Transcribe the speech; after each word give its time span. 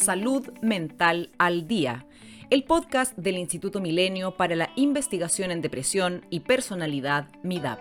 Salud 0.00 0.48
Mental 0.62 1.28
al 1.36 1.68
Día, 1.68 2.06
el 2.48 2.64
podcast 2.64 3.14
del 3.18 3.36
Instituto 3.36 3.82
Milenio 3.82 4.34
para 4.34 4.56
la 4.56 4.70
Investigación 4.74 5.50
en 5.50 5.60
Depresión 5.60 6.24
y 6.30 6.40
Personalidad 6.40 7.28
MIDAP. 7.42 7.78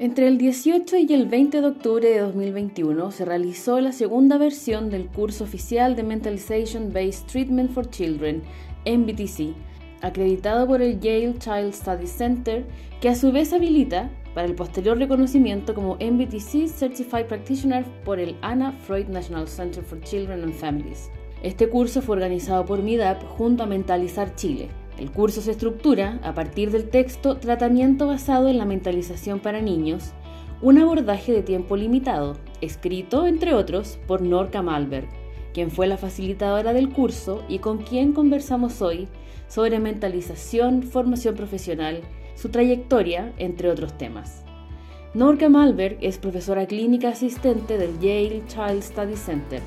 Entre 0.00 0.26
el 0.26 0.38
18 0.38 0.96
y 0.96 1.12
el 1.12 1.26
20 1.26 1.60
de 1.60 1.66
octubre 1.68 2.08
de 2.08 2.18
2021 2.18 3.12
se 3.12 3.24
realizó 3.24 3.80
la 3.80 3.92
segunda 3.92 4.38
versión 4.38 4.90
del 4.90 5.06
curso 5.06 5.44
oficial 5.44 5.94
de 5.94 6.02
Mentalization 6.02 6.92
Based 6.92 7.28
Treatment 7.28 7.70
for 7.70 7.88
Children, 7.88 8.42
MBTC, 8.84 9.54
acreditado 10.00 10.66
por 10.66 10.82
el 10.82 10.98
Yale 10.98 11.38
Child 11.38 11.72
Study 11.72 12.08
Center, 12.08 12.64
que 13.00 13.08
a 13.08 13.14
su 13.14 13.30
vez 13.30 13.52
habilita 13.52 14.10
para 14.34 14.46
el 14.46 14.54
posterior 14.54 14.98
reconocimiento 14.98 15.74
como 15.74 15.96
MBTC 15.96 16.68
Certified 16.68 17.26
Practitioner 17.26 17.84
por 18.04 18.18
el 18.18 18.36
Anna 18.40 18.72
Freud 18.72 19.08
National 19.08 19.48
Center 19.48 19.82
for 19.82 20.00
Children 20.00 20.42
and 20.44 20.54
Families. 20.54 21.10
Este 21.42 21.68
curso 21.68 22.02
fue 22.02 22.16
organizado 22.16 22.64
por 22.64 22.82
MIDAP 22.82 23.22
junto 23.24 23.64
a 23.64 23.66
Mentalizar 23.66 24.34
Chile. 24.36 24.68
El 24.98 25.10
curso 25.10 25.40
se 25.40 25.50
estructura 25.50 26.20
a 26.22 26.34
partir 26.34 26.70
del 26.70 26.88
texto 26.88 27.36
Tratamiento 27.36 28.06
basado 28.06 28.48
en 28.48 28.58
la 28.58 28.64
mentalización 28.64 29.40
para 29.40 29.60
niños, 29.60 30.12
un 30.60 30.78
abordaje 30.78 31.32
de 31.32 31.42
tiempo 31.42 31.76
limitado, 31.76 32.36
escrito, 32.60 33.26
entre 33.26 33.54
otros, 33.54 33.98
por 34.06 34.22
Norca 34.22 34.62
Malberg, 34.62 35.08
quien 35.52 35.70
fue 35.70 35.88
la 35.88 35.96
facilitadora 35.96 36.72
del 36.72 36.90
curso 36.90 37.42
y 37.48 37.58
con 37.58 37.78
quien 37.78 38.12
conversamos 38.12 38.80
hoy 38.80 39.08
sobre 39.48 39.80
mentalización, 39.80 40.82
formación 40.84 41.34
profesional, 41.34 42.02
su 42.34 42.48
trayectoria, 42.48 43.32
entre 43.38 43.70
otros 43.70 43.96
temas. 43.98 44.44
Norca 45.14 45.48
Malberg 45.48 45.98
es 46.00 46.16
profesora 46.16 46.66
clínica 46.66 47.10
asistente 47.10 47.76
del 47.76 47.98
Yale 48.00 48.42
Child 48.46 48.82
Study 48.82 49.16
Center. 49.16 49.60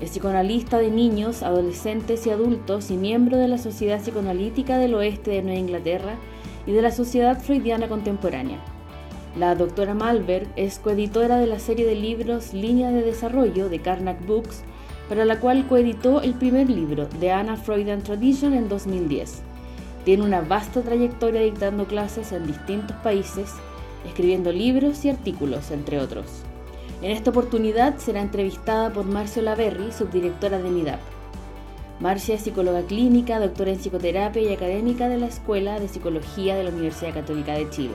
Es 0.00 0.10
psicoanalista 0.10 0.78
de 0.78 0.90
niños, 0.90 1.42
adolescentes 1.42 2.26
y 2.26 2.30
adultos 2.30 2.90
y 2.90 2.96
miembro 2.96 3.36
de 3.36 3.48
la 3.48 3.58
Sociedad 3.58 4.00
Psicoanalítica 4.00 4.78
del 4.78 4.94
Oeste 4.94 5.32
de 5.32 5.42
Nueva 5.42 5.58
Inglaterra 5.58 6.14
y 6.66 6.72
de 6.72 6.82
la 6.82 6.90
Sociedad 6.90 7.38
Freudiana 7.38 7.88
Contemporánea. 7.88 8.60
La 9.36 9.54
doctora 9.54 9.94
Malberg 9.94 10.48
es 10.56 10.78
coeditora 10.78 11.38
de 11.38 11.46
la 11.46 11.58
serie 11.58 11.84
de 11.84 11.94
libros 11.94 12.54
Línea 12.54 12.90
de 12.90 13.02
Desarrollo 13.02 13.68
de 13.68 13.80
Karnak 13.80 14.26
Books, 14.26 14.62
para 15.08 15.24
la 15.24 15.38
cual 15.38 15.66
coeditó 15.66 16.22
el 16.22 16.34
primer 16.34 16.70
libro, 16.70 17.08
The 17.20 17.32
Anna 17.32 17.56
Freudian 17.56 18.02
Tradition, 18.02 18.54
en 18.54 18.68
2010. 18.68 19.42
Tiene 20.04 20.24
una 20.24 20.40
vasta 20.40 20.82
trayectoria 20.82 21.40
dictando 21.42 21.86
clases 21.86 22.32
en 22.32 22.46
distintos 22.46 22.96
países, 22.98 23.52
escribiendo 24.06 24.52
libros 24.52 25.04
y 25.04 25.10
artículos, 25.10 25.70
entre 25.70 26.00
otros. 26.00 26.26
En 27.02 27.12
esta 27.12 27.30
oportunidad 27.30 27.98
será 27.98 28.20
entrevistada 28.20 28.92
por 28.92 29.04
Marcio 29.04 29.42
Laverri, 29.42 29.92
subdirectora 29.92 30.58
de 30.58 30.70
MIDAP. 30.70 31.00
Marcia 32.00 32.36
es 32.36 32.42
psicóloga 32.42 32.82
clínica, 32.82 33.40
doctora 33.40 33.72
en 33.72 33.78
psicoterapia 33.78 34.42
y 34.42 34.52
académica 34.52 35.08
de 35.08 35.18
la 35.18 35.26
Escuela 35.26 35.80
de 35.80 35.88
Psicología 35.88 36.56
de 36.56 36.64
la 36.64 36.70
Universidad 36.70 37.14
Católica 37.14 37.54
de 37.54 37.68
Chile. 37.70 37.94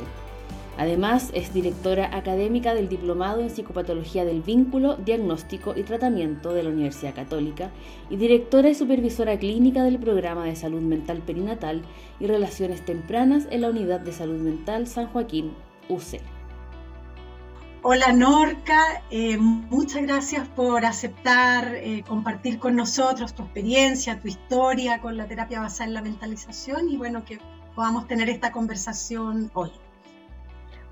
Además, 0.78 1.30
es 1.34 1.54
directora 1.54 2.16
académica 2.16 2.74
del 2.74 2.90
Diplomado 2.90 3.42
en 3.42 3.52
Psicopatología 3.52 4.26
del 4.26 4.42
Vínculo, 4.42 4.96
Diagnóstico 4.98 5.74
y 5.76 5.84
Tratamiento 5.84 6.54
de 6.54 6.64
la 6.64 6.70
Universidad 6.70 7.14
Católica 7.14 7.70
y 8.10 8.18
directora 8.18 8.70
y 8.70 8.76
supervisora 8.76 9.38
clínica 9.38 9.84
del 9.84 10.00
Programa 10.00 10.46
de 10.46 10.56
Salud 10.56 10.82
Mental 10.82 11.20
Perinatal 11.20 11.84
y 12.20 12.26
Relaciones 12.26 12.84
Tempranas 12.84 13.48
en 13.52 13.62
la 13.62 13.70
Unidad 13.70 14.00
de 14.00 14.14
Salud 14.14 14.40
Mental 14.40 14.88
San 14.88 15.08
Joaquín, 15.08 15.54
UC. 15.90 16.20
Hola 17.86 18.14
Norca, 18.14 19.04
eh, 19.12 19.38
muchas 19.38 20.04
gracias 20.04 20.48
por 20.48 20.86
aceptar 20.86 21.76
eh, 21.76 22.04
compartir 22.08 22.58
con 22.58 22.78
nosotros 22.78 23.34
tu 23.36 23.44
experiencia, 23.44 24.22
tu 24.22 24.30
historia 24.30 25.02
con 25.02 25.18
la 25.18 25.28
terapia 25.28 25.60
basada 25.60 25.90
en 25.90 25.94
la 25.94 26.02
mentalización 26.02 26.90
y 26.90 26.96
bueno, 26.96 27.26
que 27.26 27.40
podamos 27.76 28.08
tener 28.08 28.30
esta 28.30 28.54
conversación 28.54 29.52
hoy. 29.54 29.70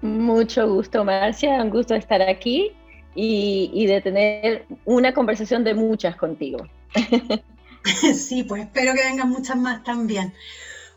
Mucho 0.02 0.68
gusto, 0.68 1.04
Marcia, 1.04 1.62
un 1.62 1.70
gusto 1.70 1.94
estar 1.94 2.22
aquí 2.22 2.72
y, 3.14 3.86
de 3.86 4.02
tener 4.02 4.66
una 4.86 5.14
conversación 5.14 5.64
de 5.64 5.74
muchas 5.74 6.16
contigo. 6.16 6.68
Sí, 7.84 8.44
pues 8.44 8.62
espero 8.62 8.94
que 8.94 9.04
vengan 9.04 9.32
muchas 9.32 9.58
más 9.58 9.84
también. 9.84 10.36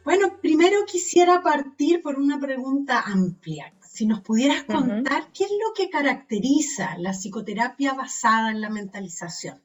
Bueno, 0.05 0.37
primero 0.43 0.85
quisiera 0.85 1.41
partir 1.41 2.03
por 2.03 2.19
una 2.19 2.39
pregunta 2.39 3.01
amplia. 3.07 3.73
Si 3.81 4.05
nos 4.05 4.21
pudieras 4.21 4.65
contar 4.65 5.29
qué 5.33 5.45
es 5.45 5.51
lo 5.51 5.73
que 5.75 5.89
caracteriza 5.89 6.99
la 6.99 7.13
psicoterapia 7.13 7.95
basada 7.95 8.51
en 8.51 8.61
la 8.61 8.69
mentalización. 8.69 9.63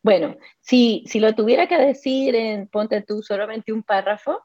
Bueno, 0.00 0.36
si, 0.60 1.02
si 1.06 1.18
lo 1.18 1.34
tuviera 1.34 1.66
que 1.66 1.76
decir 1.76 2.36
en, 2.36 2.68
ponte 2.68 3.02
tú 3.02 3.20
solamente 3.20 3.72
un 3.72 3.82
párrafo, 3.82 4.44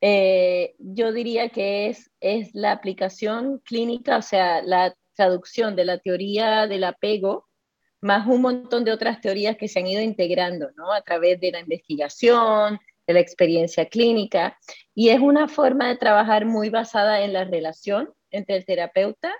eh, 0.00 0.74
yo 0.78 1.12
diría 1.12 1.48
que 1.48 1.88
es, 1.88 2.10
es 2.20 2.54
la 2.54 2.72
aplicación 2.72 3.60
clínica, 3.64 4.18
o 4.18 4.22
sea, 4.22 4.62
la 4.62 4.94
traducción 5.14 5.76
de 5.76 5.84
la 5.84 5.98
teoría 5.98 6.66
del 6.66 6.84
apego, 6.84 7.46
más 8.00 8.26
un 8.26 8.42
montón 8.42 8.84
de 8.84 8.92
otras 8.92 9.20
teorías 9.20 9.56
que 9.56 9.68
se 9.68 9.80
han 9.80 9.86
ido 9.86 10.02
integrando, 10.02 10.70
¿no? 10.76 10.92
A 10.92 11.00
través 11.00 11.40
de 11.40 11.50
la 11.50 11.60
investigación, 11.60 12.78
de 13.06 13.14
la 13.14 13.20
experiencia 13.20 13.86
clínica, 13.86 14.58
y 14.94 15.08
es 15.08 15.20
una 15.20 15.48
forma 15.48 15.88
de 15.88 15.96
trabajar 15.96 16.44
muy 16.44 16.70
basada 16.70 17.22
en 17.22 17.32
la 17.32 17.44
relación 17.44 18.12
entre 18.30 18.56
el 18.56 18.66
terapeuta 18.66 19.32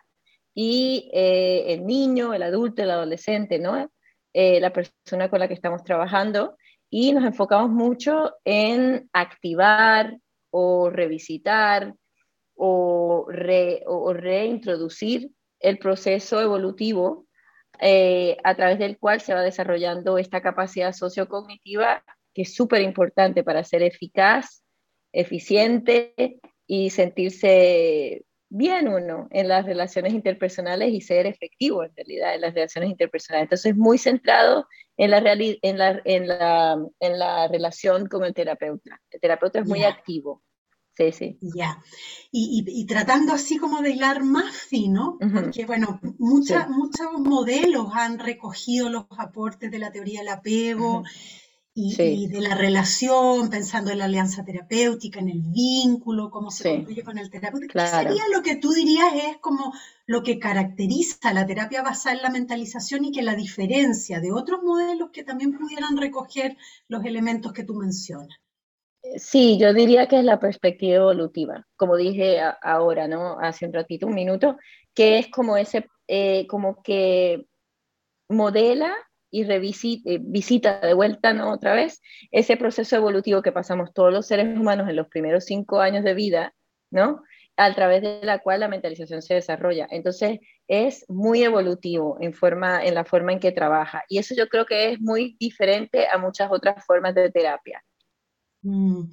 y 0.55 1.11
eh, 1.13 1.65
el 1.75 1.85
niño, 1.85 2.33
el 2.33 2.43
adulto, 2.43 2.83
el 2.83 2.91
adolescente, 2.91 3.59
¿no? 3.59 3.91
Eh, 4.33 4.61
la 4.61 4.73
persona 4.73 5.29
con 5.29 5.41
la 5.41 5.49
que 5.49 5.55
estamos 5.55 5.83
trabajando, 5.85 6.57
y 6.89 7.13
nos 7.13 7.25
enfocamos 7.25 7.71
mucho 7.71 8.33
en 8.45 9.11
activar, 9.13 10.17
o 10.59 10.89
revisitar 10.89 11.95
o, 12.55 13.27
reintroducir 13.29 15.31
el 15.61 15.79
proceso 15.79 16.41
evolutivo 16.41 17.27
eh, 17.79 18.39
a 18.43 18.55
través 18.55 18.79
del 18.79 18.99
cual 18.99 19.21
se 19.21 19.35
va 19.35 19.43
desarrollando 19.43 20.17
esta 20.17 20.41
capacidad 20.41 20.95
sociocognitiva 20.95 22.03
que 22.33 22.43
es 22.43 22.55
súper 22.55 22.81
importante 22.81 23.45
para 23.45 23.65
ser 23.65 23.83
eficaz, 23.83 24.63
eficiente 25.13 26.15
y 26.67 26.89
sentirse 26.89 28.25
bien 28.49 28.89
uno 28.89 29.29
en 29.31 29.49
las 29.49 29.67
relaciones 29.67 30.15
interpersonales 30.15 30.93
y 30.93 31.03
ser 31.03 31.27
efectivo 31.27 31.85
en 31.85 31.95
realidad 31.95 32.35
en 32.35 32.41
las 32.41 32.55
relaciones 32.55 32.91
interpersonales. 32.91 33.45
Entonces, 33.45 33.77
muy 33.77 33.99
centrado 33.99 34.67
en 34.97 35.11
la, 35.11 35.19
en 35.19 35.79
la, 35.79 36.01
en 36.05 36.27
la, 36.27 36.83
en 37.01 37.19
la 37.19 37.49
relación 37.49 38.09
con 38.09 38.25
el 38.25 38.33
terapeuta. 38.33 38.99
El 39.11 39.21
terapeuta 39.21 39.61
es 39.61 39.67
muy 39.67 39.85
activo. 39.85 40.43
Sí, 40.97 41.13
sí. 41.13 41.39
Ya. 41.43 41.83
Y, 42.33 42.87
tratando 42.87 43.35
así 43.35 43.59
como 43.59 43.83
de 43.83 43.91
hilar 43.91 44.25
más 44.25 44.55
fino, 44.57 45.19
porque 45.19 45.67
bueno, 45.67 46.01
muchos 46.19 46.67
modelos 47.19 47.89
han 47.93 48.19
recogido 48.19 48.89
los 48.89 49.05
aportes 49.19 49.71
de 49.71 49.79
la 49.79 49.93
teoría 49.93 50.21
del 50.21 50.29
apego 50.29 51.05
y, 51.75 52.27
de 52.29 52.41
la 52.41 52.55
relación, 52.55 53.51
pensando 53.51 53.91
en 53.91 53.99
la 53.99 54.07
alianza 54.07 54.43
terapéutica, 54.43 55.21
en 55.21 55.29
el 55.29 55.43
vínculo, 55.43 56.31
cómo 56.31 56.51
se 56.51 56.77
construye 56.77 57.05
con 57.05 57.19
el 57.19 57.31
terapeuta. 57.31 57.67
¿Qué 57.67 57.89
sería 57.89 58.23
lo 58.33 58.43
que 58.43 58.57
tú 58.57 58.73
dirías 58.73 59.13
es 59.13 59.37
como 59.37 59.75
lo 60.07 60.23
que 60.23 60.39
caracteriza 60.39 61.35
la 61.35 61.45
terapia 61.45 61.83
basada 61.83 62.17
en 62.17 62.23
la 62.23 62.31
mentalización 62.31 63.05
y 63.05 63.13
que 63.13 63.23
la 63.23 63.35
diferencia 63.35 64.21
de 64.21 64.33
otros 64.33 64.63
modelos 64.63 65.11
que 65.11 65.25
también 65.25 65.59
pudieran 65.59 65.99
recoger 65.99 66.57
los 66.89 67.05
elementos 67.05 67.53
que 67.53 67.65
tú 67.65 67.75
mencionas? 67.75 68.39
Sí, 69.17 69.59
yo 69.59 69.73
diría 69.73 70.07
que 70.09 70.19
es 70.19 70.25
la 70.25 70.41
perspectiva 70.41 70.97
evolutiva, 70.97 71.67
como 71.77 71.97
dije 71.97 72.41
ahora, 72.63 73.09
¿no? 73.09 73.39
Hace 73.41 73.67
un 73.67 73.73
ratito, 73.73 74.07
un 74.07 74.15
minuto, 74.15 74.57
que 74.95 75.19
es 75.19 75.29
como 75.31 75.57
ese, 75.57 75.87
eh, 76.09 76.47
como 76.49 76.83
que 76.83 77.47
modela 78.29 78.95
y 79.31 79.45
revisita, 79.45 80.11
eh, 80.11 80.19
visita 80.21 80.81
de 80.81 80.95
vuelta, 80.95 81.33
¿no? 81.33 81.53
Otra 81.53 81.75
vez, 81.75 82.01
ese 82.31 82.57
proceso 82.57 82.97
evolutivo 82.97 83.43
que 83.43 83.53
pasamos 83.53 83.93
todos 83.93 84.13
los 84.13 84.27
seres 84.27 84.47
humanos 84.59 84.89
en 84.89 84.97
los 84.97 85.09
primeros 85.09 85.45
cinco 85.45 85.81
años 85.81 86.05
de 86.05 86.15
vida, 86.15 86.55
¿no? 86.91 87.23
A 87.57 87.75
través 87.75 88.03
de 88.03 88.21
la 88.23 88.41
cual 88.41 88.61
la 88.61 88.69
mentalización 88.69 89.23
se 89.23 89.35
desarrolla. 89.35 89.87
Entonces, 89.91 90.41
es 90.69 91.05
muy 91.09 91.43
evolutivo 91.43 92.19
en, 92.21 92.35
forma, 92.35 92.85
en 92.85 92.95
la 92.95 93.05
forma 93.05 93.33
en 93.33 93.41
que 93.41 93.53
trabaja. 93.53 94.05
Y 94.09 94.19
eso 94.19 94.35
yo 94.35 94.49
creo 94.49 94.67
que 94.67 94.93
es 94.93 95.01
muy 95.01 95.37
diferente 95.41 96.07
a 96.09 96.19
muchas 96.19 96.51
otras 96.51 96.85
formas 96.85 97.15
de 97.15 97.31
terapia. 97.31 97.83
Mm, 98.67 99.11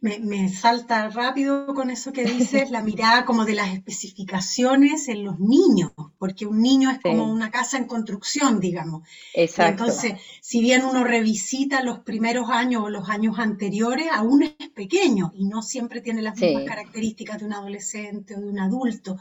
me, 0.00 0.48
salta 0.48 1.08
rápido 1.08 1.66
con 1.74 1.90
eso 1.90 2.12
que 2.12 2.24
dices, 2.24 2.70
la 2.70 2.82
mirada 2.82 3.24
como 3.24 3.44
de 3.44 3.54
las 3.54 3.74
especificaciones 3.74 5.08
en 5.08 5.24
los 5.24 5.40
niños, 5.40 5.90
porque 6.18 6.46
un 6.46 6.62
niño 6.62 6.88
es 6.88 7.00
como 7.00 7.24
una 7.24 7.50
casa 7.50 7.78
en 7.78 7.86
construcción, 7.86 8.60
digamos. 8.60 9.02
Exacto. 9.34 9.84
Entonces, 9.84 10.12
si 10.40 10.60
bien 10.60 10.84
uno 10.84 11.02
revisita 11.02 11.82
los 11.82 12.00
primeros 12.00 12.48
años 12.48 12.84
o 12.84 12.90
los 12.90 13.08
años 13.08 13.40
anteriores, 13.40 14.06
aún 14.12 14.44
es 14.44 14.68
pequeño 14.72 15.32
y 15.34 15.46
no 15.46 15.62
siempre 15.62 16.00
tiene 16.00 16.22
las 16.22 16.38
mismas 16.38 16.64
características 16.64 17.40
de 17.40 17.46
un 17.46 17.54
adolescente 17.54 18.36
o 18.36 18.40
de 18.40 18.46
un 18.46 18.60
adulto. 18.60 19.16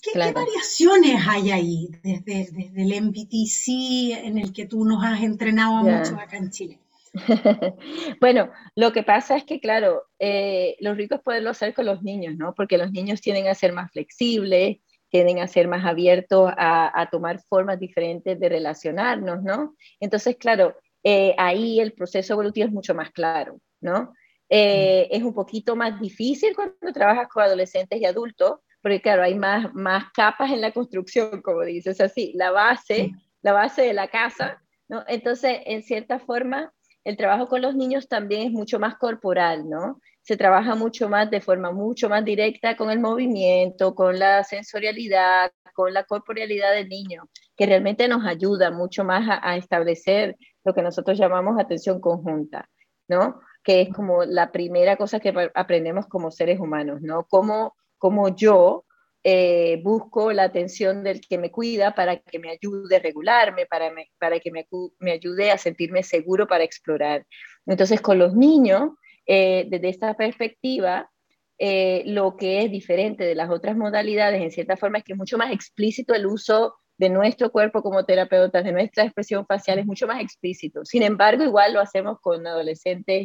¿Qué, 0.00 0.16
variaciones 0.16 1.20
hay 1.26 1.50
ahí 1.50 1.88
desde, 2.04 2.48
desde, 2.52 2.82
el 2.82 3.02
MBTC 3.02 4.24
en 4.24 4.38
el 4.38 4.52
que 4.52 4.66
tú 4.66 4.84
nos 4.84 5.04
has 5.04 5.20
entrenado 5.20 5.82
mucho 5.82 6.14
acá 6.14 6.36
en 6.36 6.50
Chile? 6.50 6.78
bueno, 8.20 8.50
lo 8.76 8.92
que 8.92 9.02
pasa 9.02 9.36
es 9.36 9.44
que, 9.44 9.60
claro, 9.60 10.04
eh, 10.18 10.76
los 10.80 10.96
ricos 10.96 11.20
pueden 11.24 11.46
hacer 11.48 11.74
con 11.74 11.86
los 11.86 12.02
niños, 12.02 12.36
¿no? 12.36 12.54
Porque 12.54 12.78
los 12.78 12.92
niños 12.92 13.20
tienden 13.20 13.48
a 13.48 13.54
ser 13.54 13.72
más 13.72 13.90
flexibles, 13.90 14.78
tienden 15.08 15.40
a 15.40 15.48
ser 15.48 15.66
más 15.66 15.84
abiertos 15.84 16.52
a, 16.56 17.08
tomar 17.10 17.40
formas 17.48 17.80
diferentes 17.80 18.38
de 18.38 18.48
relacionarnos, 18.48 19.42
¿no? 19.42 19.74
Entonces, 19.98 20.36
claro, 20.36 20.76
eh, 21.02 21.34
ahí 21.36 21.80
el 21.80 21.92
proceso 21.92 22.34
evolutivo 22.34 22.66
es 22.66 22.72
mucho 22.72 22.94
más 22.94 23.10
claro, 23.10 23.60
¿no? 23.80 24.12
Eh, 24.48 25.08
es 25.10 25.22
un 25.22 25.34
poquito 25.34 25.76
más 25.76 26.00
difícil 26.00 26.54
cuando 26.54 26.92
trabajas 26.92 27.28
con 27.28 27.42
adolescentes 27.42 28.00
y 28.00 28.04
adultos, 28.04 28.60
porque 28.82 29.00
claro, 29.00 29.22
hay 29.22 29.34
más, 29.34 29.74
más 29.74 30.04
capas 30.12 30.50
en 30.52 30.60
la 30.60 30.72
construcción, 30.72 31.42
como 31.42 31.62
dices 31.62 32.00
así, 32.00 32.32
la 32.36 32.50
base, 32.52 33.12
la 33.42 33.52
base 33.52 33.82
de 33.82 33.92
la 33.92 34.08
casa, 34.08 34.62
¿no? 34.88 35.04
Entonces, 35.08 35.58
en 35.66 35.82
cierta 35.82 36.20
forma, 36.20 36.72
el 37.04 37.16
trabajo 37.16 37.48
con 37.48 37.62
los 37.62 37.74
niños 37.74 38.08
también 38.08 38.48
es 38.48 38.52
mucho 38.52 38.78
más 38.78 38.96
corporal, 38.96 39.68
¿no? 39.68 40.00
Se 40.22 40.36
trabaja 40.36 40.74
mucho 40.74 41.08
más 41.08 41.30
de 41.30 41.40
forma 41.40 41.72
mucho 41.72 42.08
más 42.08 42.24
directa 42.24 42.76
con 42.76 42.90
el 42.90 43.00
movimiento, 43.00 43.94
con 43.94 44.18
la 44.18 44.44
sensorialidad, 44.44 45.50
con 45.74 45.94
la 45.94 46.04
corporealidad 46.04 46.72
del 46.74 46.88
niño, 46.88 47.28
que 47.56 47.66
realmente 47.66 48.06
nos 48.06 48.26
ayuda 48.26 48.70
mucho 48.70 49.04
más 49.04 49.26
a, 49.42 49.56
establecer 49.56 50.36
lo 50.64 50.74
que 50.74 50.82
nosotros 50.82 51.18
llamamos 51.18 51.58
atención 51.58 52.00
conjunta, 52.00 52.68
¿no? 53.08 53.40
Que 53.62 53.82
es 53.82 53.94
como 53.94 54.24
la 54.24 54.52
primera 54.52 54.96
cosa 54.96 55.20
que 55.20 55.32
aprendemos 55.54 56.06
como 56.06 56.30
seres 56.30 56.60
humanos, 56.60 57.00
¿no? 57.00 57.24
Cómo, 57.28 57.74
cómo 57.98 58.28
yo 58.34 58.84
eh, 59.22 59.80
busco 59.82 60.32
la 60.32 60.44
atención 60.44 61.04
del 61.04 61.20
que 61.20 61.36
me 61.36 61.50
cuida 61.50 61.94
para 61.94 62.18
que 62.20 62.38
me 62.38 62.50
ayude 62.50 62.96
a 62.96 63.00
regularme, 63.00 63.66
para, 63.66 63.90
que 64.40 64.50
me, 64.50 65.12
ayude 65.12 65.50
a 65.50 65.58
sentirme 65.58 66.02
seguro 66.02 66.46
para 66.46 66.64
explorar. 66.64 67.26
Entonces, 67.66 68.00
con 68.00 68.18
los 68.18 68.34
niños, 68.34 68.92
eh, 69.26 69.66
desde 69.68 69.90
esta 69.90 70.14
perspectiva, 70.14 71.10
eh, 71.58 72.02
lo 72.06 72.36
que 72.38 72.62
es 72.62 72.70
diferente 72.70 73.24
de 73.24 73.34
las 73.34 73.50
otras 73.50 73.76
modalidades, 73.76 74.40
en 74.40 74.50
cierta 74.50 74.78
forma, 74.78 74.98
es 74.98 75.04
que 75.04 75.12
es 75.12 75.18
mucho 75.18 75.36
más 75.36 75.52
explícito 75.52 76.14
el 76.14 76.26
uso 76.26 76.76
de 76.96 77.10
nuestro 77.10 77.50
cuerpo 77.52 77.82
como 77.82 78.04
terapeutas, 78.06 78.64
de 78.64 78.72
nuestra 78.72 79.04
expresión 79.04 79.46
facial, 79.46 79.78
es 79.78 79.86
mucho 79.86 80.06
más 80.06 80.22
explícito. 80.22 80.84
Sin 80.84 81.02
embargo, 81.02 81.44
igual 81.44 81.74
lo 81.74 81.80
hacemos 81.80 82.18
con 82.20 82.46
adolescentes 82.46 83.22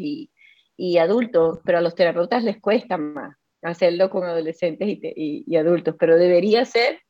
y 0.77 0.97
adultos, 0.97 1.59
pero 1.63 1.77
a 1.77 1.81
los 1.81 1.95
terapeutas 1.95 2.43
les 2.43 2.59
cuesta 2.59 2.97
más 2.97 3.35
hacerlo 3.65 4.09
con 4.09 4.23
adolescentes 4.23 4.87
y, 4.89 5.55
adultos, 5.55 5.95
pero 5.99 6.17
debería 6.17 6.65
ser 6.65 7.01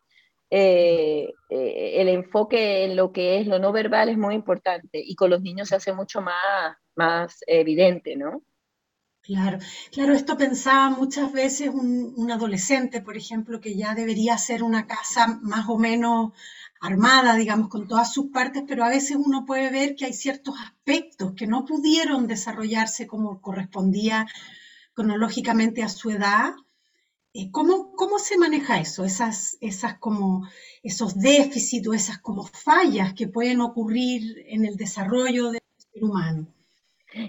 eh, 0.50 1.34
eh, 1.50 1.94
el 1.96 2.08
enfoque 2.08 2.86
en 2.86 2.96
lo 2.96 3.12
que 3.12 3.40
es 3.40 3.48
lo 3.48 3.60
no 3.60 3.72
verbal 3.72 4.10
es 4.10 4.18
muy 4.18 4.36
importante 4.36 5.02
y 5.04 5.16
con 5.16 5.30
los 5.32 5.42
niños 5.42 5.70
se 5.70 5.76
hace 5.76 5.92
mucho 5.94 6.22
más, 6.22 6.78
más 6.96 7.40
evidente, 7.48 8.16
¿no? 8.16 8.44
Claro, 9.22 9.58
claro, 9.92 10.14
esto 10.14 10.38
pensaba 10.38 10.92
muchas 10.92 11.34
veces 11.34 11.70
un, 11.70 12.14
un, 12.16 12.32
adolescente, 12.32 13.02
por 13.02 13.18
ejemplo, 13.18 13.60
que 13.60 13.76
ya 13.76 13.96
debería 13.96 14.38
ser 14.38 14.62
una 14.62 14.86
casa 14.86 15.40
más 15.42 15.68
o 15.68 15.80
menos 15.80 16.34
armada, 16.80 17.36
digamos, 17.36 17.70
con 17.70 17.88
todas 17.88 18.14
sus 18.14 18.28
partes, 18.28 18.64
pero 18.68 18.86
a 18.86 18.90
veces 18.90 19.18
uno 19.18 19.44
puede 19.44 19.72
ver 19.72 19.96
que 19.96 20.06
hay 20.06 20.14
ciertos 20.14 20.54
aspectos 20.60 21.34
que 21.36 21.48
no 21.48 21.66
pudieron 21.66 22.28
desarrollarse 22.28 23.08
como 23.08 23.42
correspondía 23.42 24.28
cronológicamente 24.96 25.84
a 25.84 25.90
su 25.90 26.10
edad. 26.10 26.54
Eh, 27.34 27.52
¿Cómo, 27.52 27.92
¿Cómo, 27.96 28.18
se 28.18 28.38
maneja 28.38 28.80
eso? 28.80 29.04
Esas, 29.04 29.58
esas 29.62 30.00
como, 30.00 30.48
esos 30.82 31.20
déficits 31.20 31.88
o 31.88 31.94
esas 31.94 32.20
como 32.20 32.44
fallas 32.46 33.14
que 33.14 33.28
pueden 33.28 33.62
ocurrir 33.62 34.44
en 34.48 34.66
el 34.66 34.78
desarrollo 34.78 35.52
del 35.52 35.62
ser 35.78 36.04
humano. 36.04 36.48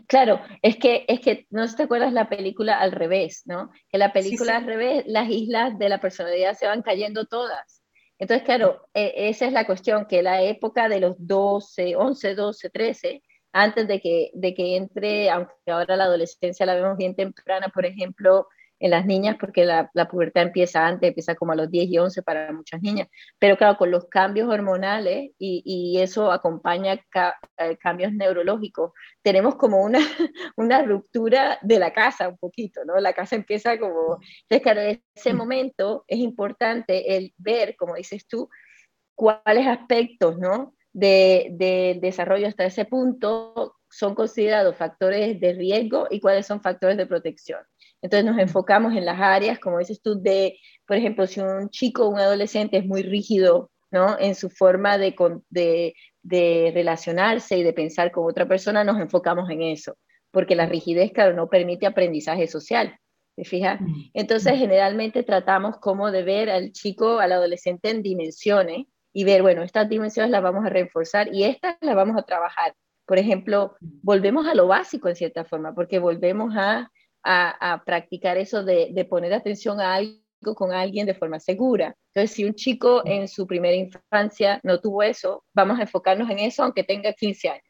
Claro, 0.08 0.40
es 0.62 0.76
que, 0.76 1.04
es 1.06 1.20
que 1.20 1.46
no 1.50 1.72
te 1.72 1.84
acuerdas 1.84 2.12
la 2.12 2.28
película 2.28 2.78
al 2.78 2.92
revés, 2.92 3.42
¿no? 3.44 3.70
Que 3.88 3.98
la 3.98 4.12
película 4.12 4.56
al 4.56 4.64
revés, 4.64 5.04
las 5.06 5.28
islas 5.30 5.78
de 5.78 5.88
la 5.88 6.00
personalidad 6.00 6.54
se 6.54 6.66
van 6.66 6.82
cayendo 6.82 7.26
todas. 7.26 7.82
Entonces, 8.18 8.44
claro, 8.44 8.88
e, 8.94 9.28
esa 9.28 9.46
es 9.46 9.52
la 9.52 9.66
cuestión, 9.66 10.06
que 10.06 10.22
la 10.22 10.42
época 10.42 10.88
de 10.88 11.00
los 11.00 11.14
12, 11.18 11.96
11, 11.96 12.34
12, 12.34 12.70
13, 12.70 13.22
antes 13.56 13.88
de 13.88 14.00
que, 14.00 14.30
de 14.34 14.54
que 14.54 14.76
entre, 14.76 15.30
aunque 15.30 15.52
ahora 15.68 15.96
la 15.96 16.04
adolescencia 16.04 16.66
la 16.66 16.74
vemos 16.74 16.98
bien 16.98 17.16
temprana, 17.16 17.68
por 17.72 17.86
ejemplo, 17.86 18.48
en 18.78 18.90
las 18.90 19.06
niñas, 19.06 19.36
porque 19.40 19.64
la, 19.64 19.90
la, 19.94 20.06
pubertad 20.06 20.42
empieza 20.42 20.86
antes, 20.86 21.08
empieza 21.08 21.34
como 21.34 21.52
a 21.52 21.56
los 21.56 21.70
10 21.70 21.88
y 21.88 21.96
11 21.96 22.22
para 22.22 22.52
muchas 22.52 22.82
niñas, 22.82 23.08
pero 23.38 23.56
claro, 23.56 23.78
con 23.78 23.90
los 23.90 24.04
cambios 24.08 24.50
hormonales 24.50 25.30
y, 25.38 25.62
y 25.64 25.98
eso 26.02 26.30
acompaña 26.30 26.92
eh, 27.56 27.76
cambios 27.78 28.12
neurológicos, 28.12 28.92
tenemos 29.22 29.54
como 29.54 29.82
una, 29.82 30.00
una 30.56 30.82
ruptura 30.82 31.58
de 31.62 31.78
la 31.78 31.94
casa 31.94 32.28
un 32.28 32.36
poquito, 32.36 32.84
¿no? 32.84 33.00
La 33.00 33.14
casa 33.14 33.36
empieza 33.36 33.78
como, 33.78 34.18
entonces 34.42 34.62
claro, 34.62 34.82
en 34.82 35.02
ese 35.14 35.32
momento 35.32 36.04
es 36.06 36.18
importante 36.18 37.16
el 37.16 37.32
ver, 37.38 37.74
como 37.76 37.94
dices 37.94 38.26
tú, 38.28 38.50
cuáles 39.14 39.66
aspectos, 39.66 40.38
¿no? 40.38 40.75
De, 40.96 41.98
desarrollo 42.00 42.48
hasta 42.48 42.64
ese 42.64 42.86
punto 42.86 43.76
son 43.90 44.14
considerados 44.14 44.76
factores 44.76 45.38
de 45.40 45.52
riesgo 45.52 46.06
y 46.10 46.20
cuáles 46.20 46.46
son 46.46 46.62
factores 46.62 46.96
de 46.96 47.06
protección. 47.06 47.60
Entonces 48.02 48.24
nos 48.24 48.38
enfocamos 48.38 48.94
en 48.94 49.04
las 49.04 49.20
áreas, 49.20 49.58
como 49.58 49.78
dices 49.78 50.00
tú, 50.00 50.20
de, 50.20 50.58
por 50.86 50.96
ejemplo, 50.96 51.26
si 51.26 51.40
un 51.40 51.70
chico 51.70 52.04
o 52.04 52.08
un 52.08 52.18
adolescente 52.18 52.78
es 52.78 52.86
muy 52.86 53.02
rígido 53.02 53.70
¿no? 53.90 54.18
en 54.18 54.34
su 54.34 54.48
forma 54.48 54.98
de, 54.98 55.14
de, 55.50 55.94
de, 56.22 56.70
relacionarse 56.74 57.58
y 57.58 57.62
de 57.62 57.72
pensar 57.72 58.10
con 58.10 58.28
otra 58.28 58.46
persona, 58.48 58.84
nos 58.84 58.98
enfocamos 58.98 59.50
en 59.50 59.62
eso, 59.62 59.96
porque 60.30 60.56
la 60.56 60.66
rigidez, 60.66 61.12
claro, 61.12 61.34
no 61.34 61.48
permite 61.48 61.86
aprendizaje 61.86 62.46
social. 62.46 62.98
¿Te 63.36 63.44
fijas? 63.44 63.80
Entonces, 64.14 64.54
generalmente 64.56 65.22
tratamos 65.22 65.76
como 65.76 66.10
de 66.10 66.22
ver 66.22 66.48
al 66.48 66.72
chico, 66.72 67.18
al 67.18 67.32
adolescente 67.32 67.90
en 67.90 68.02
dimensiones 68.02 68.86
y 69.16 69.24
ver, 69.24 69.40
bueno, 69.40 69.62
estas 69.62 69.88
dimensiones 69.88 70.30
las 70.30 70.42
vamos 70.42 70.66
a 70.66 70.68
reforzar 70.68 71.34
y 71.34 71.44
estas 71.44 71.78
las 71.80 71.96
vamos 71.96 72.18
a 72.18 72.22
trabajar. 72.22 72.74
Por 73.06 73.18
ejemplo, 73.18 73.74
volvemos 73.80 74.46
a 74.46 74.54
lo 74.54 74.66
básico 74.66 75.08
en 75.08 75.16
cierta 75.16 75.46
forma, 75.46 75.74
porque 75.74 75.98
volvemos 75.98 76.52
a, 76.54 76.90
a, 77.24 77.82
practicar 77.86 78.36
eso 78.36 78.62
de, 78.62 78.90
de, 78.92 79.04
poner 79.06 79.32
atención 79.32 79.80
a 79.80 79.94
algo 79.94 80.54
con 80.54 80.70
alguien 80.70 81.06
de 81.06 81.14
forma 81.14 81.40
segura. 81.40 81.96
Entonces, 82.12 82.36
si 82.36 82.44
un 82.44 82.52
chico 82.52 83.06
en 83.06 83.26
su 83.26 83.46
primera 83.46 83.74
infancia 83.74 84.60
no 84.62 84.80
tuvo 84.80 85.02
eso, 85.02 85.44
vamos 85.54 85.78
a 85.78 85.82
enfocarnos 85.84 86.28
en 86.28 86.40
eso 86.40 86.64
aunque 86.64 86.84
tenga 86.84 87.14
15 87.14 87.48
años. 87.48 87.64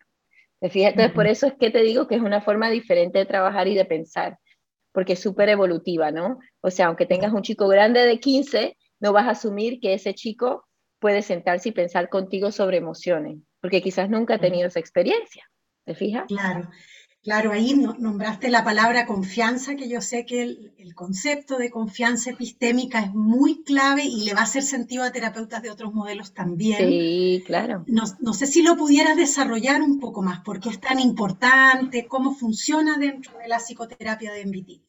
Entonces, 0.61 1.13
por 1.13 1.29
eso 1.29 1.47
es 1.47 1.55
que 1.55 1.71
te 1.71 1.83
digo 1.83 2.09
que 2.09 2.17
es 2.17 2.23
una 2.23 2.41
forma 2.41 2.71
diferente 2.71 3.21
de 3.21 3.25
trabajar 3.25 3.69
y 3.69 3.77
de 3.77 3.85
pensar, 3.85 4.37
porque 4.91 5.13
es 5.13 5.21
súper 5.21 5.49
evolutiva, 5.49 6.11
¿no? 6.11 6.41
O 6.61 6.73
sea, 6.73 6.87
aunque 6.87 7.07
tengas 7.07 7.33
un 7.33 7.43
chico 7.43 7.69
grande 7.69 8.01
de 8.01 8.19
15, 8.19 8.77
no 8.99 9.13
vas 9.13 9.27
a 9.29 9.31
asumir 9.31 9.79
que 9.79 9.95
ese 9.95 10.13
chico 10.13 10.66
puede 11.07 11.23
sentarse 11.23 11.69
y 11.69 11.73
pensar 11.73 12.09
contigo 12.09 12.51
sobre 12.51 12.79
emociones, 12.79 13.39
porque 13.61 13.81
quizás 13.81 14.11
nunca 14.11 14.35
ha 14.35 14.39
tenido 14.41 14.67
esa 14.67 14.81
experiencia. 14.81 15.49
¿Te 15.85 15.95
fijas? 15.95 16.25
Claro, 16.27 16.69
claro, 17.23 17.53
ahí 17.53 17.75
nombraste 17.77 18.51
la 18.51 18.65
palabra 18.65 19.07
confianza, 19.07 19.77
que 19.77 19.89
yo 19.89 20.01
sé 20.01 20.27
que 20.27 20.43
el, 20.43 20.95
concepto 20.97 21.59
de 21.59 21.71
confianza 21.71 22.31
epistémica 22.31 22.99
es 22.99 23.15
muy 23.15 23.63
clave 23.63 24.03
y 24.03 24.25
le 24.25 24.35
va 24.35 24.41
a 24.41 24.43
hacer 24.51 24.65
sentido 24.65 25.05
a 25.05 25.13
terapeutas 25.13 25.63
de 25.63 25.71
otros 25.71 25.95
modelos 25.95 26.35
también. 26.35 26.79
Sí, 26.79 27.45
claro. 27.47 27.85
No, 27.87 28.03
no 28.19 28.33
sé 28.33 28.49
si 28.49 28.63
lo 28.63 28.77
pudieras 28.77 29.17
desarrollar 29.17 29.83
un 29.83 30.01
poco 30.01 30.23
más, 30.23 30.41
porque 30.41 30.71
es 30.71 30.81
tan 30.81 30.99
importante, 30.99 32.09
cómo 32.09 32.35
funciona 32.35 32.99
dentro 32.99 33.39
de 33.39 33.47
la 33.47 33.61
psicoterapia 33.61 34.33
de 34.33 34.45
MBT. 34.45 34.83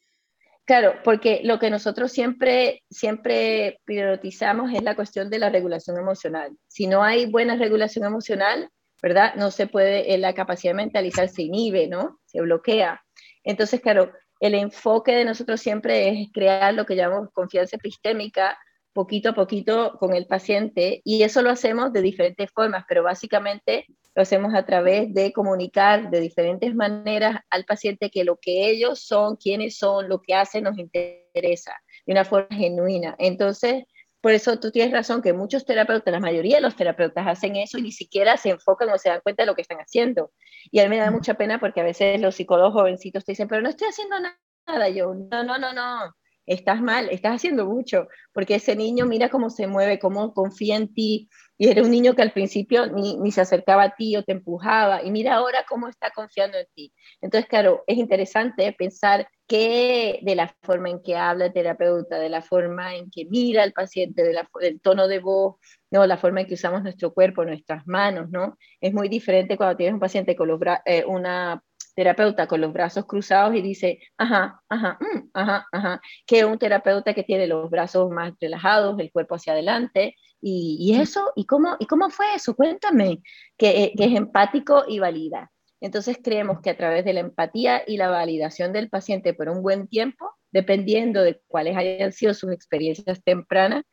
Claro, 0.68 0.96
porque 1.02 1.40
lo 1.46 1.60
que 1.60 1.70
nosotros 1.70 2.12
siempre, 2.12 2.84
siempre 2.90 3.80
priorizamos 3.86 4.74
es 4.74 4.84
la 4.84 4.98
cuestión 4.98 5.30
de 5.30 5.40
la 5.40 5.50
regulación 5.50 5.98
emocional. 5.98 6.58
Si 6.68 6.88
no 6.88 7.04
hay 7.04 7.26
buena 7.26 7.56
regulación 7.56 8.04
emocional, 8.04 8.70
¿verdad? 9.02 9.36
No 9.36 9.50
se 9.50 9.68
puede, 9.68 10.14
eh, 10.14 10.18
la 10.18 10.34
capacidad 10.34 10.72
de 10.72 10.84
mentalizar 10.84 11.30
se 11.30 11.44
inhibe, 11.44 11.88
¿no? 11.88 12.20
Se 12.26 12.42
bloquea. 12.42 13.02
Entonces, 13.46 13.80
claro, 13.80 14.12
el 14.42 14.56
enfoque 14.56 15.14
de 15.14 15.24
nosotros 15.24 15.62
siempre 15.62 16.10
es 16.10 16.28
crear 16.34 16.74
lo 16.74 16.86
que 16.86 16.98
llamamos 16.98 17.30
confianza 17.32 17.78
epistémica, 17.78 18.58
poquito 18.92 19.30
a 19.30 19.36
poquito 19.36 19.96
con 19.98 20.14
el 20.16 20.26
paciente 20.26 21.00
y 21.06 21.24
eso 21.24 21.42
lo 21.44 21.50
hacemos 21.50 21.94
de 21.94 22.02
diferentes 22.02 22.52
formas, 22.52 22.84
pero 22.90 23.04
básicamente 23.04 23.86
lo 24.18 24.24
hacemos 24.24 24.56
a 24.56 24.66
través 24.66 25.14
de 25.14 25.32
comunicar 25.32 26.10
de 26.10 26.20
diferentes 26.20 26.74
maneras 26.74 27.40
al 27.52 27.66
paciente 27.66 28.10
que 28.10 28.24
lo 28.24 28.38
que 28.38 28.68
ellos 28.68 29.00
son, 29.00 29.36
quiénes 29.36 29.78
son, 29.78 30.10
lo 30.10 30.24
que 30.24 30.34
hacen 30.34 30.64
nos 30.64 30.76
interesa 30.80 31.76
de 32.04 32.14
una 32.14 32.26
forma 32.26 32.48
genuina. 32.50 33.16
Entonces, 33.20 33.84
por 34.20 34.32
eso 34.32 34.60
tú 34.60 34.72
tienes 34.72 34.92
razón 34.92 35.22
que 35.22 35.34
muchos 35.34 35.66
terapeutas, 35.66 36.12
la 36.12 36.20
mayoría 36.20 36.56
de 36.56 36.64
los 36.64 36.76
terapeutas 36.76 37.28
hacen 37.28 37.58
eso 37.58 37.78
y 37.78 37.84
ni 37.84 37.92
siquiera 37.92 38.38
se 38.38 38.50
enfocan 38.50 38.90
o 38.90 38.98
se 38.98 39.10
dan 39.10 39.22
cuenta 39.22 39.44
de 39.44 39.48
lo 39.48 39.54
que 39.54 39.62
están 39.62 39.78
haciendo. 39.78 40.32
Y 40.72 40.80
a 40.80 40.86
mí 40.86 40.90
me 40.90 40.98
da 40.98 41.12
mucha 41.12 41.36
pena 41.36 41.60
porque 41.60 41.82
a 41.82 41.84
veces 41.84 42.20
los 42.20 42.34
psicólogos 42.34 42.74
jovencitos 42.74 43.24
te 43.24 43.34
dicen, 43.34 43.48
pero 43.48 43.62
no 43.62 43.70
estoy 43.70 43.90
haciendo 43.90 44.16
nada. 44.20 44.90
Yo, 44.90 45.14
no, 45.14 45.44
no, 45.44 45.60
no, 45.60 45.74
no 45.74 46.16
estás 46.48 46.82
mal, 46.82 47.10
estás 47.12 47.36
haciendo 47.36 47.66
mucho, 47.66 48.08
porque 48.34 48.56
ese 48.56 48.76
niño 48.76 49.06
mira 49.06 49.30
cómo 49.30 49.50
se 49.50 49.68
mueve, 49.68 50.00
cómo 50.00 50.34
confía 50.34 50.78
en 50.78 50.94
ti, 50.94 51.30
y 51.58 51.70
era 51.70 51.82
un 51.82 51.92
niño 51.92 52.14
que 52.14 52.22
al 52.22 52.32
principio 52.32 52.88
ni, 52.88 53.18
ni, 53.18 53.32
se 53.32 53.42
acercaba 53.42 53.84
a 53.84 53.96
ti 53.96 54.16
o 54.16 54.24
te 54.24 54.32
empujaba, 54.34 55.04
y 55.04 55.12
mira 55.12 55.36
ahora 55.36 55.66
cómo 55.68 55.88
está 55.88 56.12
confiando 56.12 56.58
en 56.58 56.68
ti. 56.76 56.94
Entonces, 57.22 57.50
claro, 57.50 57.84
es 57.88 57.98
interesante 57.98 58.74
pensar 58.74 59.28
que 59.48 60.20
de 60.22 60.36
la 60.36 60.54
forma 60.62 60.90
en 60.90 61.02
que 61.02 61.16
habla 61.16 61.46
el 61.46 61.54
terapeuta, 61.54 62.20
de 62.20 62.30
la 62.30 62.42
forma 62.42 62.96
en 62.96 63.10
que 63.10 63.26
mira 63.26 63.64
al 63.64 63.72
paciente, 63.74 64.24
de 64.24 64.34
la, 64.34 64.50
del 64.62 64.82
tono 64.82 65.08
de 65.08 65.20
voz, 65.20 65.56
¿no? 65.90 66.06
la 66.06 66.18
forma 66.18 66.42
en 66.42 66.48
que 66.48 66.56
usamos 66.56 66.84
nuestro 66.84 67.14
cuerpo, 67.14 67.46
nuestras 67.46 67.88
manos, 67.88 68.30
¿no? 68.30 68.58
Es 68.82 68.94
muy 68.94 69.08
diferente 69.10 69.58
cuando 69.58 69.78
tienes 69.78 69.94
un 69.94 70.00
paciente 70.00 70.36
con 70.36 70.50
los 70.50 70.60
eh, 70.86 71.06
una 71.06 71.64
terapeuta 71.98 72.46
con 72.46 72.62
los 72.62 72.72
brazos 72.72 73.06
cruzados 73.08 73.56
y 73.56 73.62
dice, 73.64 74.00
ajá, 74.18 74.62
ajá, 74.70 75.00
mm, 75.02 75.30
ajá, 75.34 75.68
ajá, 75.72 76.02
que 76.28 76.46
un 76.46 76.60
terapeuta 76.60 77.16
que 77.16 77.24
tiene 77.24 77.48
los 77.48 77.72
brazos 77.72 78.12
más 78.12 78.34
relajados, 78.40 79.00
el 79.00 79.12
cuerpo 79.12 79.34
hacia 79.34 79.54
adelante, 79.54 80.16
y, 80.40 80.78
y 80.80 81.02
eso, 81.02 81.32
¿y 81.36 81.48
cómo, 81.48 81.76
¿y 81.80 81.88
cómo 81.88 82.12
fue 82.12 82.28
eso? 82.36 82.56
Cuéntame, 82.56 83.24
que, 83.58 83.94
que 83.98 84.06
es 84.06 84.16
empático 84.16 84.84
y 84.88 85.00
valida. 85.00 85.52
Entonces 85.82 86.20
creemos 86.24 86.62
que 86.62 86.70
a 86.70 86.78
través 86.78 87.04
de 87.04 87.14
la 87.14 87.22
empatía 87.22 87.82
y 87.88 87.98
la 87.98 88.10
validación 88.10 88.74
del 88.74 88.90
paciente 88.92 89.34
por 89.34 89.50
un 89.50 89.64
buen 89.64 89.88
tiempo, 89.88 90.30
dependiendo 90.52 91.24
de 91.24 91.42
cuáles 91.48 91.76
hayan 91.76 92.12
sido 92.12 92.36
sus 92.36 92.52
experiencias 92.52 93.24
tempranas, 93.24 93.86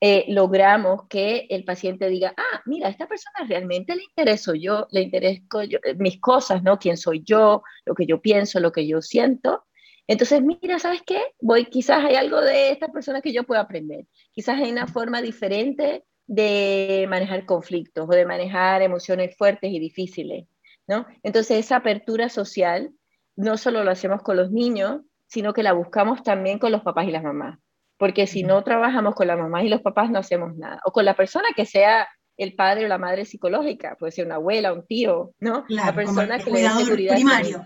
eh, 0.00 0.26
logramos 0.28 1.06
que 1.08 1.46
el 1.48 1.64
paciente 1.64 2.08
diga, 2.08 2.34
ah, 2.36 2.62
mira, 2.66 2.88
a 2.88 2.90
esta 2.90 3.08
persona 3.08 3.46
realmente 3.48 3.96
le 3.96 4.02
intereso 4.04 4.54
yo, 4.54 4.86
le 4.90 5.00
intereso 5.00 5.62
yo, 5.62 5.78
eh, 5.84 5.94
mis 5.94 6.20
cosas, 6.20 6.62
¿no? 6.62 6.78
Quién 6.78 6.98
soy 6.98 7.22
yo, 7.24 7.62
lo 7.86 7.94
que 7.94 8.06
yo 8.06 8.20
pienso, 8.20 8.60
lo 8.60 8.72
que 8.72 8.86
yo 8.86 9.00
siento. 9.00 9.64
Entonces, 10.06 10.42
mira, 10.42 10.78
¿sabes 10.78 11.02
qué? 11.06 11.20
Voy, 11.40 11.66
quizás 11.66 12.04
hay 12.04 12.14
algo 12.16 12.40
de 12.40 12.70
esta 12.70 12.88
persona 12.88 13.22
que 13.22 13.32
yo 13.32 13.44
puedo 13.44 13.60
aprender. 13.60 14.06
Quizás 14.32 14.60
hay 14.60 14.70
una 14.70 14.86
forma 14.86 15.22
diferente 15.22 16.04
de 16.26 17.06
manejar 17.08 17.46
conflictos 17.46 18.06
o 18.08 18.12
de 18.12 18.26
manejar 18.26 18.82
emociones 18.82 19.36
fuertes 19.36 19.70
y 19.72 19.78
difíciles, 19.78 20.46
¿no? 20.86 21.06
Entonces, 21.22 21.58
esa 21.58 21.76
apertura 21.76 22.28
social 22.28 22.92
no 23.34 23.56
solo 23.56 23.82
lo 23.84 23.90
hacemos 23.92 24.22
con 24.22 24.36
los 24.36 24.50
niños, 24.52 25.02
sino 25.26 25.52
que 25.54 25.62
la 25.62 25.72
buscamos 25.72 26.22
también 26.22 26.58
con 26.58 26.72
los 26.72 26.82
papás 26.82 27.06
y 27.08 27.10
las 27.10 27.22
mamás 27.22 27.58
porque 27.98 28.26
si 28.26 28.42
no 28.42 28.62
trabajamos 28.62 29.14
con 29.14 29.26
la 29.26 29.36
mamá 29.36 29.62
y 29.62 29.68
los 29.68 29.82
papás 29.82 30.10
no 30.10 30.18
hacemos 30.18 30.56
nada, 30.56 30.80
o 30.84 30.92
con 30.92 31.04
la 31.04 31.14
persona 31.14 31.48
que 31.54 31.66
sea 31.66 32.08
el 32.36 32.54
padre 32.54 32.84
o 32.84 32.88
la 32.88 32.98
madre 32.98 33.24
psicológica, 33.24 33.96
puede 33.98 34.12
ser 34.12 34.26
una 34.26 34.34
abuela, 34.34 34.72
un 34.72 34.86
tío, 34.86 35.32
¿no? 35.38 35.64
la 35.68 35.94
persona 35.94 36.38
que 36.38 36.50
le 36.50 36.62
da 36.62 36.76
seguridad. 36.76 37.14
Primario. 37.14 37.64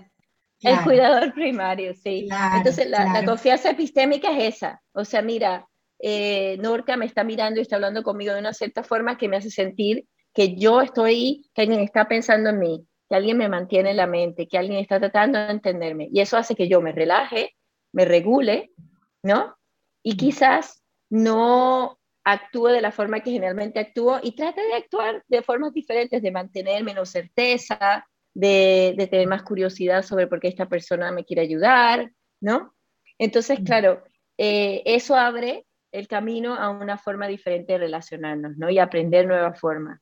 El 0.63 0.81
cuidador 0.83 1.33
primario, 1.33 1.95
sí. 1.95 2.29
Entonces, 2.57 2.89
la, 2.89 3.25
confianza 3.25 3.71
epistémica 3.71 4.31
es 4.37 4.57
esa. 4.57 4.83
O 4.93 5.05
sea, 5.05 5.23
mira, 5.23 5.67
eh, 5.99 6.59
Norca 6.61 6.97
me 6.97 7.07
está 7.07 7.25
mirando 7.25 7.59
y 7.59 7.63
está 7.63 7.77
hablando 7.77 8.03
conmigo 8.03 8.35
de 8.35 8.41
una 8.41 8.53
cierta 8.53 8.83
forma 8.83 9.17
que 9.17 9.29
me 9.29 9.39
hace 9.39 9.51
sentir 9.51 10.07
que 10.35 10.57
yo 10.57 10.81
estoy, 10.81 11.51
que 11.55 11.63
alguien 11.63 11.81
está 11.81 12.07
pensando 12.07 12.51
en 12.51 12.59
mí, 12.59 12.87
que 13.09 13.17
alguien 13.17 13.39
me 13.39 13.49
mantiene 13.49 13.91
en 13.91 13.97
la 13.97 14.07
mente, 14.07 14.47
que 14.47 14.59
alguien 14.59 14.79
está 14.79 15.01
tratando 15.01 15.39
de 15.39 15.51
entenderme. 15.51 16.09
Y 16.13 16.21
eso 16.21 16.37
hace 16.37 16.55
que 16.55 16.69
yo 16.69 16.81
me 16.81 16.93
relaje, 16.93 17.57
me 17.93 18.05
regule, 18.05 18.71
¿no? 19.23 19.57
Y 20.03 20.17
quizás 20.17 20.83
no 21.11 21.99
actúe 22.25 22.69
de 22.69 22.81
la 22.81 22.93
forma 22.93 23.21
que 23.21 23.31
generalmente 23.31 23.81
actúo 23.81 24.21
y 24.23 24.33
trate 24.33 24.61
de 24.63 24.75
actuar 24.75 25.25
de 25.29 25.43
formas 25.43 25.73
diferentes, 25.73 26.23
de 26.23 26.31
mantener 26.31 26.85
menos 26.85 27.11
certeza, 27.11 28.07
de, 28.35 29.09
tener 29.11 29.27
más 29.27 29.43
curiosidad 29.43 30.03
sobre 30.03 30.27
por 30.27 30.41
qué 30.41 30.49
esta 30.49 30.69
persona 30.69 31.11
me 31.13 31.25
quiere 31.25 31.43
ayudar, 31.43 32.13
¿no? 32.41 32.75
Entonces, 33.19 33.61
claro, 33.65 34.05
eh, 34.39 34.83
eso 34.85 35.17
abre 35.17 35.67
el 35.93 36.07
camino 36.07 36.55
a 36.55 36.71
una 36.71 36.97
forma 36.97 37.27
diferente 37.27 37.73
de 37.73 37.81
relacionarnos, 37.81 38.57
¿no? 38.57 38.71
Y 38.71 38.79
aprender 38.79 39.27
nuevas 39.27 39.59
formas. 39.59 40.01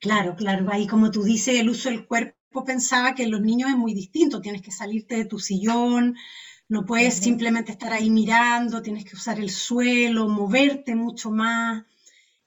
Claro, 0.00 0.34
claro. 0.34 0.66
Ahí 0.70 0.86
como 0.86 1.10
tú 1.10 1.22
dices, 1.22 1.58
el 1.58 1.70
uso 1.70 1.88
del 1.88 2.06
cuerpo 2.06 2.64
pensaba 2.66 3.14
que 3.14 3.26
los 3.26 3.40
niños 3.40 3.70
es 3.70 3.76
muy 3.76 3.94
distinto. 3.94 4.40
Tienes 4.40 4.62
que 4.62 4.70
salirte 4.70 5.16
de 5.16 5.24
tu 5.24 5.38
sillón, 5.38 6.16
no 6.68 6.86
puedes 6.86 7.14
simplemente 7.14 7.72
estar 7.72 7.92
ahí 7.92 8.10
mirando, 8.10 8.82
tienes 8.82 9.04
que 9.04 9.16
usar 9.16 9.38
el 9.38 9.50
suelo, 9.50 10.28
moverte 10.28 10.94
mucho 10.94 11.30
más. 11.30 11.84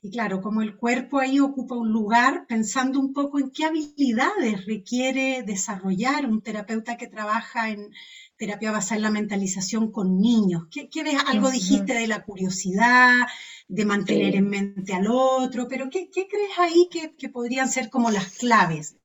Y 0.01 0.11
claro, 0.11 0.41
como 0.41 0.61
el 0.61 0.75
cuerpo 0.75 1.19
ahí 1.19 1.39
ocupa 1.39 1.75
un 1.75 1.91
lugar, 1.91 2.45
pensando 2.47 2.99
un 2.99 3.13
poco 3.13 3.39
en 3.39 3.51
qué 3.51 3.65
habilidades 3.65 4.65
requiere 4.65 5.43
desarrollar 5.43 6.25
un 6.27 6.41
terapeuta 6.41 6.97
que 6.97 7.07
trabaja 7.07 7.69
en 7.69 7.91
terapia 8.37 8.71
basada 8.71 8.97
en 8.97 9.01
la 9.03 9.11
mentalización 9.11 9.91
con 9.91 10.19
niños. 10.19 10.67
¿Qué, 10.71 11.03
ves? 11.03 11.17
Algo 11.25 11.49
dijiste 11.49 11.93
de 11.93 12.07
la 12.07 12.23
curiosidad, 12.23 13.27
de 13.67 13.85
mantener 13.85 14.35
en 14.35 14.49
mente 14.49 14.93
al 14.93 15.07
otro, 15.09 15.67
pero 15.67 15.89
¿qué, 15.89 16.09
crees 16.09 16.59
ahí 16.59 16.87
que, 16.91 17.29
podrían 17.29 17.67
ser 17.67 17.89
como 17.89 18.11
las 18.11 18.37
claves 18.37 18.97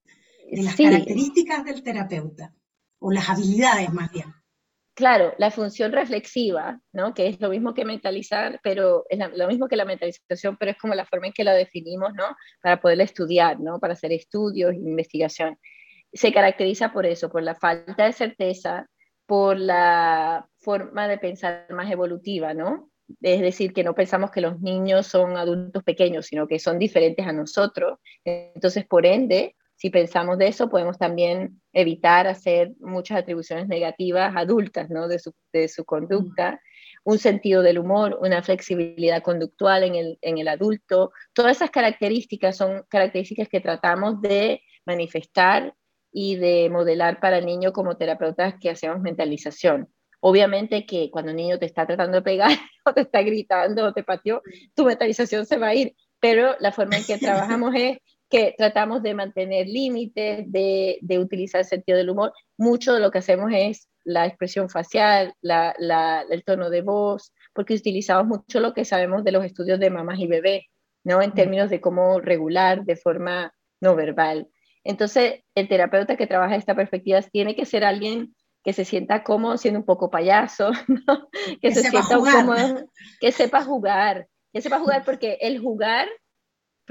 de 0.51 0.63
las 0.63 0.77
características 0.77 1.65
del 1.65 1.83
terapeuta? 1.83 2.55
O 2.99 3.11
las 3.11 3.29
habilidades 3.29 3.93
más 3.93 4.13
bien. 4.13 4.42
Claro, 4.95 5.33
la 5.39 5.51
función 5.51 5.91
reflexiva, 5.93 6.79
¿no? 6.93 7.15
que 7.15 7.27
es 7.27 7.41
lo 7.41 7.49
mismo 7.49 7.73
que 7.73 7.87
mentalizar, 7.87 8.61
pero 8.63 9.07
es 9.09 9.19
lo 9.35 9.49
mismo 9.49 9.67
que 9.67 9.77
la 9.77 9.87
mentalización, 9.87 10.59
pero 10.59 10.73
es 10.73 10.79
como 10.79 10.95
la 10.95 11.07
forma 11.07 11.29
en 11.29 11.33
que 11.33 11.45
la 11.45 11.55
definimos, 11.55 12.13
¿no? 12.15 12.25
Para 12.63 12.79
poderla 12.79 13.05
estudiar, 13.05 13.59
¿no? 13.59 13.81
Para 13.81 13.95
hacer 13.95 14.13
estudios, 14.13 14.75
investigación. 14.75 15.59
Se 16.13 16.31
caracteriza 16.31 16.93
por 16.93 17.07
eso, 17.07 17.31
por 17.31 17.43
la 17.43 17.55
falta 17.55 18.05
de 18.05 18.13
certeza, 18.13 18.87
por 19.25 19.59
la 19.59 20.47
forma 20.59 21.09
de 21.09 21.17
pensar 21.17 21.67
más 21.71 21.91
evolutiva, 21.91 22.53
¿no? 22.53 22.91
Es 23.23 23.41
decir, 23.41 23.73
que 23.73 23.85
no 23.85 23.95
pensamos 23.95 24.31
que 24.31 24.43
los 24.43 24.61
niños 24.61 25.07
son 25.07 25.39
adultos 25.39 25.83
pequeños, 25.85 26.27
sino 26.27 26.47
que 26.47 26.59
son 26.59 26.79
diferentes 26.79 27.27
a 27.27 27.33
nosotros. 27.33 27.99
Entonces, 28.25 28.87
por 28.87 29.07
ende, 29.07 29.57
si 29.83 29.91
pensamos 29.91 30.39
de 30.39 30.47
eso, 30.47 30.71
podemos 30.71 30.97
también 30.97 31.61
evitar 31.73 32.29
hacer 32.29 32.71
muchas 32.79 33.19
atribuciones 33.19 33.67
negativas 33.67 34.33
adultas 34.37 34.89
¿no? 34.91 35.09
de, 35.09 35.19
su, 35.19 35.35
de 35.53 35.67
su 35.67 35.85
conducta, 35.85 36.61
un 37.03 37.19
sentido 37.19 37.63
del 37.63 37.81
humor, 37.81 38.17
una 38.23 38.45
flexibilidad 38.45 39.25
conductual 39.25 39.83
en 39.83 39.97
el, 39.97 40.19
en 40.23 40.39
el 40.39 40.47
adulto. 40.47 41.11
Todas 41.33 41.57
esas 41.57 41.73
características 41.73 42.57
son 42.57 42.85
características 42.89 43.49
que 43.49 43.59
tratamos 43.59 44.23
de 44.23 44.63
manifestar 44.87 45.75
y 46.13 46.37
de 46.37 46.71
modelar 46.71 47.19
para 47.19 47.39
el 47.39 47.47
niño 47.47 47.73
como 47.73 47.97
terapeutas 47.97 48.55
que 48.61 48.71
hacemos 48.71 49.01
mentalización. 49.01 49.89
Obviamente 50.21 50.87
que 50.87 51.11
cuando 51.11 51.33
un 51.33 51.39
niño 51.39 51.59
te 51.59 51.67
está 51.67 51.89
tratando 51.89 52.19
de 52.19 52.23
pegar 52.23 52.53
o 52.85 52.95
te 52.95 53.01
está 53.01 53.23
gritando 53.23 53.87
o 53.87 53.93
te 53.93 54.05
pateó, 54.05 54.43
tu 54.77 54.85
mentalización 54.85 55.45
se 55.45 55.59
va 55.59 55.67
a 55.71 55.75
ir, 55.75 55.97
pero 56.21 56.55
la 56.61 56.71
forma 56.71 56.99
en 56.99 57.05
que 57.05 57.19
trabajamos 57.19 57.75
es 57.75 57.99
que 58.33 58.55
tratamos 58.57 59.03
de 59.03 59.13
mantener 59.13 59.69
límites, 59.69 60.51
de, 60.51 60.99
de, 61.03 61.19
utilizar 61.19 61.61
el 61.61 61.67
sentido 61.67 61.99
del 61.99 62.09
humor. 62.09 62.33
Mucho 62.57 62.95
de 62.95 63.01
lo 63.01 63.11
que 63.11 63.19
hacemos 63.19 63.53
es 63.55 63.91
la 64.05 64.25
expresión 64.25 64.71
facial, 64.71 65.35
la, 65.43 65.75
la, 65.79 66.25
el 66.31 66.43
tono 66.43 66.71
de 66.71 66.81
voz, 66.81 67.35
porque 67.53 67.75
utilizamos 67.75 68.27
mucho 68.27 68.59
lo 68.61 68.73
que 68.73 68.87
sabemos 68.87 69.23
de 69.23 69.33
los 69.33 69.45
estudios 69.45 69.79
de 69.79 69.91
mamás 69.91 70.19
y 70.19 70.27
bebés, 70.27 70.63
¿no? 71.05 71.21
En 71.21 71.35
términos 71.35 71.69
de 71.69 71.83
cómo 71.83 72.21
regular 72.21 72.87
de 72.87 72.97
forma 72.97 73.53
no 73.83 73.95
verbal. 73.97 74.49
Entonces, 74.83 75.43
el 75.55 75.69
terapeuta 75.69 76.17
que 76.17 76.27
trabaja 76.27 76.57
esta 76.57 76.75
perspectiva 76.75 77.21
tiene 77.21 77.55
que 77.55 77.67
ser 77.67 77.85
alguien 77.85 78.35
que 78.65 78.73
se 78.73 78.87
sienta 78.87 79.25
cómodo 79.25 79.59
siendo 79.59 79.81
un 79.81 79.85
poco 79.87 80.11
payaso, 80.11 80.71
¿no? 80.89 81.29
que, 81.61 81.75
se 81.75 81.83
sienta 81.83 82.17
cómodo, 82.17 82.87
que 83.21 83.31
sepa 83.31 83.63
jugar, 83.63 84.27
que 84.55 84.63
sepa 84.63 84.79
jugar 84.79 85.05
porque 85.05 85.37
el 85.43 85.61
jugar 85.61 86.09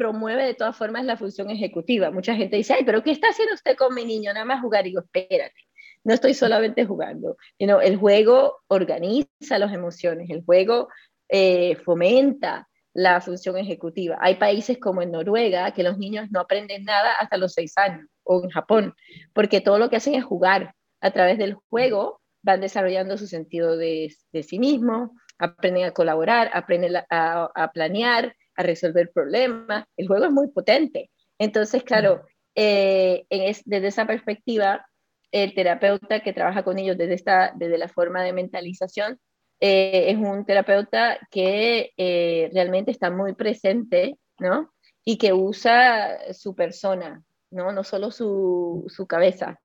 promueve 0.01 0.43
de 0.43 0.55
todas 0.55 0.75
formas 0.75 1.05
la 1.05 1.15
función 1.15 1.51
ejecutiva. 1.51 2.10
Mucha 2.10 2.34
gente 2.34 2.58
dice, 2.58 2.74
ay, 2.74 2.84
pero 2.84 3.03
¿qué 3.03 3.12
está 3.12 3.29
haciendo 3.29 3.53
usted 3.53 3.75
con 3.75 3.93
mi 3.93 4.03
niño? 4.03 4.34
Nada 4.34 4.46
más 4.46 4.60
jugar. 4.60 4.88
Y 4.88 4.89
digo, 4.89 5.01
espérate, 5.01 5.62
no 6.03 6.15
estoy 6.15 6.34
solamente 6.34 6.86
jugando. 6.86 7.38
sino 7.60 7.81
el 7.81 7.98
juego 7.98 8.63
organiza 8.67 9.60
las 9.60 9.72
emociones, 9.72 10.27
el 10.31 10.43
juego 10.43 10.88
eh, 11.29 11.75
fomenta 11.86 12.67
la 12.93 13.22
función 13.22 13.60
ejecutiva. 13.60 14.17
Hay 14.22 14.38
países 14.38 14.79
como 14.79 15.03
en 15.03 15.12
Noruega 15.12 15.72
que 15.72 15.84
los 15.84 16.00
niños 16.00 16.31
no 16.31 16.39
aprenden 16.39 16.84
nada 16.84 17.13
hasta 17.20 17.38
los 17.38 17.53
seis 17.53 17.77
años, 17.77 18.08
o 18.24 18.43
en 18.43 18.50
Japón, 18.50 18.96
porque 19.34 19.62
todo 19.62 19.77
lo 19.77 19.91
que 19.91 19.98
hacen 19.98 20.15
es 20.15 20.24
jugar. 20.24 20.74
A 21.00 21.12
través 21.12 21.38
del 21.38 21.53
juego 21.70 22.22
van 22.41 22.62
desarrollando 22.62 23.20
su 23.20 23.27
sentido 23.27 23.77
de, 23.77 24.15
sí 24.41 24.58
mismo, 24.58 25.13
aprenden 25.38 25.86
a 25.86 25.91
colaborar, 25.91 26.50
aprenden 26.53 27.03
a 27.08 27.72
planear, 27.72 28.36
a 28.62 28.63
resolver 28.63 29.12
problemas. 29.13 29.86
El 29.98 30.08
juego 30.08 30.25
es 30.25 30.32
muy 30.32 30.48
potente. 30.50 31.12
Entonces, 31.38 31.84
claro, 31.84 32.24
eh, 32.56 33.25
desde 33.65 33.88
esa 33.88 34.06
perspectiva, 34.06 34.86
el 35.32 35.53
terapeuta 35.53 36.22
que 36.22 36.34
trabaja 36.34 36.63
con 36.63 36.77
ellos 36.77 36.98
desde, 36.98 37.13
esta, 37.13 37.53
desde 37.56 37.77
la 37.77 37.88
forma 37.88 38.24
de 38.24 38.34
mentalización 38.34 39.20
eh, 39.60 40.06
es 40.10 40.18
un 40.18 40.46
terapeuta 40.46 41.20
que 41.30 41.91
eh, 41.96 42.50
realmente 42.53 42.91
está 42.91 43.12
muy 43.12 43.34
presente, 43.34 44.18
¿no? 44.39 44.74
Y 45.06 45.18
que 45.18 45.34
usa 45.34 46.34
su 46.34 46.56
persona, 46.56 47.24
¿no? 47.51 47.72
No 47.72 47.84
solo 47.84 48.12
su, 48.12 48.86
su 48.88 49.08
cabeza, 49.08 49.60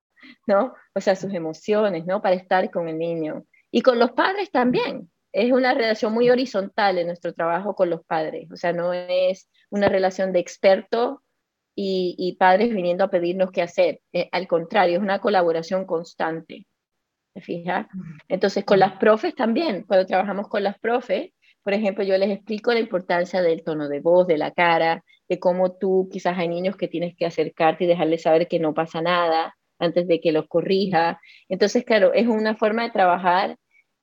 ¿no? 0.45 0.73
O 0.93 1.01
sea, 1.01 1.15
sus 1.15 1.33
emociones, 1.33 2.05
¿no? 2.05 2.21
Para 2.21 2.35
estar 2.35 2.69
con 2.69 2.87
el 2.87 2.97
niño. 2.97 3.45
Y 3.71 3.81
con 3.81 3.99
los 3.99 4.11
padres 4.11 4.51
también, 4.51 5.09
es 5.37 5.51
una 5.51 5.75
relación 5.75 6.13
muy 6.13 6.31
horizontal 6.31 6.97
en 6.97 7.07
nuestro 7.07 7.31
trabajo 7.31 7.75
con 7.75 7.91
los 7.91 8.03
padres, 8.03 8.51
o 8.51 8.57
sea, 8.57 8.73
no 8.73 8.91
es 8.91 9.47
una 9.69 9.87
relación 9.87 10.31
de 10.31 10.39
experto 10.39 11.21
y, 11.75 12.35
padres 12.39 12.73
viniendo 12.73 13.03
a 13.03 13.11
pedirnos 13.11 13.51
qué 13.51 13.61
hacer, 13.61 14.01
eh, 14.13 14.29
al 14.31 14.47
contrario, 14.47 14.97
es 14.97 15.03
una 15.03 15.19
colaboración 15.19 15.85
constante. 15.85 16.65
¿Te 17.35 17.41
fijas? 17.41 17.85
Entonces, 18.27 18.65
con 18.65 18.79
las 18.79 18.93
profes 18.93 19.35
también, 19.35 19.83
cuando 19.83 20.07
trabajamos 20.07 20.47
con 20.47 20.63
las 20.63 20.79
profes, 20.79 21.33
por 21.61 21.73
ejemplo, 21.73 22.03
yo 22.03 22.17
les 22.17 22.31
explico 22.31 22.73
la 22.73 22.79
importancia 22.79 23.43
del 23.43 23.63
tono 23.63 23.89
de 23.89 23.99
voz, 23.99 24.25
de 24.25 24.39
la 24.39 24.49
cara, 24.49 25.03
de 25.29 25.37
cómo 25.37 25.73
tú 25.73 26.09
quizás 26.11 26.35
hay 26.35 26.47
niños 26.47 26.77
que 26.77 26.87
tienes 26.87 27.15
que 27.15 27.27
acercarte 27.27 27.83
y 27.83 27.87
dejarles 27.87 28.23
saber 28.23 28.47
que 28.47 28.59
no 28.59 28.73
pasa 28.73 29.03
nada 29.03 29.55
antes 29.77 30.07
de 30.07 30.19
que 30.19 30.31
los 30.31 30.47
corrija. 30.47 31.19
Entonces, 31.47 31.85
claro, 31.85 32.11
es 32.13 32.25
una 32.25 32.55
forma 32.55 32.81
de 32.81 32.89
trabajar 32.89 33.57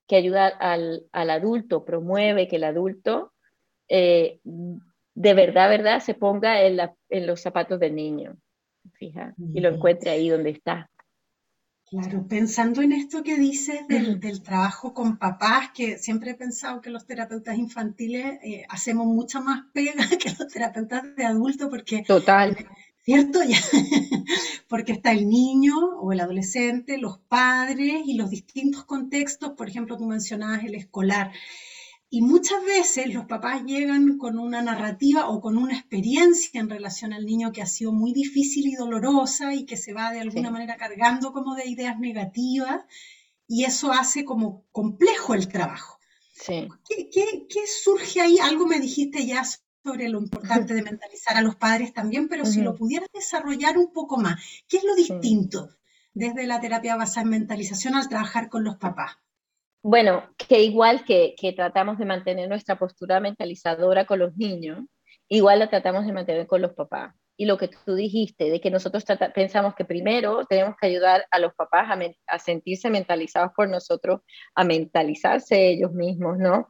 que 0.07 0.17
ayuda 0.17 0.49
al, 0.49 1.07
adulto, 1.13 1.85
promueve 1.85 2.49
que 2.49 2.57
el 2.57 2.65
adulto 2.65 3.33
eh, 3.89 4.41
de 5.15 5.35
verdad, 5.35 5.69
verdad, 5.69 6.01
se 6.01 6.15
ponga 6.15 6.61
en, 6.63 7.27
los 7.27 7.41
zapatos 7.41 7.79
del 7.79 7.95
niño, 7.95 8.37
fija, 8.95 9.35
y 9.53 9.61
lo 9.61 9.69
encuentre 9.69 10.11
ahí 10.11 10.29
donde 10.29 10.51
está. 10.51 10.91
Claro, 11.87 12.27
pensando 12.27 12.83
en 12.83 12.93
esto 12.93 13.23
que 13.23 13.39
dices 13.39 13.87
del, 13.87 14.43
trabajo 14.43 14.93
con 14.93 15.17
papás, 15.17 15.71
que 15.73 15.99
siempre 15.99 16.33
he 16.33 16.35
pensado 16.35 16.81
que 16.81 16.91
los 16.91 17.07
terapeutas 17.07 17.57
infantiles 17.57 18.39
eh, 18.43 18.65
hacemos 18.69 19.07
mucha 19.07 19.41
más 19.41 19.67
pega 19.73 19.93
que 20.19 20.31
los 20.37 20.49
terapeutas 20.49 21.15
de 21.15 21.25
adultos, 21.25 21.69
porque... 21.71 22.03
Total. 22.03 22.57
¿Cierto? 23.05 23.41
porque 24.69 24.93
está 24.93 25.13
el 25.13 25.29
niño 25.29 25.77
o 26.01 26.13
el 26.13 26.21
adolescente, 26.21 26.97
los 26.97 27.19
padres 27.19 28.03
y 28.07 28.15
los 28.15 28.31
distintos 28.31 28.85
contextos, 28.85 29.53
por 29.53 29.69
ejemplo, 29.69 29.99
tú 29.99 30.07
mencionabas 30.07 30.65
el 30.65 30.75
escolar. 30.75 31.31
Y 32.09 32.23
muchas 32.23 32.65
veces 32.65 33.13
los 33.13 33.27
papás 33.27 33.65
llegan 33.65 34.19
con 34.19 34.39
una 34.39 34.63
narrativa 34.63 35.29
o 35.29 35.41
con 35.41 35.59
una 35.59 35.75
experiencia 35.75 36.61
en 36.61 36.71
relación 36.71 37.13
al 37.13 37.27
niño 37.27 37.53
que 37.53 37.61
ha 37.61 37.67
sido 37.67 37.93
muy 37.93 38.13
difícil 38.13 38.69
y 38.69 38.75
dolorosa 38.75 39.53
y 39.53 39.67
que 39.67 39.77
se 39.77 39.93
va 39.93 40.13
de 40.13 40.21
alguna 40.21 40.51
manera 40.51 40.77
cargando 40.77 41.33
como 41.33 41.57
de 41.57 41.69
ideas 41.69 41.99
negativas 41.99 42.85
y 43.47 43.65
eso 43.65 43.93
hace 43.93 44.25
como 44.25 44.65
complejo 44.71 45.35
el 45.35 45.49
trabajo. 45.49 45.99
Sí. 46.35 46.69
¿Qué, 46.89 47.67
surge 47.67 48.21
ahí? 48.21 48.39
Algo 48.39 48.67
me 48.67 48.81
dijiste 48.81 49.27
ya 49.27 49.43
sobre 49.85 50.09
lo 50.09 50.19
importante 50.19 50.73
de 50.73 50.83
mentalizar 50.83 51.37
a 51.37 51.43
los 51.43 51.57
padres 51.57 51.93
también, 51.93 52.27
pero 52.29 52.47
si 52.47 52.63
lo 52.63 52.75
pudieras 52.75 53.11
desarrollar 53.13 53.77
un 53.77 53.93
poco 53.93 54.17
más, 54.17 54.43
¿qué 54.67 54.79
es 54.79 54.85
lo 54.85 54.95
distinto 54.95 55.69
desde 56.15 56.47
la 56.47 56.61
terapia 56.61 56.97
basada 56.97 57.25
en 57.25 57.31
mentalización 57.31 57.95
al 57.95 58.09
trabajar 58.09 58.49
con 58.49 58.65
los 58.65 58.77
papás? 58.77 59.17
Bueno, 59.83 60.35
que 60.39 60.63
igual 60.63 61.05
que, 61.05 61.35
tratamos 61.55 61.99
de 61.99 62.07
mantener 62.07 62.49
nuestra 62.49 62.79
postura 62.79 63.21
mentalizadora 63.21 64.07
con 64.07 64.21
los 64.21 64.35
niños, 64.35 64.81
igual 65.29 65.59
la 65.59 65.69
tratamos 65.69 66.07
de 66.07 66.15
mantener 66.15 66.47
con 66.47 66.63
los 66.63 66.73
papás. 66.73 67.15
Y 67.37 67.45
lo 67.45 67.59
que 67.59 67.69
tú 67.69 67.95
dijiste, 67.95 68.49
de 68.49 68.61
que 68.63 68.71
nosotros 68.71 69.05
pensamos 69.35 69.75
que 69.75 69.85
primero 69.85 70.47
tenemos 70.47 70.77
que 70.81 70.87
ayudar 70.87 71.27
a 71.31 71.39
los 71.39 71.53
papás 71.55 71.91
a, 72.27 72.39
sentirse 72.39 72.89
mentalizados 72.89 73.51
por 73.55 73.69
nosotros, 73.69 74.23
a 74.55 74.65
mentalizarse 74.65 75.69
ellos 75.69 75.93
mismos, 75.93 76.39
¿no? 76.39 76.69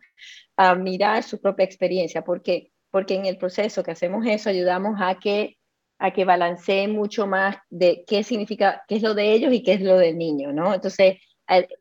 A 0.56 0.74
mirar 0.74 1.22
su 1.22 1.40
propia 1.40 1.64
experiencia, 1.64 2.24
porque 2.24 2.72
porque 2.94 3.16
en 3.16 3.26
el 3.26 3.38
proceso 3.38 3.82
que 3.82 3.90
hacemos 3.90 4.24
eso 4.24 4.50
ayudamos 4.50 5.00
a 5.00 5.18
que 5.18 5.56
a 5.98 6.12
que 6.12 6.24
balanceen 6.24 6.92
mucho 6.92 7.26
más 7.26 7.56
de 7.68 8.04
qué 8.06 8.22
significa, 8.22 8.84
qué 8.86 8.94
es 8.94 9.02
lo 9.02 9.14
de 9.14 9.32
ellos 9.32 9.52
y 9.52 9.64
qué 9.64 9.72
es 9.72 9.80
lo 9.80 9.98
del 9.98 10.16
niño, 10.16 10.52
¿no? 10.52 10.72
Entonces, 10.72 11.16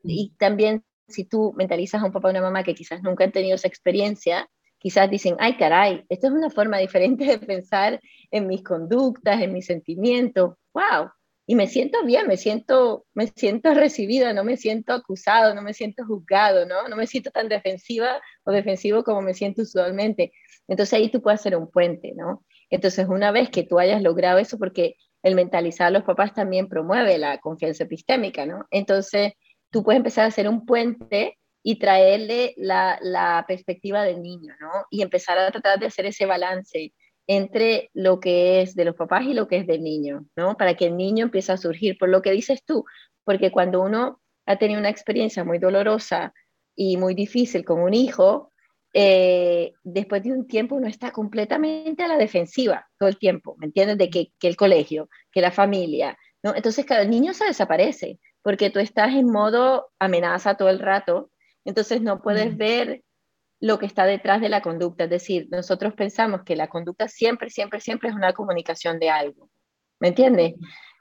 y 0.02 0.34
también 0.40 0.82
si 1.06 1.24
tú 1.24 1.54
mentalizas 1.56 2.02
a 2.02 2.06
un 2.06 2.10
papá 2.10 2.26
o 2.26 2.30
una 2.32 2.40
mamá 2.40 2.64
que 2.64 2.74
quizás 2.74 3.00
nunca 3.00 3.22
han 3.22 3.30
tenido 3.30 3.54
esa 3.54 3.68
experiencia, 3.68 4.50
quizás 4.78 5.08
dicen, 5.08 5.36
ay 5.38 5.56
caray, 5.56 6.04
esto 6.08 6.26
es 6.26 6.32
una 6.32 6.50
forma 6.50 6.78
diferente 6.78 7.24
de 7.24 7.38
pensar 7.38 8.00
en 8.32 8.48
mis 8.48 8.64
conductas, 8.64 9.40
en 9.40 9.52
mis 9.52 9.66
sentimientos, 9.66 10.56
wow, 10.72 11.10
y 11.46 11.54
me 11.56 11.66
siento 11.66 12.02
bien, 12.04 12.26
me 12.26 12.36
siento, 12.36 13.04
me 13.12 13.26
siento 13.28 13.74
recibida, 13.74 14.32
no 14.32 14.44
me 14.44 14.56
siento 14.56 14.94
acusado, 14.94 15.54
no 15.54 15.60
me 15.62 15.74
siento 15.74 16.06
juzgado, 16.06 16.64
¿no? 16.64 16.88
No 16.88 16.96
me 16.96 17.06
siento 17.06 17.30
tan 17.30 17.48
defensiva 17.48 18.20
o 18.44 18.52
defensivo 18.52 19.04
como 19.04 19.20
me 19.20 19.34
siento 19.34 19.62
usualmente. 19.62 20.32
Entonces 20.68 20.94
ahí 20.94 21.10
tú 21.10 21.20
puedes 21.20 21.40
hacer 21.40 21.56
un 21.56 21.70
puente, 21.70 22.12
¿no? 22.16 22.44
Entonces 22.70 23.06
una 23.08 23.30
vez 23.30 23.50
que 23.50 23.62
tú 23.62 23.78
hayas 23.78 24.02
logrado 24.02 24.38
eso, 24.38 24.58
porque 24.58 24.96
el 25.22 25.34
mentalizar 25.34 25.88
a 25.88 25.90
los 25.90 26.04
papás 26.04 26.32
también 26.32 26.68
promueve 26.68 27.18
la 27.18 27.38
confianza 27.38 27.84
epistémica, 27.84 28.46
¿no? 28.46 28.66
Entonces 28.70 29.32
tú 29.70 29.82
puedes 29.82 29.98
empezar 29.98 30.24
a 30.24 30.28
hacer 30.28 30.48
un 30.48 30.64
puente 30.64 31.38
y 31.62 31.78
traerle 31.78 32.54
la, 32.56 33.44
perspectiva 33.48 34.02
del 34.02 34.22
niño, 34.22 34.54
¿no? 34.60 34.70
Y 34.90 35.02
empezar 35.02 35.38
a 35.38 35.50
tratar 35.50 35.78
de 35.78 35.86
hacer 35.86 36.06
ese 36.06 36.26
balance 36.26 36.92
entre 37.26 37.90
lo 37.94 38.20
que 38.20 38.60
es 38.60 38.74
de 38.74 38.84
los 38.84 38.94
papás 38.94 39.24
y 39.24 39.34
lo 39.34 39.48
que 39.48 39.58
es 39.58 39.66
del 39.66 39.82
niño, 39.82 40.26
¿no? 40.36 40.56
Para 40.56 40.74
que 40.74 40.86
el 40.86 40.96
niño 40.96 41.24
empiece 41.24 41.52
a 41.52 41.56
surgir, 41.56 41.96
por 41.98 42.08
lo 42.08 42.22
que 42.22 42.30
dices 42.30 42.64
tú, 42.64 42.84
porque 43.24 43.50
cuando 43.50 43.80
uno 43.82 44.20
ha 44.46 44.56
tenido 44.56 44.80
una 44.80 44.90
experiencia 44.90 45.44
muy 45.44 45.58
dolorosa 45.58 46.34
y 46.76 46.96
muy 46.96 47.14
difícil 47.14 47.64
con 47.64 47.80
un 47.80 47.94
hijo, 47.94 48.52
eh, 48.92 49.72
después 49.82 50.22
de 50.22 50.32
un 50.32 50.46
tiempo 50.46 50.76
uno 50.76 50.86
está 50.86 51.10
completamente 51.10 52.04
a 52.04 52.08
la 52.08 52.16
defensiva 52.16 52.86
todo 52.98 53.08
el 53.08 53.18
tiempo, 53.18 53.56
¿me 53.58 53.66
entiendes? 53.66 53.98
De 53.98 54.10
que, 54.10 54.32
que 54.38 54.48
el 54.48 54.56
colegio, 54.56 55.08
que 55.32 55.40
la 55.40 55.50
familia, 55.50 56.16
¿no? 56.42 56.54
Entonces 56.54 56.84
cada 56.84 57.04
niño 57.04 57.32
se 57.32 57.46
desaparece, 57.46 58.20
porque 58.42 58.70
tú 58.70 58.78
estás 58.78 59.14
en 59.14 59.26
modo 59.26 59.88
amenaza 59.98 60.56
todo 60.56 60.68
el 60.68 60.78
rato, 60.78 61.30
entonces 61.64 62.02
no 62.02 62.20
puedes 62.20 62.56
ver 62.56 63.02
lo 63.64 63.78
que 63.78 63.86
está 63.86 64.04
detrás 64.04 64.42
de 64.42 64.50
la 64.50 64.60
conducta. 64.60 65.04
Es 65.04 65.10
decir, 65.10 65.48
nosotros 65.50 65.94
pensamos 65.94 66.42
que 66.44 66.54
la 66.54 66.68
conducta 66.68 67.08
siempre, 67.08 67.48
siempre, 67.48 67.80
siempre 67.80 68.10
es 68.10 68.14
una 68.14 68.34
comunicación 68.34 68.98
de 68.98 69.08
algo. 69.08 69.48
¿Me 70.00 70.08
entiendes? 70.08 70.52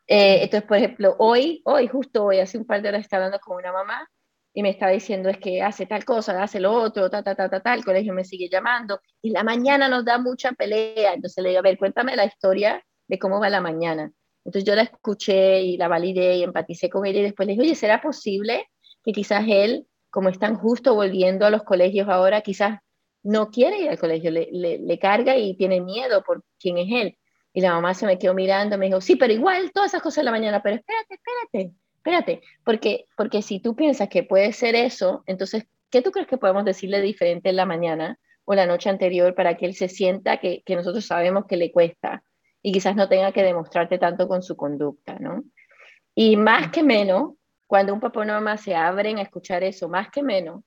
Eh, 0.08 0.44
entonces, 0.44 0.64
por 0.66 0.78
ejemplo, 0.78 1.14
hoy, 1.20 1.62
hoy, 1.66 1.90
justo 1.90 2.24
hoy, 2.24 2.40
hace 2.40 2.58
un 2.58 2.66
par 2.66 2.82
de 2.82 2.88
horas 2.88 3.02
estaba 3.02 3.26
hablando 3.26 3.44
con 3.44 3.58
una 3.58 3.74
mamá 3.74 4.10
y 4.54 4.64
me 4.64 4.70
estaba 4.70 4.94
diciendo 4.94 5.28
es 5.28 5.40
que 5.40 5.62
hace 5.62 5.86
tal 5.88 6.06
cosa, 6.06 6.42
hace 6.42 6.62
lo 6.62 6.72
otro, 6.72 7.10
ta, 7.10 7.22
ta, 7.22 7.36
ta, 7.36 7.50
ta, 7.50 7.60
ta, 7.60 7.74
el 7.74 7.84
colegio 7.84 8.14
me 8.14 8.24
sigue 8.24 8.48
llamando 8.50 9.02
y 9.22 9.32
la 9.32 9.44
mañana 9.44 9.90
nos 9.90 10.06
da 10.06 10.18
mucha 10.18 10.54
pelea. 10.54 11.16
Entonces 11.16 11.44
le 11.44 11.50
digo, 11.50 11.60
a 11.60 11.64
ver, 11.64 11.78
cuéntame 11.78 12.16
la 12.16 12.24
historia 12.24 12.82
de 13.10 13.20
cómo 13.20 13.42
va 13.42 13.50
la 13.50 13.60
mañana. 13.60 14.10
Entonces 14.46 14.66
yo 14.66 14.74
la 14.76 14.84
escuché 14.84 15.64
y 15.64 15.76
la 15.76 15.90
validé 15.90 16.38
y 16.38 16.44
empaticé 16.44 16.90
con 16.90 17.06
ella 17.06 17.20
y 17.20 17.24
después 17.24 17.46
le 17.46 17.54
dije, 17.56 17.64
oye, 17.64 17.76
¿será 17.76 18.02
posible 18.02 18.70
que 19.04 19.12
quizás 19.12 19.44
él, 19.50 19.86
como 20.14 20.30
están 20.30 20.56
justo 20.56 20.94
volviendo 20.94 21.44
a 21.48 21.50
los 21.50 21.64
colegios 21.64 22.08
ahora, 22.08 22.42
quizás 22.42 22.80
no 23.24 23.50
quiere 23.50 23.80
ir 23.80 23.90
al 23.90 23.98
colegio, 23.98 24.30
le, 24.30 25.00
carga 25.00 25.36
y 25.36 25.56
tiene 25.56 25.82
miedo 25.82 26.22
por 26.24 26.44
quién 26.60 26.78
es 26.78 26.88
él? 26.92 27.18
Y 27.52 27.62
la 27.62 27.74
mamá 27.74 27.96
se 27.96 28.06
me 28.06 28.20
quedó 28.20 28.36
mirando, 28.36 28.78
me 28.78 28.86
dijo, 28.86 29.02
sí, 29.02 29.16
pero 29.16 29.34
igual 29.34 29.72
todas 29.74 29.90
esas 29.90 30.04
cosas 30.04 30.20
en 30.20 30.26
la 30.26 30.32
mañana, 30.32 30.62
pero 30.62 30.76
espérate, 30.76 31.16
espérate, 31.16 31.76
espérate, 31.96 32.42
porque, 32.64 33.06
porque 33.18 33.42
si 33.42 33.60
tú 33.60 33.76
piensas 33.76 34.08
que 34.08 34.22
puede 34.22 34.54
ser 34.54 34.76
eso, 34.76 35.24
entonces, 35.26 35.66
¿qué 35.90 36.04
tú 36.04 36.12
crees 36.12 36.28
que 36.28 36.38
podemos 36.38 36.64
decirle 36.64 37.02
diferente 37.02 37.50
en 37.50 37.56
la 37.56 37.66
mañana 37.66 38.20
o 38.46 38.54
la 38.54 38.68
noche 38.68 38.92
anterior 38.92 39.34
para 39.34 39.58
que 39.58 39.66
él 39.66 39.74
se 39.74 39.90
sienta 39.90 40.38
que, 40.38 40.62
que 40.64 40.76
nosotros 40.76 41.08
sabemos 41.08 41.46
que 41.48 41.58
le 41.58 41.72
cuesta? 41.72 42.24
y 42.64 42.72
quizás 42.72 42.96
no 42.96 43.10
tenga 43.10 43.34
que 43.34 43.44
demostrarte 43.44 44.00
tanto 44.00 44.28
con 44.28 44.42
su 44.42 44.56
conducta, 44.56 45.20
¿no? 45.20 45.44
Y 46.16 46.38
más 46.38 46.72
que 46.72 46.82
menos, 46.82 47.34
cuando 47.74 47.92
un 47.92 48.00
papá 48.00 48.20
o 48.20 48.24
una 48.24 48.36
mamá 48.36 48.56
se 48.58 48.76
abren 48.76 49.18
a 49.18 49.24
escuchar 49.24 49.64
eso, 49.64 49.90
más 49.90 50.12
que 50.12 50.22
menos, 50.22 50.62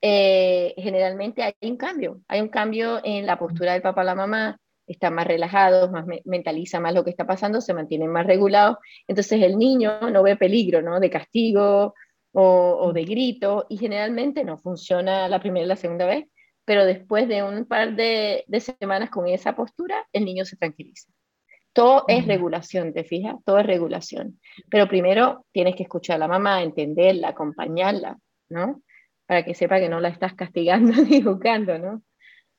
eh, 0.00 0.72
generalmente 0.78 1.42
hay 1.42 1.52
un 1.60 1.76
cambio, 1.76 2.22
hay 2.28 2.40
un 2.40 2.48
cambio 2.48 2.98
en 3.04 3.26
la 3.26 3.38
postura 3.38 3.74
del 3.74 3.82
papá 3.82 4.00
o 4.00 4.04
la 4.04 4.14
mamá, 4.14 4.58
están 4.86 5.12
más 5.12 5.26
relajados, 5.26 5.90
más 5.90 6.06
mentaliza 6.24 6.80
más 6.80 6.94
lo 6.94 7.04
que 7.04 7.10
está 7.10 7.26
pasando, 7.26 7.60
se 7.60 7.74
mantienen 7.74 8.08
más 8.08 8.26
regulados, 8.26 8.78
entonces 9.06 9.42
el 9.42 9.58
niño 9.58 10.00
no 10.10 10.22
ve 10.22 10.34
peligro, 10.36 10.80
¿no? 10.80 10.98
De 10.98 11.10
castigo 11.10 11.92
o, 12.32 12.92
de 12.94 13.04
grito, 13.04 13.66
y 13.68 13.76
generalmente 13.76 14.42
no 14.42 14.56
funciona 14.56 15.28
la 15.28 15.40
primera 15.40 15.66
y 15.66 15.68
la 15.68 15.76
segunda 15.76 16.06
vez, 16.06 16.24
pero 16.64 16.86
después 16.86 17.28
de 17.28 17.42
un 17.42 17.66
par 17.66 17.96
de 17.96 18.46
semanas 18.80 19.10
con 19.10 19.28
esa 19.28 19.54
postura, 19.54 20.08
el 20.14 20.24
niño 20.24 20.46
se 20.46 20.56
tranquiliza. 20.56 21.12
Todo 21.72 22.04
es 22.08 22.26
regulación, 22.26 22.92
¿te 22.92 23.04
fijas? 23.04 23.36
Todo 23.44 23.58
es 23.58 23.66
regulación. 23.66 24.40
Pero 24.68 24.88
primero 24.88 25.46
tienes 25.52 25.76
que 25.76 25.84
escuchar 25.84 26.16
a 26.16 26.18
la 26.18 26.28
mamá, 26.28 26.62
entenderla, 26.62 27.28
acompañarla, 27.28 28.18
¿no? 28.48 28.82
Para 29.26 29.44
que 29.44 29.54
sepa 29.54 29.78
que 29.78 29.88
no 29.88 30.00
la 30.00 30.08
estás 30.08 30.34
castigando 30.34 30.92
ni 31.08 31.22
juzgando, 31.22 31.78
¿no? 31.78 32.02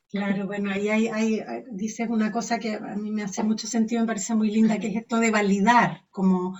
Claro, 0.08 0.46
bueno, 0.46 0.70
ahí 0.70 0.88
hay, 0.88 1.42
dices 1.70 2.06
una 2.10 2.30
cosa 2.30 2.58
que 2.58 2.74
a 2.74 2.96
mí 2.96 3.10
me 3.10 3.22
hace 3.22 3.42
mucho 3.42 3.66
sentido, 3.66 4.02
me 4.02 4.06
parece 4.06 4.34
muy 4.34 4.50
linda, 4.50 4.78
que 4.78 4.88
es 4.88 4.96
esto 4.96 5.18
de 5.18 5.30
validar, 5.30 6.02
como 6.10 6.58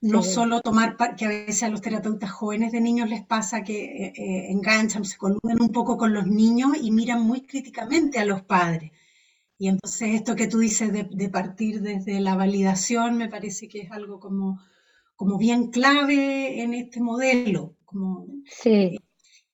no 0.00 0.22
solo 0.22 0.62
tomar, 0.62 0.96
que 1.16 1.26
a 1.26 1.28
veces 1.28 1.62
a 1.64 1.68
los 1.68 1.82
terapeutas 1.82 2.30
jóvenes 2.30 2.72
de 2.72 2.80
niños 2.80 3.08
les 3.10 3.24
pasa 3.24 3.62
que 3.62 3.84
eh, 3.84 4.12
eh, 4.16 4.46
enganchan, 4.50 5.04
se 5.04 5.18
coluden 5.18 5.60
un 5.60 5.70
poco 5.70 5.98
con 5.98 6.14
los 6.14 6.26
niños 6.26 6.72
y 6.80 6.90
miran 6.90 7.22
muy 7.22 7.42
críticamente 7.42 8.18
a 8.18 8.24
los 8.24 8.42
padres. 8.42 8.90
Y 9.58 9.68
entonces 9.68 10.14
esto 10.14 10.34
que 10.34 10.48
tú 10.48 10.58
dices 10.58 10.92
de, 10.92 11.28
partir 11.28 11.80
desde 11.80 12.20
la 12.20 12.34
validación 12.34 13.16
me 13.16 13.28
parece 13.28 13.68
que 13.68 13.82
es 13.82 13.92
algo 13.92 14.18
como, 14.18 14.60
como 15.14 15.38
bien 15.38 15.70
clave 15.70 16.62
en 16.62 16.74
este 16.74 17.00
modelo. 17.00 17.76
Como, 17.84 18.26
sí. 18.46 18.98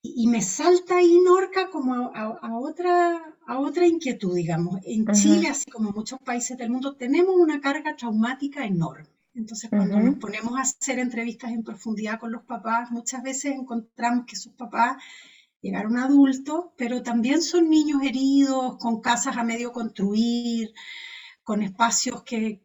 Y, 0.01 0.27
me 0.27 0.41
salta 0.41 0.97
ahí, 0.97 1.19
Norca, 1.23 1.69
como 1.69 2.11
a, 2.15 2.59
otra, 2.59 3.35
a 3.45 3.59
otra 3.59 3.85
inquietud, 3.85 4.35
digamos. 4.35 4.79
En 4.83 5.05
Chile, 5.13 5.47
así 5.47 5.69
como 5.69 5.91
muchos 5.91 6.19
países 6.19 6.57
del 6.57 6.71
mundo, 6.71 6.95
tenemos 6.95 7.35
una 7.35 7.61
carga 7.61 7.95
traumática 7.95 8.65
enorme. 8.65 9.09
Entonces, 9.35 9.69
cuando 9.69 9.99
nos 9.99 10.15
ponemos 10.15 10.57
a 10.57 10.61
hacer 10.61 10.97
entrevistas 10.97 11.51
en 11.51 11.63
profundidad 11.63 12.19
con 12.19 12.31
los 12.31 12.43
papás, 12.43 12.91
muchas 12.91 13.21
veces 13.21 13.53
encontramos 13.53 14.25
que 14.25 14.35
sus 14.35 14.53
papás 14.53 14.97
llegaron 15.61 15.97
adultos, 15.97 16.65
pero 16.77 17.03
también 17.03 17.41
son 17.41 17.69
niños 17.69 18.01
heridos, 18.03 18.77
con 18.77 19.01
casas 19.01 19.37
a 19.37 19.43
medio 19.43 19.71
construir, 19.71 20.73
con 21.43 21.61
espacios 21.61 22.23
que, 22.23 22.59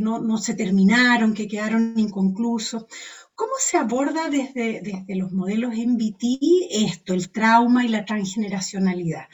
no, 0.00 0.20
no, 0.20 0.38
se 0.38 0.54
terminaron, 0.54 1.34
que 1.34 1.48
quedaron 1.48 1.94
inconclusos. 1.98 2.86
¿Cómo 3.34 3.52
se 3.58 3.78
aborda 3.78 4.28
desde, 4.28 4.80
desde 4.80 5.16
los 5.16 5.32
modelos 5.32 5.74
MBT 5.74 6.38
esto, 6.70 7.14
el 7.14 7.30
trauma 7.30 7.84
y 7.84 7.88
la 7.88 8.04
transgeneracionalidad? 8.04 9.26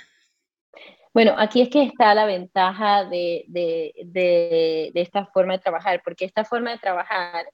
Bueno, 1.12 1.34
aquí 1.36 1.62
es 1.62 1.68
que 1.68 1.82
está 1.82 2.14
la 2.14 2.26
ventaja 2.26 3.04
de, 3.04 3.44
de, 3.48 3.92
de, 4.04 5.00
esta 5.00 5.26
forma 5.26 5.54
de 5.54 5.58
trabajar, 5.58 6.00
porque 6.04 6.24
esta 6.24 6.44
forma 6.44 6.70
de 6.70 6.78
trabajar, 6.78 7.46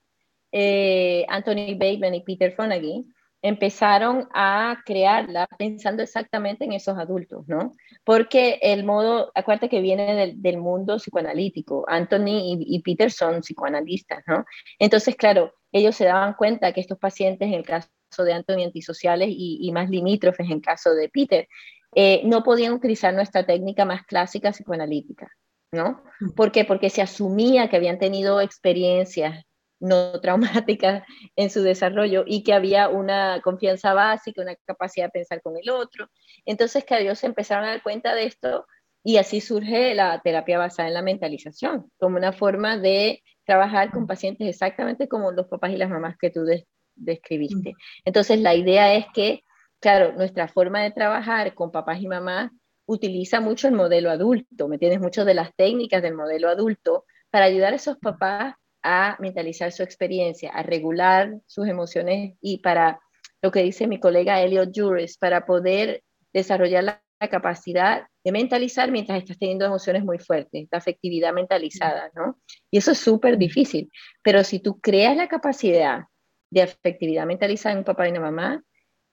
eh, 0.52 1.24
Anthony 1.28 1.74
Bateman 1.78 2.14
y 2.14 2.22
Peter 2.22 2.54
Fonagy 2.54 3.06
empezaron 3.44 4.26
a 4.32 4.78
crearla 4.86 5.46
pensando 5.58 6.02
exactamente 6.02 6.64
en 6.64 6.72
esos 6.72 6.96
adultos, 6.96 7.46
¿no? 7.46 7.76
Porque 8.02 8.58
el 8.62 8.84
modo, 8.84 9.30
acuérdate 9.34 9.68
que 9.68 9.82
viene 9.82 10.14
del, 10.14 10.40
del 10.40 10.56
mundo 10.56 10.96
psicoanalítico, 10.96 11.84
Anthony 11.86 12.38
y, 12.40 12.64
y, 12.66 12.80
Peter 12.80 13.10
son 13.10 13.42
psicoanalistas, 13.42 14.24
¿no? 14.26 14.46
Entonces, 14.78 15.14
claro, 15.14 15.52
ellos 15.72 15.94
se 15.94 16.06
daban 16.06 16.32
cuenta 16.32 16.72
que 16.72 16.80
estos 16.80 16.98
pacientes, 16.98 17.46
en 17.46 17.52
el 17.52 17.66
caso 17.66 17.90
de 18.24 18.32
Anthony, 18.32 18.64
antisociales 18.64 19.28
y, 19.30 19.70
más 19.72 19.90
limítrofes 19.90 20.48
en 20.48 20.60
caso 20.60 20.94
de 20.94 21.10
Peter, 21.10 21.46
eh, 21.94 22.22
no 22.24 22.42
podían 22.44 22.72
utilizar 22.72 23.12
nuestra 23.12 23.44
técnica 23.44 23.84
más 23.84 24.06
clásica 24.06 24.52
psicoanalítica, 24.52 25.28
¿no? 25.70 26.02
Mm. 26.20 26.30
¿Por 26.30 26.50
qué? 26.50 26.64
Porque 26.64 26.88
se 26.88 27.02
asumía 27.02 27.68
que 27.68 27.76
habían 27.76 27.98
tenido 27.98 28.40
experiencias 28.40 29.44
no 29.80 30.20
traumáticas 30.20 31.02
en 31.36 31.50
su 31.50 31.62
desarrollo 31.62 32.24
y 32.26 32.42
que 32.42 32.52
había 32.52 32.88
una 32.88 33.40
confianza 33.42 33.94
básica, 33.94 34.42
una 34.42 34.56
capacidad 34.64 35.06
de 35.06 35.10
pensar 35.10 35.42
con 35.42 35.56
el 35.56 35.70
otro. 35.70 36.08
Entonces, 36.44 36.84
que 36.84 36.98
ellos 36.98 37.18
se 37.18 37.26
empezaron 37.26 37.64
a 37.64 37.70
dar 37.70 37.82
cuenta 37.82 38.14
de 38.14 38.24
esto 38.24 38.66
y 39.02 39.18
así 39.18 39.40
surge 39.40 39.94
la 39.94 40.20
terapia 40.22 40.58
basada 40.58 40.88
en 40.88 40.94
la 40.94 41.02
mentalización, 41.02 41.90
como 41.98 42.16
una 42.16 42.32
forma 42.32 42.78
de 42.78 43.22
trabajar 43.44 43.90
con 43.90 44.06
pacientes 44.06 44.48
exactamente 44.48 45.08
como 45.08 45.30
los 45.32 45.46
papás 45.46 45.72
y 45.72 45.76
las 45.76 45.90
mamás 45.90 46.16
que 46.18 46.30
tú 46.30 46.46
describiste. 46.94 47.74
Entonces, 48.06 48.40
la 48.40 48.54
idea 48.54 48.94
es 48.94 49.06
que, 49.12 49.42
claro, 49.78 50.12
nuestra 50.14 50.48
forma 50.48 50.82
de 50.82 50.90
trabajar 50.90 51.54
con 51.54 51.70
papás 51.70 52.00
y 52.00 52.08
mamás 52.08 52.50
utiliza 52.86 53.40
mucho 53.40 53.68
el 53.68 53.74
modelo 53.74 54.10
adulto, 54.10 54.68
¿me 54.68 54.76
entiendes? 54.76 55.00
Mucho 55.00 55.24
de 55.26 55.34
las 55.34 55.54
técnicas 55.54 56.02
del 56.02 56.14
modelo 56.14 56.48
adulto 56.48 57.04
para 57.30 57.46
ayudar 57.46 57.74
a 57.74 57.76
esos 57.76 57.98
papás 57.98 58.54
a 58.84 59.16
mentalizar 59.18 59.72
su 59.72 59.82
experiencia, 59.82 60.50
a 60.50 60.62
regular 60.62 61.34
sus 61.46 61.66
emociones 61.66 62.34
y 62.40 62.58
para 62.58 63.00
lo 63.42 63.50
que 63.50 63.62
dice 63.62 63.86
mi 63.86 63.98
colega 63.98 64.40
Elliot 64.40 64.70
Juris, 64.74 65.16
para 65.18 65.46
poder 65.46 66.02
desarrollar 66.32 66.84
la 66.84 67.00
capacidad 67.30 68.06
de 68.22 68.32
mentalizar 68.32 68.90
mientras 68.90 69.18
estás 69.18 69.38
teniendo 69.38 69.64
emociones 69.64 70.04
muy 70.04 70.18
fuertes, 70.18 70.68
la 70.70 70.78
afectividad 70.78 71.32
mentalizada, 71.32 72.10
¿no? 72.14 72.38
Y 72.70 72.78
eso 72.78 72.92
es 72.92 72.98
súper 72.98 73.38
difícil, 73.38 73.90
pero 74.22 74.44
si 74.44 74.60
tú 74.60 74.80
creas 74.80 75.16
la 75.16 75.28
capacidad 75.28 76.04
de 76.50 76.62
afectividad 76.62 77.26
mentalizada 77.26 77.72
en 77.72 77.78
un 77.78 77.84
papá 77.84 78.06
y 78.06 78.10
una 78.10 78.20
mamá, 78.20 78.62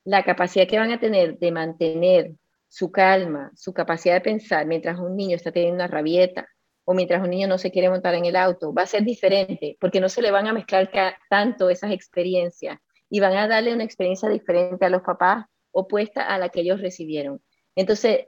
la 0.04 0.24
capacidad 0.24 0.68
que 0.68 0.80
van 0.80 0.92
a 0.92 1.00
tener 1.00 1.38
de 1.40 1.52
mantener 1.52 2.34
su 2.68 2.92
calma, 2.92 3.52
su 3.56 3.74
capacidad 3.74 4.16
de 4.16 4.22
pensar 4.22 4.66
mientras 4.66 5.00
un 5.00 5.16
niño 5.16 5.36
está 5.36 5.52
teniendo 5.52 5.76
una 5.76 5.88
rabieta 5.88 6.48
o 6.84 6.94
mientras 6.94 7.22
un 7.24 7.30
niño 7.30 7.48
no 7.48 7.58
se 7.58 7.72
quiere 7.72 7.90
montar 7.90 8.16
en 8.16 8.26
el 8.26 8.36
auto, 8.36 8.74
va 8.74 8.84
a 8.84 8.88
ser 8.88 9.04
diferente, 9.04 9.78
porque 9.80 10.00
no 10.00 10.10
se 10.10 10.22
le 10.22 10.32
van 10.32 10.48
a 10.48 10.54
mezclar 10.54 10.92
tanto 11.30 11.70
esas 11.70 11.92
experiencias 11.92 12.80
y 13.10 13.20
van 13.20 13.36
a 13.38 13.48
darle 13.48 13.74
una 13.74 13.84
experiencia 13.84 14.30
diferente 14.30 14.86
a 14.86 14.90
los 14.90 15.02
papás 15.02 15.46
opuesta 15.72 16.24
a 16.24 16.38
la 16.38 16.50
que 16.50 16.62
ellos 16.62 16.82
recibieron. 16.82 17.42
Entonces, 17.76 18.26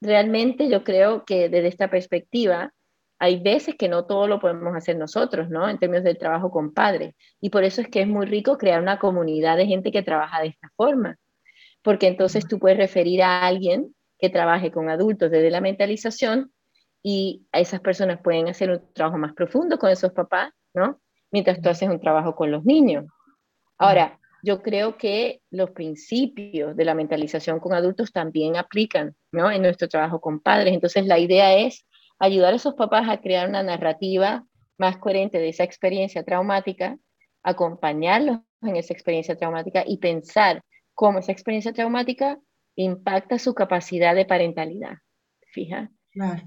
realmente 0.00 0.68
yo 0.68 0.84
creo 0.84 1.24
que 1.24 1.48
desde 1.48 1.68
esta 1.68 1.88
perspectiva, 1.88 2.72
hay 3.18 3.40
veces 3.40 3.76
que 3.76 3.88
no 3.88 4.04
todo 4.04 4.26
lo 4.26 4.40
podemos 4.40 4.74
hacer 4.74 4.96
nosotros, 4.96 5.48
¿no? 5.48 5.68
En 5.68 5.78
términos 5.78 6.02
del 6.02 6.18
trabajo 6.18 6.50
con 6.50 6.74
padres. 6.74 7.14
Y 7.40 7.50
por 7.50 7.62
eso 7.62 7.80
es 7.80 7.88
que 7.88 8.00
es 8.00 8.08
muy 8.08 8.26
rico 8.26 8.58
crear 8.58 8.82
una 8.82 8.98
comunidad 8.98 9.56
de 9.56 9.66
gente 9.66 9.92
que 9.92 10.02
trabaja 10.02 10.40
de 10.40 10.48
esta 10.48 10.72
forma. 10.76 11.18
Porque 11.82 12.08
entonces 12.08 12.48
tú 12.48 12.58
puedes 12.58 12.78
referir 12.78 13.22
a 13.22 13.46
alguien 13.46 13.94
que 14.18 14.28
trabaje 14.28 14.72
con 14.72 14.88
adultos 14.88 15.30
desde 15.30 15.50
la 15.50 15.60
mentalización 15.60 16.52
y 17.02 17.46
esas 17.52 17.80
personas 17.80 18.20
pueden 18.22 18.48
hacer 18.48 18.70
un 18.70 18.92
trabajo 18.92 19.18
más 19.18 19.34
profundo 19.34 19.78
con 19.78 19.90
esos 19.90 20.12
papás, 20.12 20.52
¿no? 20.74 21.00
Mientras 21.30 21.60
tú 21.60 21.68
haces 21.68 21.88
un 21.88 22.00
trabajo 22.00 22.34
con 22.34 22.50
los 22.50 22.64
niños. 22.64 23.06
Ahora, 23.78 24.20
yo 24.42 24.62
creo 24.62 24.96
que 24.96 25.40
los 25.50 25.70
principios 25.70 26.76
de 26.76 26.84
la 26.84 26.94
mentalización 26.94 27.60
con 27.60 27.72
adultos 27.72 28.12
también 28.12 28.56
aplican 28.56 29.14
¿no? 29.30 29.50
en 29.50 29.62
nuestro 29.62 29.88
trabajo 29.88 30.20
con 30.20 30.40
padres. 30.40 30.74
Entonces, 30.74 31.06
la 31.06 31.18
idea 31.18 31.56
es 31.56 31.86
ayudar 32.18 32.52
a 32.52 32.56
esos 32.56 32.74
papás 32.74 33.08
a 33.08 33.20
crear 33.20 33.48
una 33.48 33.62
narrativa 33.62 34.44
más 34.78 34.98
coherente 34.98 35.38
de 35.38 35.48
esa 35.48 35.64
experiencia 35.64 36.24
traumática, 36.24 36.98
acompañarlos 37.42 38.38
en 38.62 38.76
esa 38.76 38.92
experiencia 38.92 39.36
traumática 39.36 39.84
y 39.86 39.98
pensar 39.98 40.62
cómo 40.94 41.20
esa 41.20 41.32
experiencia 41.32 41.72
traumática 41.72 42.38
impacta 42.74 43.38
su 43.38 43.54
capacidad 43.54 44.14
de 44.14 44.24
parentalidad. 44.24 44.98
Fija. 45.52 45.90
Claro. 46.10 46.42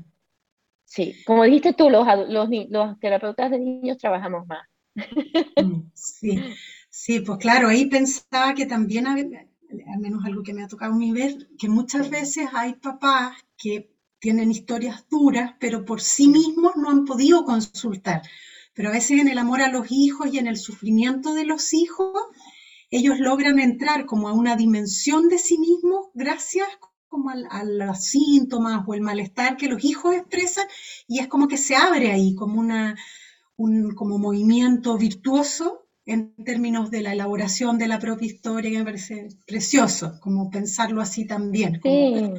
Sí, 0.96 1.22
como 1.26 1.44
dijiste 1.44 1.74
tú, 1.74 1.90
los, 1.90 2.08
los, 2.30 2.50
los 2.70 3.00
terapeutas 3.00 3.52
de 3.52 3.60
niños 3.60 3.98
trabajamos 3.98 4.48
más. 4.48 4.68
Mm, 5.58 5.92
sí, 5.94 6.46
Sí, 6.90 7.20
pues 7.20 7.40
claro, 7.40 7.68
ahí 7.68 7.88
pensaba 7.90 8.54
que 8.54 8.66
también, 8.66 9.06
al 9.06 10.00
menos 10.00 10.24
algo 10.26 10.44
que 10.44 10.54
me 10.54 10.64
ha 10.64 10.68
tocado 10.68 10.94
a 10.94 10.98
mí 10.98 11.12
ver, 11.12 11.50
que 11.60 11.68
muchas 11.68 12.10
veces 12.10 12.48
hay 12.54 12.76
papás 12.76 13.36
que 13.58 13.92
tienen 14.20 14.50
historias 14.52 15.06
duras, 15.10 15.56
pero 15.60 15.84
por 15.84 16.00
sí 16.02 16.30
mismos 16.30 16.78
no 16.78 16.90
han 16.90 17.04
podido 17.06 17.44
consultar. 17.44 18.22
Pero 18.74 18.90
a 18.90 18.94
veces 18.94 19.20
en 19.20 19.28
el 19.28 19.38
amor 19.38 19.62
a 19.62 19.72
los 19.72 19.88
hijos 19.92 20.34
y 20.34 20.38
en 20.38 20.48
el 20.48 20.58
sufrimiento 20.58 21.34
de 21.34 21.46
los 21.46 21.74
hijos, 21.74 22.14
ellos 22.90 23.20
logran 23.20 23.60
entrar 23.60 24.06
como 24.06 24.30
a 24.30 24.34
una 24.34 24.56
dimensión 24.56 25.28
de 25.30 25.38
sí 25.38 25.58
mismos 25.58 26.08
gracias 26.14 26.68
como 27.16 27.30
a, 27.30 27.64
los 27.64 28.04
síntomas 28.04 28.84
o 28.86 28.94
el 28.94 29.00
malestar 29.00 29.56
que 29.56 29.70
los 29.70 29.86
hijos 29.86 30.14
expresan 30.14 30.66
y 31.08 31.20
es 31.20 31.28
como 31.28 31.48
que 31.48 31.56
se 31.56 31.74
abre 31.74 32.12
ahí 32.12 32.36
como 32.36 32.60
una, 32.60 32.98
un 33.56 33.96
como 33.96 34.18
movimiento 34.18 34.98
virtuoso 34.98 35.88
en 36.06 36.36
términos 36.44 36.92
de 36.92 37.02
la 37.02 37.14
elaboración 37.14 37.78
de 37.78 37.88
la 37.88 38.00
propia 38.00 38.26
historia, 38.26 38.70
que 38.70 38.80
me 38.80 38.84
parece 38.84 39.30
precioso, 39.48 40.20
como 40.20 40.52
pensarlo 40.52 41.02
así 41.02 41.26
también. 41.26 41.80
Sí, 41.82 42.34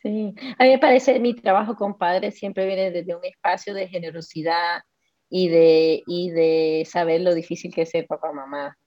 sí. 0.00 0.34
A 0.56 0.64
mí 0.64 0.70
me 0.70 0.78
parece, 0.78 1.18
mi 1.18 1.34
trabajo 1.34 1.74
con 1.74 1.98
padres 1.98 2.36
siempre 2.36 2.66
viene 2.66 2.92
desde 2.92 3.16
un 3.16 3.24
espacio 3.24 3.74
de 3.74 3.88
generosidad 3.88 4.82
y 5.28 5.48
de, 5.48 6.04
y 6.06 6.30
de 6.30 6.86
saber 6.88 7.22
lo 7.22 7.34
difícil 7.34 7.74
que 7.74 7.82
es 7.82 7.90
ser 7.90 8.06
papá 8.06 8.32
mamá. 8.32 8.78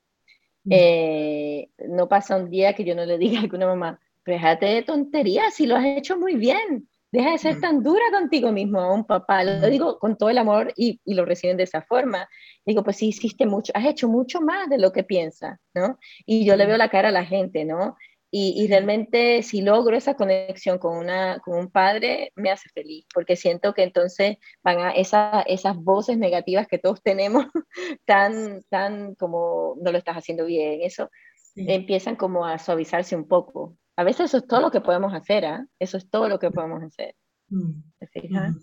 Mm. 0.64 0.72
Eh, 0.72 1.70
no 1.90 2.08
pasa 2.08 2.38
un 2.38 2.50
día 2.50 2.74
que 2.74 2.86
yo 2.86 2.96
no 2.96 3.06
le 3.06 3.18
diga 3.18 3.40
a 3.40 3.42
alguna 3.44 3.68
mamá, 3.68 4.00
déjate 4.26 4.66
de 4.68 4.84
tonterías, 4.84 5.54
si 5.54 5.66
lo 5.66 5.76
has 5.76 5.86
hecho 5.86 6.18
muy 6.18 6.36
bien, 6.36 6.88
deja 7.14 7.32
de 7.32 7.38
ser 7.38 7.60
tan 7.62 7.84
dura 7.84 8.04
contigo 8.12 8.52
mismo 8.52 8.80
a 8.80 8.92
un 8.92 9.06
papá, 9.06 9.44
lo 9.44 9.70
digo 9.70 10.00
con 10.00 10.18
todo 10.18 10.32
el 10.32 10.38
amor 10.40 10.74
y, 10.76 11.00
y, 11.06 11.14
lo 11.14 11.26
reciben 11.26 11.58
de 11.58 11.64
esa 11.64 11.84
forma. 11.84 12.28
Digo, 12.66 12.84
pues 12.84 12.98
sí, 12.98 13.10
hiciste 13.10 13.46
mucho, 13.46 13.72
has 13.76 13.86
hecho 13.86 14.08
mucho 14.08 14.42
más 14.42 14.68
de 14.68 14.80
lo 14.80 14.92
que 14.92 15.04
piensas, 15.04 15.60
¿no? 15.76 16.00
Y 16.26 16.44
yo 16.44 16.56
le 16.56 16.66
veo 16.66 16.76
la 16.76 16.90
cara 16.90 17.10
a 17.10 17.12
la 17.12 17.24
gente, 17.24 17.66
¿no? 17.66 17.96
Y, 18.32 18.56
y 18.58 18.68
realmente 18.68 19.44
si 19.44 19.62
logro 19.62 19.96
esa 19.96 20.16
conexión 20.16 20.80
con, 20.80 20.98
una, 20.98 21.38
con 21.46 21.56
un 21.60 21.70
padre, 21.70 22.32
me 22.36 22.50
hace 22.50 22.68
feliz, 22.70 23.06
porque 23.14 23.36
siento 23.36 23.76
que 23.76 23.84
entonces 23.84 24.38
van 24.64 24.80
a 24.80 24.90
esa, 24.90 25.44
esas 25.46 25.78
voces 25.78 26.18
negativas 26.18 26.66
que 26.68 26.80
todos 26.80 27.04
tenemos, 27.04 27.46
tan, 28.06 28.64
tan 28.70 29.14
como 29.14 29.76
no 29.80 29.92
lo 29.92 30.00
estás 30.00 30.18
haciendo 30.18 30.46
bien, 30.48 30.82
eso, 30.82 31.12
empiezan 31.56 32.16
como 32.16 32.48
a 32.48 32.58
suavizarse 32.58 33.16
un 33.16 33.28
poco. 33.28 33.78
A 33.96 34.04
veces 34.04 34.26
eso 34.26 34.38
es 34.38 34.48
todo 34.48 34.62
lo 34.62 34.72
que 34.72 34.82
podemos 34.82 35.14
hacer, 35.14 35.46
¿ah? 35.46 35.68
Eso 35.80 35.98
es 35.98 36.10
todo 36.10 36.28
lo 36.28 36.40
que 36.40 36.52
podemos 36.52 36.82
hacer. 36.84 37.16
Mm. 37.50 37.84
Mm. 38.00 38.60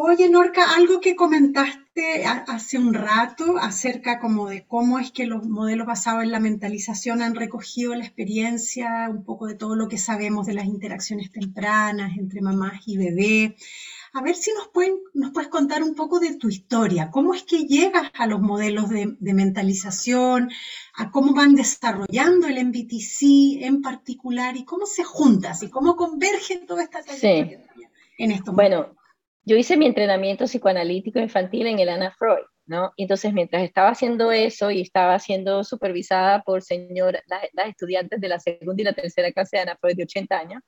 Oye, 0.00 0.30
Norca, 0.30 0.76
algo 0.76 1.00
que 1.00 1.16
comentaste 1.16 2.24
hace 2.24 2.78
un 2.78 2.94
rato 2.94 3.58
acerca 3.58 4.20
como 4.20 4.48
de 4.48 4.64
cómo 4.64 5.00
es 5.00 5.10
que 5.10 5.26
los 5.26 5.44
modelos 5.44 5.88
basados 5.88 6.22
en 6.22 6.30
la 6.30 6.38
mentalización 6.38 7.20
han 7.20 7.34
recogido 7.34 7.96
la 7.96 8.04
experiencia, 8.04 9.08
un 9.10 9.24
poco 9.24 9.48
de 9.48 9.56
todo 9.56 9.74
lo 9.74 9.88
que 9.88 9.98
sabemos 9.98 10.46
de 10.46 10.54
las 10.54 10.66
interacciones 10.66 11.32
tempranas 11.32 12.16
entre 12.16 12.40
mamás 12.40 12.82
y 12.86 12.96
bebé. 12.96 13.56
A 14.12 14.22
ver 14.22 14.34
si 14.34 14.52
nos, 14.52 14.68
pueden, 14.68 14.98
nos 15.14 15.32
puedes 15.32 15.48
contar 15.48 15.82
un 15.82 15.94
poco 15.94 16.20
de 16.20 16.36
tu 16.36 16.48
historia. 16.48 17.10
¿Cómo 17.10 17.34
es 17.34 17.42
que 17.42 17.64
llegas 17.64 18.10
a 18.14 18.26
los 18.26 18.40
modelos 18.40 18.88
de, 18.88 19.16
mentalización? 19.20 20.50
¿A 20.94 21.10
cómo 21.10 21.34
van 21.34 21.54
desarrollando 21.54 22.46
el 22.46 22.64
MBTC 22.66 23.62
en 23.64 23.82
particular? 23.82 24.56
¿Y 24.56 24.64
cómo 24.64 24.86
se 24.86 25.04
junta? 25.04 25.52
¿Y 25.60 25.68
cómo 25.68 25.96
converge 25.96 26.58
toda 26.66 26.82
esta 26.82 27.02
trayectoria 27.02 27.90
en 28.18 28.32
esto? 28.32 28.52
Bueno, 28.52 28.96
yo 29.44 29.56
hice 29.56 29.76
mi 29.76 29.86
entrenamiento 29.86 30.44
psicoanalítico 30.44 31.18
infantil 31.18 31.66
en 31.66 31.78
el 31.78 31.88
Ana 31.88 32.10
Freud. 32.10 32.44
¿No? 32.68 32.92
entonces, 32.96 33.32
mientras 33.32 33.62
estaba 33.62 33.88
haciendo 33.88 34.30
eso 34.30 34.70
y 34.70 34.82
estaba 34.82 35.18
siendo 35.18 35.64
supervisada 35.64 36.42
por 36.42 36.62
señor, 36.62 37.18
las, 37.26 37.68
estudiantes 37.68 38.20
de 38.20 38.28
la 38.28 38.38
segunda 38.38 38.82
y 38.82 38.84
la 38.84 38.92
tercera 38.92 39.32
clase 39.32 39.56
de 39.56 39.62
Ana 39.62 39.78
Freud 39.80 39.96
de 39.96 40.02
80 40.04 40.38
años, 40.38 40.62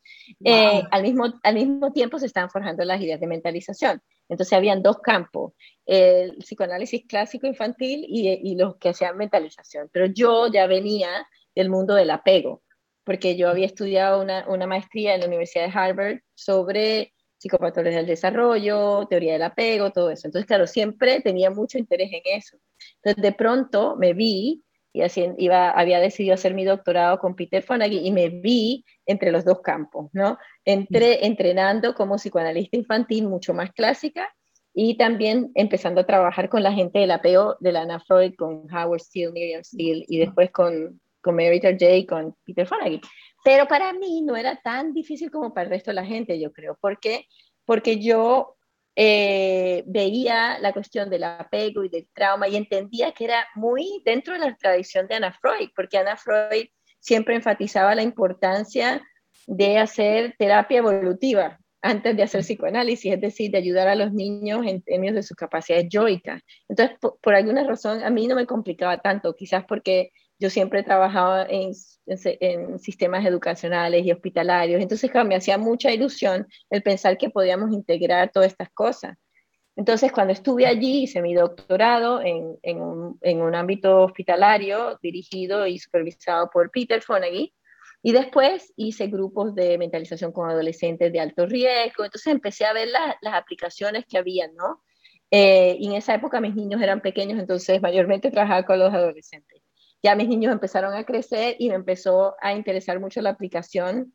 eh, 0.45 0.83
al, 0.91 1.03
mismo, 1.03 1.33
al 1.43 1.55
mismo 1.55 1.93
tiempo 1.93 2.19
se 2.19 2.27
estaban 2.27 2.51
forjando 2.51 2.85
las 2.85 3.01
ideas 3.01 3.21
de 3.21 3.27
mentalización. 3.27 4.03
Entonces, 4.29 4.53
habían 4.55 4.83
dos 4.83 4.99
campos, 4.99 5.53
el 5.85 6.39
psicoanálisis 6.39 7.05
clásico 7.07 7.47
infantil 7.47 8.05
y, 8.09 8.29
y 8.43 8.57
los 8.57 8.77
que 8.77 8.89
hacían 8.89 9.17
mentalización. 9.17 9.91
Pero 9.93 10.07
yo 10.07 10.47
ya 10.47 10.67
venía 10.67 11.27
del 11.55 11.69
mundo 11.69 11.95
del 11.95 12.11
apego, 12.11 12.63
porque 13.05 13.37
yo 13.37 13.51
había 13.51 13.67
estudiado 13.67 14.23
una, 14.23 14.49
una 14.49 14.67
maestría 14.67 15.15
en 15.15 15.21
la 15.21 15.27
Universidad 15.27 15.67
de 15.67 15.79
Harvard 15.79 16.21
sobre 16.35 17.13
psicopatología 17.41 17.99
del 17.99 18.07
desarrollo, 18.07 19.07
teoría 19.09 19.33
del 19.33 19.43
apego, 19.43 19.91
todo 19.91 20.11
eso. 20.11 20.29
Entonces, 20.29 20.47
claro, 20.47 20.67
siempre 20.67 21.21
tenía 21.23 21.51
mucho 21.51 21.79
interés 21.79 22.11
en 22.13 22.21
eso. 22.37 22.59
Entonces, 22.97 23.23
de 23.23 23.33
pronto 23.33 23.97
me 23.97 24.13
vi 24.13 24.63
y 24.93 25.03
así 25.03 25.25
iba, 25.39 25.71
había 25.71 26.01
decidido 26.01 26.35
hacer 26.35 26.53
mi 26.53 26.65
doctorado 26.65 27.19
con 27.19 27.37
Peter 27.37 27.63
Fonagy 27.63 28.07
y 28.07 28.11
me 28.11 28.29
vi 28.29 28.85
entre 29.07 29.33
los 29.33 29.45
dos 29.45 29.61
campos, 29.63 30.11
¿no? 30.13 30.37
Entré 30.65 31.25
entrenando 31.27 31.95
como 31.95 32.17
psicoanalista 32.17 32.77
infantil 32.77 33.29
mucho 33.29 33.55
más 33.55 33.73
clásica 33.73 34.29
y 34.75 34.97
también 34.97 35.51
empezando 35.55 36.03
a 36.03 36.07
trabajar 36.07 36.49
con 36.49 36.63
la 36.63 36.73
gente 36.73 36.99
del 36.99 37.13
apego 37.13 37.57
de 37.61 37.73
la 37.73 37.83
Ana 37.83 38.01
Freud, 38.01 38.35
con 38.37 38.67
Howard 38.71 39.01
Steele, 39.01 39.33
Miriam 39.33 39.65
Steele 39.65 40.05
y 40.09 40.19
después 40.19 40.51
con, 40.51 41.01
con 41.23 41.37
Mary 41.37 41.61
J. 41.61 41.79
con 42.07 42.37
Peter 42.45 42.67
Fonagy. 42.67 43.01
Pero 43.45 43.67
para 43.67 43.93
mí 43.93 44.23
no 44.23 44.37
era 44.37 44.57
tan 44.57 44.93
difícil 44.93 45.31
como 45.31 45.55
para 45.55 45.65
el 45.65 45.71
resto 45.71 45.91
de 45.91 45.95
la 45.95 46.05
gente, 46.05 46.41
yo 46.41 46.53
creo. 46.53 46.77
¿Por 46.81 47.01
qué? 47.01 47.27
Porque 47.65 47.99
yo 47.99 48.57
eh, 48.97 49.83
veía 49.87 50.59
la 50.59 50.73
cuestión 50.73 51.09
del 51.09 51.25
apego 51.25 51.85
y 51.85 51.89
del 51.89 52.09
trauma 52.13 52.49
y 52.49 52.57
entendía 52.57 53.13
que 53.13 53.25
era 53.25 53.47
muy 53.55 54.03
dentro 54.05 54.35
de 54.35 54.41
la 54.41 54.57
tradición 54.57 55.07
de 55.07 55.15
Ana 55.15 55.33
Freud, 55.33 55.71
porque 55.75 55.99
Ana 55.99 56.17
Freud 56.17 56.67
siempre 56.99 57.35
enfatizaba 57.35 57.95
la 57.95 58.03
importancia 58.03 59.03
de 59.47 59.79
hacer 59.79 60.35
terapia 60.39 60.79
evolutiva 60.79 61.59
antes 61.83 62.15
de 62.15 62.23
hacer 62.23 62.43
psicoanálisis, 62.43 63.15
es 63.15 63.21
decir, 63.21 63.51
de 63.51 63.59
ayudar 63.59 63.89
a 63.89 63.95
los 63.95 64.13
niños 64.13 64.67
en 64.67 64.83
términos 64.83 65.15
de 65.15 65.23
sus 65.23 65.37
capacidades 65.37 65.87
yoicas. 65.89 66.43
Entonces, 66.69 66.99
por, 67.01 67.19
por, 67.21 67.35
alguna 67.35 67.65
razón, 67.65 68.03
a 68.03 68.11
mí 68.11 68.27
no 68.27 68.35
me 68.35 68.47
complicaba 68.47 68.99
tanto, 68.99 69.35
quizás 69.35 69.65
porque 69.67 70.11
yo 70.41 70.49
siempre 70.49 70.81
he 70.81 70.83
trabajado 70.83 71.47
en, 71.49 71.75
sistemas 72.79 73.25
educacionales 73.25 74.05
y 74.05 74.11
hospitalarios, 74.11 74.81
entonces 74.81 75.11
me 75.27 75.37
hacía 75.37 75.59
mucha 75.59 75.93
ilusión 75.93 76.47
el 76.71 76.83
pensar 76.83 77.19
que 77.19 77.31
podíamos 77.31 77.73
integrar 77.73 78.33
todas 78.33 78.51
estas 78.51 78.71
cosas. 78.71 79.17
Entonces, 79.77 80.11
cuando 80.11 80.33
estuve 80.33 80.67
allí, 80.67 81.05
hice 81.05 81.23
mi 81.23 81.35
doctorado 81.35 82.21
en, 82.21 82.57
en, 82.63 82.81
un, 82.81 83.19
en 83.21 83.41
un, 83.41 83.55
ámbito 83.55 84.03
hospitalario 84.03 84.99
dirigido 85.01 85.67
y 85.67 85.79
supervisado 85.79 86.51
por 86.51 86.71
Peter 86.71 87.01
Fonagy, 87.01 87.55
y 88.03 88.13
después 88.13 88.73
hice 88.77 89.07
grupos 89.09 89.55
de 89.55 89.79
mentalización 89.79 90.33
con 90.33 90.51
adolescentes 90.51 91.13
de 91.13 91.21
alto 91.21 91.47
riesgo, 91.47 92.05
entonces 92.05 92.33
empecé 92.33 92.65
a 92.65 92.73
ver 92.73 92.89
las 92.89 93.35
aplicaciones 93.35 94.05
que 94.09 94.19
había, 94.19 94.49
¿no? 94.49 94.83
Eh, 95.31 95.77
y 95.79 95.87
en 95.89 95.93
esa 95.93 96.15
época 96.15 96.41
mis 96.41 96.57
niños 96.57 96.81
eran 96.83 97.03
pequeños, 97.03 97.39
entonces 97.39 97.81
mayormente 97.81 98.31
trabajaba 98.31 98.65
con 98.65 98.79
los 98.79 98.93
adolescentes 98.93 99.60
ya 100.03 100.15
mis 100.15 100.29
niños 100.29 100.53
empezaron 100.53 100.95
a 100.95 101.05
crecer 101.05 101.57
y 101.59 101.69
me 101.69 101.75
empezó 101.75 102.35
a 102.41 102.55
interesar 102.55 103.01
mucho 103.01 103.21
la 103.21 103.31
aplicación 103.31 104.15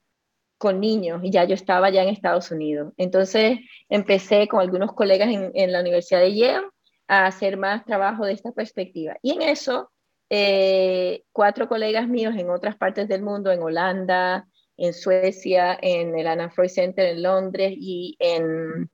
con 0.58 0.80
niños 0.80 1.22
y 1.24 1.32
ya 1.32 1.44
yo 1.44 1.54
estaba 1.54 1.90
ya 1.90 2.04
en 2.04 2.10
Estados 2.10 2.52
Unidos. 2.52 2.94
Entonces 2.98 3.60
empecé 3.90 4.48
con 4.48 4.62
algunos 4.62 4.94
colegas 4.94 5.30
en, 5.32 5.72
la 5.72 5.82
Universidad 5.82 6.22
de 6.22 6.36
Yale 6.36 6.68
a 7.08 7.28
hacer 7.28 7.58
más 7.58 7.86
trabajo 7.86 8.26
de 8.26 8.34
esta 8.34 8.52
perspectiva. 8.52 9.18
Y 9.22 9.32
en 9.32 9.42
eso, 9.44 9.92
eh, 10.30 11.24
cuatro 11.32 11.68
colegas 11.68 12.08
míos 12.08 12.36
en 12.38 12.50
otras 12.50 12.78
partes 12.78 13.08
del 13.08 13.22
mundo, 13.22 13.52
en 13.52 13.62
Holanda, 13.62 14.48
en 14.78 14.94
Suecia, 14.94 15.78
en 15.82 16.18
el 16.18 16.28
Anna 16.28 16.50
Freud 16.50 16.70
Center 16.70 17.06
en 17.06 17.24
Londres 17.24 17.74
y 17.76 18.16
en, 18.20 18.90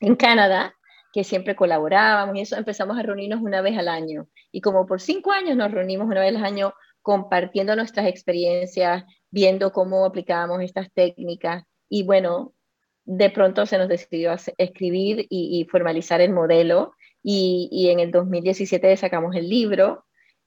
en 0.00 0.16
Canadá, 0.16 0.74
que 1.12 1.24
siempre 1.24 1.54
colaborábamos 1.54 2.36
y 2.36 2.40
eso 2.40 2.56
empezamos 2.56 2.98
a 2.98 3.02
reunirnos 3.02 3.40
una 3.40 3.62
vez 3.62 3.78
al 3.78 3.88
año. 3.88 4.26
Y 4.54 4.60
como 4.60 4.86
por 4.86 5.00
cinco 5.00 5.32
años 5.32 5.56
nos 5.56 5.72
reunimos 5.72 6.06
una 6.06 6.20
vez 6.20 6.36
al 6.36 6.44
año 6.44 6.74
compartiendo 7.02 7.74
nuestras 7.74 8.06
experiencias, 8.06 9.02
viendo 9.28 9.72
cómo 9.72 10.04
aplicábamos 10.04 10.62
estas 10.62 10.92
técnicas. 10.92 11.64
Y 11.88 12.04
bueno, 12.04 12.54
de 13.04 13.30
pronto 13.30 13.66
se 13.66 13.78
nos 13.78 13.88
decidió 13.88 14.32
escribir 14.56 15.26
y, 15.28 15.66
formalizar 15.68 16.20
el 16.20 16.32
modelo. 16.32 16.92
Y, 17.20 17.88
en 17.90 17.98
el 17.98 18.12
2017 18.12 18.96
sacamos 18.96 19.34
el 19.34 19.48
libro. 19.48 20.04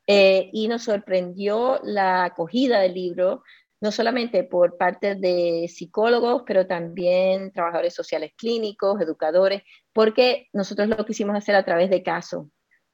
Eh, 0.08 0.50
y 0.54 0.70
nos 0.70 0.84
sorprendió 0.84 1.82
la 1.84 2.24
acogida 2.24 2.80
del 2.80 2.94
libro, 2.94 3.44
no 3.82 3.92
solamente 3.92 4.46
por 4.46 4.78
parte 4.78 5.16
de 5.16 5.68
psicólogos, 5.68 6.44
pero 6.48 6.66
también 6.66 7.52
trabajadores 7.52 7.94
sociales 7.94 8.32
clínicos, 8.38 9.02
educadores, 9.02 9.64
porque 9.92 10.48
nosotros 10.54 10.88
lo 10.88 11.06
quisimos 11.06 11.36
hacer 11.36 11.56
a 11.56 11.66
través 11.66 11.90
de 11.90 12.04
casos, 12.04 12.48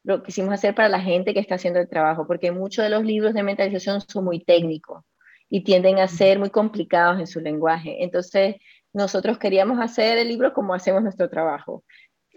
lo 0.04 0.24
quisimos 0.24 0.54
hacer 0.54 0.76
para 0.76 0.90
la 0.90 1.00
gente 1.00 1.34
que 1.34 1.40
está 1.40 1.56
haciendo 1.56 1.80
el 1.80 1.90
trabajo, 1.90 2.28
porque 2.28 2.52
muchos 2.52 2.84
de 2.84 2.90
los 2.90 3.04
libros 3.04 3.34
de 3.34 3.44
mentalización 3.44 4.02
son 4.02 4.26
muy 4.26 4.44
técnicos 4.44 5.04
y 5.50 5.64
tienden 5.64 6.00
a 6.00 6.08
ser 6.08 6.40
muy 6.40 6.50
complicados 6.50 7.20
en 7.20 7.28
su 7.28 7.40
lenguaje. 7.40 8.04
Entonces, 8.04 8.56
nosotros 8.92 9.38
queríamos 9.38 9.80
hacer 9.80 10.18
el 10.18 10.28
libro 10.28 10.54
como 10.54 10.74
hacemos 10.74 11.04
nuestro 11.04 11.30
trabajo, 11.30 11.84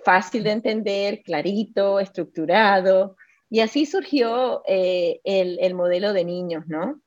fácil 0.05 0.45
de 0.45 0.53
entender, 0.53 1.23
clarito, 1.23 2.01
estructurado, 2.01 3.17
y 3.49 3.61
así 3.61 3.87
surgió 3.87 4.63
eh, 4.67 5.21
el, 5.25 5.59
el 5.61 5.75
modelo 5.75 6.13
de 6.13 6.25
niños, 6.25 6.65
¿no? 6.67 7.01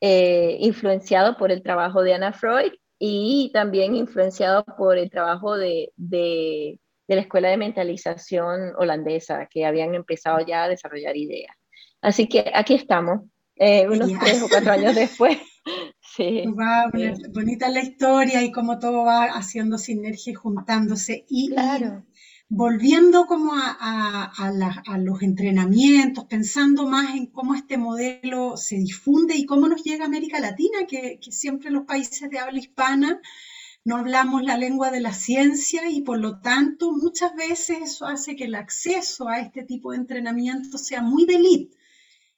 Eh, 0.00 0.58
influenciado 0.60 1.38
por 1.38 1.50
el 1.50 1.62
trabajo 1.62 2.02
de 2.02 2.12
Anna 2.12 2.32
Freud 2.32 2.72
y 2.98 3.50
también 3.54 3.94
influenciado 3.94 4.62
por 4.76 4.98
el 4.98 5.08
trabajo 5.08 5.56
de, 5.56 5.92
la 7.06 7.20
Escuela 7.20 7.48
de 7.48 7.56
Mentalización 7.56 8.72
holandesa, 8.78 9.46
que 9.50 9.66
habían 9.66 9.94
empezado 9.94 10.44
ya 10.46 10.64
a 10.64 10.68
desarrollar 10.68 11.16
ideas. 11.16 11.54
Así 12.00 12.28
que 12.28 12.50
aquí 12.54 12.74
estamos, 12.74 13.22
eh, 13.56 13.86
unos 13.88 14.10
tres 14.18 14.42
o 14.42 14.48
cuatro 14.48 14.72
años 14.72 14.94
después. 14.94 15.38
sí. 16.00 16.44
bonita 17.32 17.68
la 17.68 17.82
historia 17.82 18.42
y 18.42 18.52
cómo 18.52 18.78
todo 18.78 19.04
va 19.04 19.24
haciendo 19.24 19.78
sinergia 19.78 20.32
y 20.32 20.34
juntándose. 20.34 21.24
Y, 21.28 21.50
claro 21.50 22.04
volviendo 22.48 23.26
como 23.26 23.52
a, 23.54 24.52
los 24.98 25.22
entrenamientos, 25.22 26.24
pensando 26.26 26.86
más 26.86 27.14
en 27.14 27.26
cómo 27.26 27.54
este 27.54 27.78
modelo 27.78 28.56
se 28.56 28.76
difunde 28.76 29.34
y 29.36 29.46
cómo 29.46 29.68
nos 29.68 29.82
llega 29.82 30.04
a 30.04 30.06
América 30.06 30.38
Latina, 30.38 30.86
que, 30.88 31.18
siempre 31.30 31.70
los 31.70 31.84
países 31.84 32.30
de 32.30 32.38
habla 32.38 32.58
hispana 32.58 33.20
no 33.84 33.96
hablamos 33.96 34.42
la 34.42 34.56
lengua 34.56 34.90
de 34.90 35.00
la 35.00 35.12
ciencia 35.12 35.90
y 35.90 36.00
por 36.00 36.18
lo 36.18 36.40
tanto 36.40 36.92
muchas 36.92 37.34
veces 37.34 37.78
eso 37.82 38.06
hace 38.06 38.34
que 38.34 38.44
el 38.44 38.54
acceso 38.54 39.28
a 39.28 39.40
este 39.40 39.62
tipo 39.62 39.92
de 39.92 39.98
entrenamiento 39.98 40.78
sea 40.78 41.02
muy 41.02 41.26
de. 41.26 41.70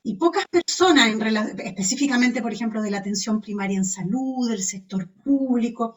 Y 0.03 0.15
pocas 0.17 0.47
personas, 0.47 1.09
en, 1.09 1.21
específicamente, 1.61 2.43
por 2.43 2.53
ejemplo, 2.53 2.83
de 2.83 2.91
la 2.91 2.99
atención 2.99 3.41
primaria 3.41 3.77
en 3.77 3.85
salud, 3.85 4.49
del 4.49 4.63
sector 4.63 5.09
público, 5.09 5.97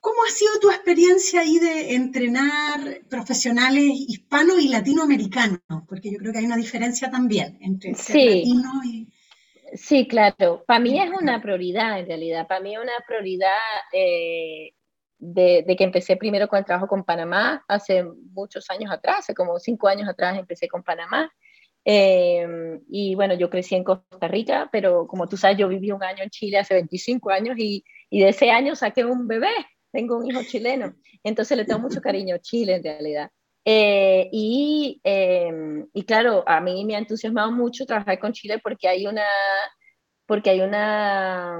¿Cómo 0.00 0.18
ha 0.26 0.30
sido 0.30 0.52
tu 0.60 0.70
experiencia 0.70 1.40
ahí 1.40 1.58
de 1.58 1.94
entrenar 1.94 3.00
profesionales 3.08 3.90
hispanos 4.06 4.60
y 4.60 4.68
latinoamericanos? 4.68 5.60
Porque 5.88 6.12
yo 6.12 6.18
creo 6.18 6.32
que 6.32 6.38
hay 6.38 6.44
una 6.44 6.56
diferencia 6.56 7.10
también 7.10 7.58
entre 7.60 7.94
sí. 7.94 8.24
latino 8.24 8.70
y... 8.84 9.07
Sí, 9.74 10.06
claro. 10.08 10.64
Para 10.66 10.80
mí 10.80 10.98
es 10.98 11.10
una 11.10 11.40
prioridad 11.40 11.98
en 11.98 12.06
realidad. 12.06 12.46
Para 12.46 12.60
mí 12.60 12.74
es 12.74 12.80
una 12.80 12.92
prioridad 13.06 13.48
eh, 13.92 14.72
de, 15.18 15.64
que 15.76 15.84
empecé 15.84 16.16
primero 16.16 16.48
con 16.48 16.58
el 16.58 16.64
trabajo 16.64 16.88
con 16.88 17.04
Panamá 17.04 17.64
hace 17.68 18.04
muchos 18.32 18.68
años 18.70 18.90
atrás, 18.90 19.20
hace 19.20 19.34
como 19.34 19.58
cinco 19.58 19.88
años 19.88 20.08
atrás 20.08 20.38
empecé 20.38 20.68
con 20.68 20.82
Panamá. 20.82 21.30
Em, 21.84 22.80
y 22.88 23.14
bueno, 23.14 23.34
yo 23.34 23.48
crecí 23.50 23.74
en 23.74 23.84
Costa 23.84 24.28
Rica, 24.28 24.68
pero 24.72 25.06
como 25.06 25.26
tú 25.28 25.36
sabes, 25.36 25.58
yo 25.58 25.68
viví 25.68 25.90
un 25.90 26.02
año 26.02 26.22
en 26.22 26.30
Chile 26.30 26.58
hace 26.58 26.74
25 26.74 27.30
años 27.30 27.56
y, 27.58 27.84
y 28.10 28.20
de 28.20 28.30
ese 28.30 28.50
año 28.50 28.74
saqué 28.74 29.04
un 29.04 29.26
bebé 29.26 29.48
tengo 29.90 30.18
un 30.18 30.30
hijo 30.30 30.42
chileno, 30.42 30.94
entonces 31.24 31.56
le 31.56 31.64
tengo 31.64 31.80
mucho 31.80 32.00
cariño 32.00 32.36
a 32.36 32.38
Chile 32.38 32.76
en 32.76 32.84
realidad. 32.84 33.30
Eh, 33.64 34.28
y, 34.32 35.00
em, 35.04 35.86
y, 35.92 36.04
claro, 36.04 36.44
a 36.46 36.60
mí 36.60 36.84
me 36.84 36.96
ha 36.96 36.98
entusiasmado 36.98 37.52
mucho 37.52 37.86
trabajar 37.86 38.18
con 38.18 38.32
Chile 38.32 38.58
porque 38.62 38.88
hay 38.88 39.06
una, 39.06 39.26
porque 40.26 40.50
hay 40.50 40.60
una, 40.60 41.58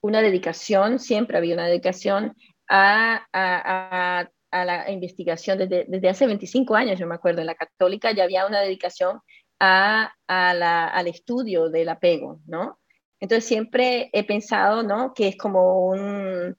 una 0.00 0.22
dedicación, 0.22 0.98
siempre 0.98 1.38
había 1.38 1.54
una 1.54 1.66
dedicación 1.66 2.36
a, 2.68 3.26
a, 3.32 4.28
a, 4.50 4.64
la 4.64 4.90
investigación 4.90 5.58
desde, 5.58 5.84
desde, 5.88 6.08
hace 6.08 6.26
25 6.26 6.74
años, 6.76 6.98
yo 6.98 7.06
me 7.06 7.14
acuerdo, 7.14 7.40
en 7.40 7.46
la 7.46 7.54
católica 7.54 8.12
ya 8.12 8.24
había 8.24 8.46
una 8.46 8.60
dedicación 8.60 9.20
a, 9.60 10.12
la, 10.28 10.88
al 10.88 11.06
estudio 11.06 11.70
del 11.70 11.88
apego, 11.88 12.40
¿no? 12.46 12.78
Entonces 13.20 13.46
siempre 13.46 14.10
he 14.12 14.24
pensado, 14.24 14.82
¿no? 14.82 15.14
Que 15.14 15.28
es 15.28 15.36
como 15.36 15.86
un, 15.88 16.56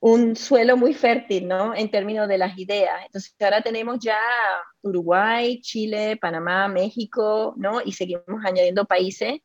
un 0.00 0.34
suelo 0.34 0.76
muy 0.76 0.94
fértil, 0.94 1.46
¿no? 1.46 1.74
En 1.74 1.90
términos 1.90 2.26
de 2.26 2.38
las 2.38 2.58
ideas. 2.58 3.04
Entonces 3.04 3.34
ahora 3.40 3.62
tenemos 3.62 3.98
ya 4.00 4.18
Uruguay, 4.82 5.60
Chile, 5.60 6.16
Panamá, 6.16 6.68
México, 6.68 7.54
¿no? 7.58 7.82
Y 7.84 7.92
seguimos 7.92 8.44
añadiendo 8.44 8.86
países. 8.86 9.40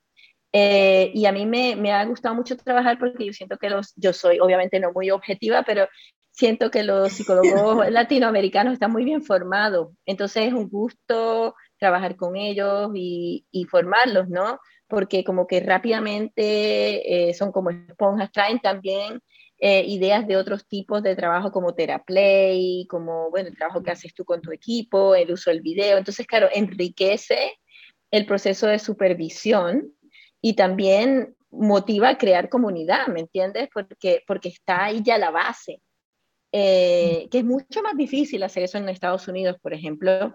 Eh, 0.53 1.11
y 1.13 1.25
a 1.25 1.33
mí 1.33 1.45
me, 1.45 1.75
me, 1.75 1.91
ha 1.91 2.05
gustado 2.05 2.33
mucho 2.33 2.55
trabajar 2.55 2.97
porque 2.97 3.25
yo 3.25 3.33
siento 3.33 3.57
que 3.57 3.69
los, 3.69 3.93
yo 3.97 4.13
soy 4.13 4.39
obviamente 4.39 4.79
no 4.79 4.93
muy 4.93 5.11
objetiva, 5.11 5.63
pero 5.63 5.89
siento 6.31 6.71
que 6.71 6.83
los 6.83 7.11
psicólogos 7.11 7.89
latinoamericanos 7.91 8.73
están 8.73 8.91
muy 8.93 9.03
bien 9.03 9.23
formados. 9.23 9.89
Entonces 10.05 10.47
es 10.47 10.53
un 10.53 10.69
gusto 10.69 11.55
trabajar 11.77 12.15
con 12.15 12.37
ellos 12.37 12.91
y, 12.95 13.45
y 13.51 13.65
formarlos, 13.65 14.29
¿no? 14.29 14.59
Porque 14.87 15.25
como 15.25 15.47
que 15.47 15.59
rápidamente 15.59 17.29
eh, 17.29 17.33
son 17.33 17.51
como 17.51 17.71
esponjas, 17.71 18.31
traen 18.31 18.59
también 18.59 19.19
eh, 19.57 19.85
ideas 19.87 20.27
de 20.27 20.35
otros 20.35 20.67
tipos 20.67 21.01
de 21.01 21.15
trabajo 21.15 21.51
como 21.51 21.73
TeraPlay, 21.73 22.87
como, 22.89 23.29
bueno, 23.29 23.49
el 23.49 23.55
trabajo 23.55 23.81
que 23.81 23.91
haces 23.91 24.13
tú 24.13 24.25
con 24.25 24.41
tu 24.41 24.51
equipo, 24.51 25.15
el 25.15 25.31
uso 25.31 25.49
del 25.49 25.61
video. 25.61 25.97
Entonces, 25.97 26.27
claro, 26.27 26.49
enriquece 26.53 27.57
el 28.11 28.25
proceso 28.25 28.67
de 28.67 28.79
supervisión 28.79 29.93
y 30.41 30.53
también 30.53 31.35
motiva 31.51 32.09
a 32.09 32.17
crear 32.17 32.49
comunidad, 32.49 33.07
¿me 33.07 33.21
entiendes? 33.21 33.69
Porque, 33.73 34.23
porque 34.27 34.49
está 34.49 34.85
ahí 34.85 35.01
ya 35.03 35.17
la 35.17 35.31
base. 35.31 35.81
Eh, 36.51 37.27
que 37.31 37.39
es 37.39 37.43
mucho 37.43 37.81
más 37.81 37.97
difícil 37.97 38.41
hacer 38.43 38.63
eso 38.63 38.77
en 38.77 38.87
Estados 38.87 39.27
Unidos, 39.27 39.57
por 39.61 39.73
ejemplo, 39.73 40.33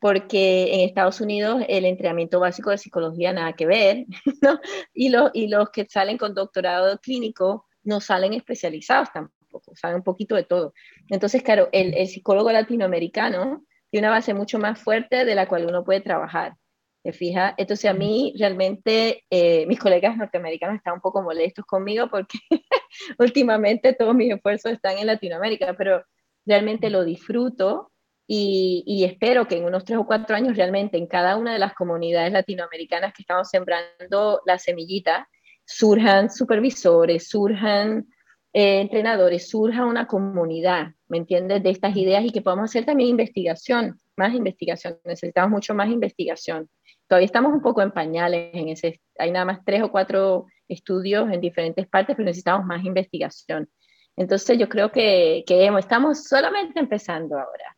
porque 0.00 0.74
en 0.74 0.80
Estados 0.80 1.20
Unidos 1.20 1.62
el 1.66 1.86
entrenamiento 1.86 2.40
básico 2.40 2.70
de 2.70 2.76
psicología 2.76 3.32
nada 3.32 3.54
que 3.54 3.66
ver, 3.66 4.04
¿no? 4.42 4.60
Y, 4.92 5.08
los 5.08 5.30
y 5.32 5.48
los 5.48 5.70
que 5.70 5.86
salen 5.88 6.18
con 6.18 6.34
doctorado 6.34 6.98
clínico 6.98 7.66
no 7.84 8.00
salen 8.00 8.34
especializados 8.34 9.10
tampoco, 9.12 9.74
saben 9.74 9.96
un 9.96 10.02
poquito 10.02 10.34
de 10.34 10.44
todo. 10.44 10.74
Entonces, 11.08 11.42
claro, 11.42 11.68
el, 11.72 12.06
psicólogo 12.06 12.50
latinoamericano 12.52 13.64
tiene 13.90 14.06
una 14.06 14.16
base 14.16 14.34
mucho 14.34 14.58
más 14.58 14.80
fuerte 14.80 15.24
de 15.24 15.34
la 15.34 15.46
cual 15.46 15.66
uno 15.66 15.84
puede 15.84 16.00
trabajar. 16.00 16.54
¿Te 17.02 17.12
fijas? 17.12 17.54
Entonces 17.56 17.90
a 17.90 17.94
mí 17.94 18.32
realmente 18.38 19.24
eh, 19.28 19.66
mis 19.66 19.80
colegas 19.80 20.16
norteamericanos 20.16 20.76
están 20.76 20.94
un 20.94 21.00
poco 21.00 21.20
molestos 21.20 21.64
conmigo 21.64 22.08
porque 22.08 22.38
últimamente 23.18 23.92
todos 23.92 24.14
mis 24.14 24.32
esfuerzos 24.32 24.72
están 24.72 24.98
en 24.98 25.08
Latinoamérica, 25.08 25.74
pero 25.76 26.04
realmente 26.46 26.90
lo 26.90 27.04
disfruto 27.04 27.90
y, 28.24 28.84
y, 28.86 29.04
espero 29.04 29.48
que 29.48 29.56
en 29.56 29.64
unos 29.64 29.84
tres 29.84 29.98
o 29.98 30.06
cuatro 30.06 30.36
años 30.36 30.56
realmente 30.56 30.96
en 30.96 31.08
cada 31.08 31.36
una 31.36 31.52
de 31.52 31.58
las 31.58 31.74
comunidades 31.74 32.32
latinoamericanas 32.32 33.12
que 33.12 33.22
estamos 33.22 33.48
sembrando 33.48 34.40
la 34.46 34.58
semillita, 34.60 35.28
surjan 35.76 36.30
supervisores, 36.30 37.28
surjan 37.28 38.06
eh, 38.52 38.80
entrenadores, 38.80 39.48
surja 39.48 39.86
una 39.86 40.06
comunidad, 40.06 40.92
¿me 41.08 41.18
entiendes? 41.18 41.62
De 41.62 41.70
estas 41.70 41.96
ideas 41.96 42.24
y 42.24 42.30
que 42.30 42.42
podamos 42.42 42.70
hacer 42.70 42.84
también 42.84 43.10
investigación, 43.10 43.98
más 44.16 44.34
investigación. 44.34 44.98
Necesitamos 45.04 45.50
mucho 45.50 45.74
más 45.74 45.88
investigación. 45.88 46.68
Todavía 47.08 47.26
estamos 47.26 47.52
un 47.52 47.62
poco 47.62 47.82
en 47.82 47.90
pañales 47.92 48.50
en 48.54 48.68
ese, 48.68 49.00
hay 49.18 49.30
nada 49.30 49.44
más 49.44 49.60
tres 49.64 49.82
o 49.82 49.90
cuatro 49.90 50.46
estudios 50.68 51.30
en 51.30 51.40
diferentes 51.40 51.86
partes, 51.86 52.16
pero 52.16 52.26
necesitamos 52.26 52.66
más 52.66 52.84
investigación. 52.84 53.68
Entonces 54.16 54.58
yo 54.58 54.68
creo 54.68 54.92
que, 54.92 55.44
que 55.46 55.66
estamos 55.78 56.24
solamente 56.24 56.78
empezando 56.78 57.36
ahora. 57.38 57.71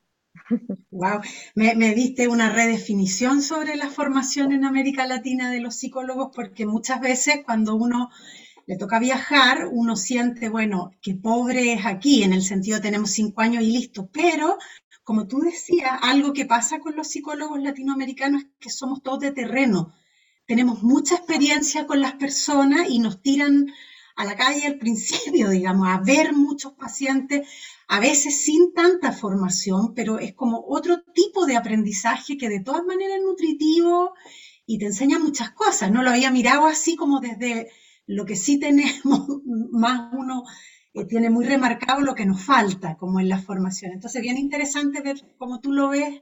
Wow, 0.91 1.21
me, 1.55 1.95
diste 1.95 2.29
una 2.29 2.51
redefinición 2.51 3.43
sobre 3.43 3.77
la 3.77 3.89
formación 3.89 4.53
en 4.53 4.65
América 4.65 5.07
Latina 5.07 5.51
de 5.51 5.61
los 5.61 5.77
psicólogos, 5.77 6.31
porque 6.35 6.67
muchas 6.67 7.01
veces 7.01 7.41
cuando 7.45 7.75
uno 7.75 8.11
le 8.67 8.77
toca 8.77 8.99
viajar, 8.99 9.69
uno 9.71 9.97
siente, 9.97 10.49
bueno, 10.49 10.93
que 11.03 11.15
pobre 11.15 11.73
es 11.73 11.87
aquí, 11.87 12.23
en 12.23 12.33
el 12.33 12.43
sentido 12.43 12.81
tenemos 12.81 13.11
cinco 13.11 13.41
años 13.41 13.63
y 13.63 13.73
listo, 13.73 14.09
pero 14.13 14.59
como 15.03 15.27
tú 15.27 15.41
decías, 15.41 15.99
algo 16.03 16.33
que 16.33 16.47
pasa 16.47 16.79
con 16.79 16.97
los 16.97 17.09
psicólogos 17.09 17.61
latinoamericanos 17.61 18.43
es 18.43 18.49
que 18.59 18.71
somos 18.71 19.03
todos 19.03 19.21
de 19.21 19.33
terreno, 19.33 19.95
tenemos 20.47 20.83
mucha 20.83 21.17
experiencia 21.17 21.87
con 21.87 22.01
las 22.01 22.15
personas 22.15 22.89
y 22.89 22.99
nos 22.99 23.23
tiran 23.23 23.67
a 24.17 24.25
la 24.25 24.37
calle 24.37 24.67
al 24.67 24.79
principio, 24.79 25.51
digamos, 25.51 25.89
a 25.89 25.99
ver 25.99 26.33
muchos 26.33 26.73
pacientes, 26.73 27.49
a 27.89 28.01
veces 28.01 28.43
sin 28.43 28.73
tanta 28.73 29.13
formación, 29.13 29.95
pero 29.95 30.19
es 30.19 30.35
como 30.35 30.65
otro 30.69 31.03
tipo 31.15 31.47
de 31.47 31.57
aprendizaje 31.57 32.37
que 32.37 32.49
de 32.49 32.61
todas 32.61 32.85
maneras 32.85 33.19
es 33.19 33.25
nutritivo 33.25 34.15
y 34.67 34.79
te 34.79 34.87
enseña 34.87 35.19
muchas 35.19 35.51
cosas. 35.51 35.91
No 35.91 36.03
lo 36.03 36.11
había 36.11 36.31
mirado 36.31 36.67
así 36.67 36.97
como 36.97 37.21
desde 37.21 37.71
lo 38.07 38.25
que 38.25 38.37
sí 38.37 38.59
tenemos, 38.59 39.27
más 39.73 40.13
uno 40.13 40.45
eh, 40.95 41.05
tiene 41.07 41.31
muy 41.31 41.45
remarcado 41.45 42.01
lo 42.01 42.15
que 42.15 42.27
nos 42.27 42.43
falta, 42.43 42.97
como 42.97 43.21
en 43.21 43.29
la 43.29 43.39
formación. 43.39 43.93
Entonces, 43.93 44.23
bien 44.23 44.39
interesante 44.39 45.01
ver 45.01 45.17
cómo 45.39 45.61
tú 45.61 45.73
lo 45.73 45.89
ves 45.89 46.21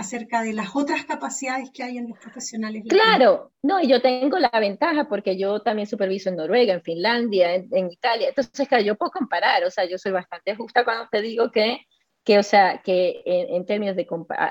acerca 0.00 0.42
de 0.42 0.52
las 0.52 0.74
otras 0.74 1.04
capacidades 1.04 1.70
que 1.70 1.82
hay 1.82 1.98
en 1.98 2.08
los 2.08 2.18
profesionales. 2.18 2.84
Claro, 2.88 3.52
no, 3.62 3.80
y 3.80 3.88
yo 3.88 4.00
tengo 4.00 4.38
la 4.38 4.50
ventaja 4.58 5.08
porque 5.08 5.36
yo 5.36 5.60
también 5.60 5.86
superviso 5.86 6.30
en 6.30 6.36
Noruega, 6.36 6.74
en 6.74 6.82
Finlandia, 6.82 7.54
en, 7.54 7.90
Italia, 7.90 8.28
entonces, 8.28 8.66
claro, 8.68 8.82
yo 8.82 8.96
puedo 8.96 9.12
comparar, 9.12 9.62
o 9.64 9.70
sea, 9.70 9.84
yo 9.84 9.98
soy 9.98 10.12
bastante 10.12 10.56
justa 10.56 10.84
cuando 10.84 11.06
te 11.10 11.20
digo 11.20 11.50
que, 11.50 11.86
que 12.24 12.38
o 12.38 12.42
sea, 12.42 12.80
que 12.82 13.22
en, 13.24 13.64
términos 13.66 13.96
de, 13.96 14.06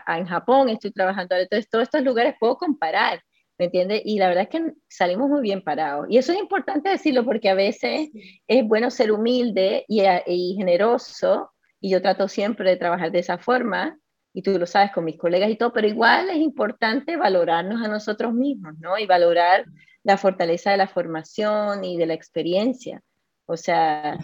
en 0.07 0.25
Japón 0.25 0.69
estoy 0.69 0.91
trabajando, 0.91 1.35
entonces 1.35 1.69
todos 1.69 1.83
estos 1.83 2.03
lugares 2.03 2.35
puedo 2.39 2.57
comparar, 2.57 3.21
¿me 3.57 3.65
entiendes? 3.65 4.01
Y 4.05 4.19
la 4.19 4.27
verdad 4.27 4.43
es 4.43 4.49
que 4.49 4.73
salimos 4.87 5.29
muy 5.29 5.41
bien 5.41 5.63
parados. 5.63 6.05
Y 6.09 6.17
eso 6.17 6.31
es 6.31 6.39
importante 6.39 6.89
decirlo 6.89 7.25
porque 7.25 7.49
a 7.49 7.55
veces 7.55 8.09
es 8.47 8.67
bueno 8.67 8.89
ser 8.89 9.11
humilde 9.11 9.83
y, 9.87 10.03
y 10.27 10.55
generoso, 10.55 11.51
y 11.81 11.89
yo 11.89 12.01
trato 12.01 12.27
siempre 12.27 12.69
de 12.69 12.77
trabajar 12.77 13.11
de 13.11 13.19
esa 13.19 13.37
forma, 13.37 13.97
y 14.39 14.41
tú 14.41 14.57
lo 14.57 14.65
sabes 14.65 14.91
con 14.93 15.03
mis 15.03 15.17
colegas 15.17 15.49
y 15.49 15.57
todo, 15.57 15.73
pero 15.73 15.85
igual 15.85 16.29
es 16.29 16.37
importante 16.37 17.17
valorarnos 17.17 17.85
a 17.85 17.89
nosotros 17.89 18.33
mismos, 18.33 18.73
¿no? 18.79 18.97
Y 18.97 19.05
valorar 19.05 19.65
la 20.03 20.17
fortaleza 20.17 20.71
de 20.71 20.77
la 20.77 20.87
formación 20.87 21.83
y 21.83 21.97
de 21.97 22.05
la 22.05 22.13
experiencia. 22.13 23.01
O 23.45 23.57
sea, 23.57 24.17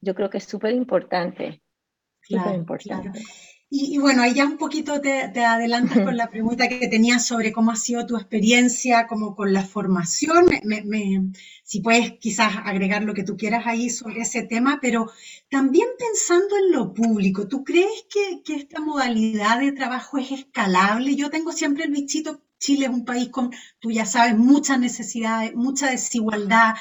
yo 0.00 0.14
creo 0.14 0.30
que 0.30 0.38
es 0.38 0.44
súper 0.44 0.72
importante. 0.72 1.62
Claro, 2.22 2.54
importante. 2.54 3.20
Y, 3.76 3.98
bueno, 3.98 4.22
ahí 4.22 4.34
ya 4.34 4.44
un 4.46 4.56
poquito 4.56 5.00
te, 5.00 5.44
adelantas 5.44 5.98
con 6.04 6.16
la 6.16 6.30
pregunta 6.30 6.68
que 6.68 6.86
tenías 6.86 7.26
sobre 7.26 7.50
cómo 7.50 7.72
ha 7.72 7.76
sido 7.76 8.06
tu 8.06 8.16
experiencia 8.16 9.08
como 9.08 9.34
con 9.34 9.52
la 9.52 9.64
formación. 9.64 10.46
si 11.64 11.80
puedes 11.80 12.12
quizás 12.20 12.54
agregar 12.64 13.02
lo 13.02 13.14
que 13.14 13.24
tú 13.24 13.36
quieras 13.36 13.66
ahí 13.66 13.90
sobre 13.90 14.20
ese 14.20 14.42
tema, 14.44 14.78
pero 14.80 15.10
también 15.50 15.88
pensando 15.98 16.56
en 16.56 16.70
lo 16.70 16.94
público, 16.94 17.48
¿tú 17.48 17.64
crees 17.64 18.04
que, 18.08 18.42
que 18.44 18.54
esta 18.54 18.80
modalidad 18.80 19.58
de 19.58 19.72
trabajo 19.72 20.18
es 20.18 20.30
escalable? 20.30 21.16
Yo 21.16 21.28
tengo 21.28 21.50
siempre 21.50 21.82
el 21.82 21.90
bichito, 21.90 22.42
Chile 22.60 22.86
es 22.86 22.92
un 22.92 23.04
país 23.04 23.28
con, 23.30 23.50
tú 23.80 23.90
ya 23.90 24.06
sabes, 24.06 24.36
muchas 24.38 24.78
necesidades, 24.78 25.52
mucha 25.56 25.90
desigualdad, 25.90 26.74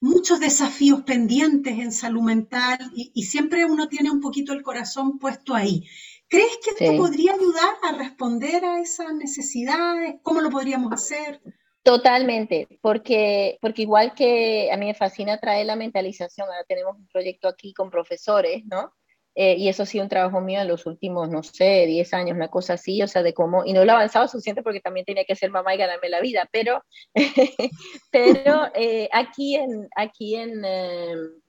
muchos 0.00 0.40
desafíos 0.40 1.02
pendientes 1.02 1.78
en 1.78 1.92
salud 1.92 2.22
mental 2.22 2.78
y, 2.94 3.12
y, 3.14 3.24
siempre 3.24 3.66
uno 3.66 3.88
tiene 3.88 4.10
un 4.10 4.22
poquito 4.22 4.54
el 4.54 4.62
corazón 4.62 5.18
puesto 5.18 5.54
ahí. 5.54 5.86
¿Crees 6.30 6.58
que 6.62 6.84
esto 6.84 6.96
podría 6.96 7.34
ayudar 7.34 7.74
a 7.82 7.98
responder 7.98 8.64
a 8.64 8.80
esas 8.80 9.12
necesidades? 9.12 10.14
¿Cómo 10.22 10.40
lo 10.40 10.48
podríamos 10.48 10.92
hacer? 10.92 11.40
Totalmente, 11.82 12.68
porque, 12.80 13.58
porque 13.60 13.82
igual 13.82 14.14
que 14.14 14.70
a 14.70 14.76
mí 14.76 14.86
me 14.86 14.94
fascina 14.94 15.40
traer 15.40 15.66
la 15.66 15.74
mentalización, 15.74 16.46
ahora 16.46 16.62
tenemos 16.68 16.96
un 16.96 17.08
proyecto 17.08 17.48
aquí 17.48 17.74
con 17.74 17.90
profesores, 17.90 18.64
¿no? 18.66 18.92
Eh, 19.34 19.56
y 19.56 19.68
eso 19.68 19.82
ha 19.82 19.86
sido 19.86 20.04
un 20.04 20.08
trabajo 20.08 20.40
mío 20.40 20.60
en 20.60 20.68
los 20.68 20.86
últimos, 20.86 21.28
no 21.28 21.42
sé, 21.42 21.86
10 21.86 22.14
años, 22.14 22.36
una 22.36 22.48
cosa 22.48 22.74
así, 22.74 23.02
o 23.02 23.08
sea, 23.08 23.24
de 23.24 23.34
cómo, 23.34 23.64
y 23.64 23.72
no 23.72 23.84
lo 23.84 23.90
he 23.90 23.94
avanzado 23.94 24.28
suficiente 24.28 24.62
porque 24.62 24.80
también 24.80 25.06
tenía 25.06 25.24
que 25.24 25.34
ser 25.34 25.50
mamá 25.50 25.74
y 25.74 25.78
ganarme 25.78 26.08
la 26.10 26.20
vida, 26.20 26.48
pero, 26.52 26.84
pero 28.12 28.70
eh, 28.74 29.08
aquí 29.12 29.56
en, 29.56 29.88
aquí 29.96 30.36
en, 30.36 30.64
em, 30.64 31.40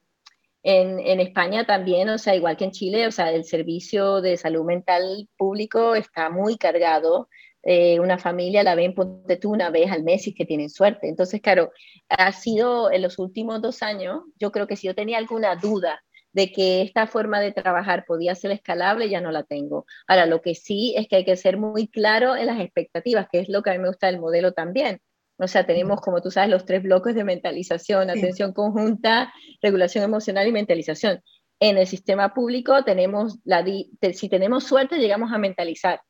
en, 0.64 1.20
España 1.20 1.66
también, 1.66 2.09
o 2.09 2.18
sea, 2.18 2.36
igual 2.36 2.57
que 2.57 2.66
en 2.66 2.72
Chile, 2.72 3.07
o 3.07 3.12
sea, 3.12 3.32
el 3.32 3.45
servicio 3.45 4.22
de 4.22 4.38
salud 4.38 4.64
mental 4.64 5.28
público 5.38 5.95
está 5.95 6.30
muy 6.30 6.57
cargado. 6.57 7.30
Eh, 7.64 7.99
una 7.99 8.18
familia 8.18 8.64
la 8.64 8.76
ven, 8.76 8.95
ponte 8.95 9.38
tú, 9.38 9.51
una 9.51 9.70
vez 9.70 9.91
al 9.91 10.03
mes 10.03 10.28
y 10.28 10.34
que 10.34 10.45
tienen 10.45 10.70
suerte. 10.70 11.07
Entonces, 11.07 11.41
claro, 11.41 11.72
ha 12.09 12.32
sido 12.32 12.91
en 12.91 13.01
los 13.01 13.20
últimos 13.20 13.62
dos 13.62 13.84
años, 13.84 14.22
yo 14.39 14.51
creo 14.51 14.68
que 14.68 14.76
si 14.76 14.88
yo 14.88 14.95
tenía 14.95 15.18
alguna 15.18 15.55
duda 15.55 16.03
de 16.34 16.51
que 16.51 16.82
esta 16.82 17.07
forma 17.07 17.39
de 17.39 17.51
trabajar 17.51 18.05
podía 18.05 18.36
ser 18.36 18.51
escalable, 18.51 19.09
ya 19.09 19.22
no 19.22 19.32
la 19.32 19.43
tengo. 19.43 19.86
Ahora, 20.07 20.26
lo 20.26 20.41
que 20.41 20.55
sí 20.55 20.93
es 20.97 21.07
que 21.07 21.18
hay 21.18 21.26
que 21.26 21.36
ser 21.36 21.57
muy 21.57 21.88
claro 21.88 22.36
en 22.36 22.47
las 22.47 22.59
expectativas, 22.59 23.28
que 23.32 23.39
es 23.39 23.49
lo 23.49 23.62
que 23.64 23.72
a 23.72 23.74
mí 23.74 23.80
me 23.80 23.89
gusta 23.89 24.07
del 24.07 24.20
modelo 24.20 24.53
también. 24.53 25.01
O 25.42 25.48
sea, 25.48 25.66
tenemos, 25.66 26.00
como 26.02 26.22
tú 26.22 26.30
sabes, 26.30 26.50
los 26.50 26.66
tres 26.66 26.84
bloques 26.84 27.16
de 27.16 27.24
mentalización, 27.24 28.10
atención 28.10 28.54
conjunta, 28.54 29.34
regulación 29.62 30.04
emocional 30.04 30.48
y 30.48 30.52
mentalización. 30.52 31.22
En 31.60 31.78
el 31.78 31.88
sistema 31.88 32.34
público 32.34 32.84
tenemos, 32.84 33.39
la, 33.44 33.66
si 34.14 34.30
tenemos 34.30 34.64
suerte, 34.66 35.00
llegamos 35.00 35.32
a 35.32 35.38
mentalizar. 35.38 36.02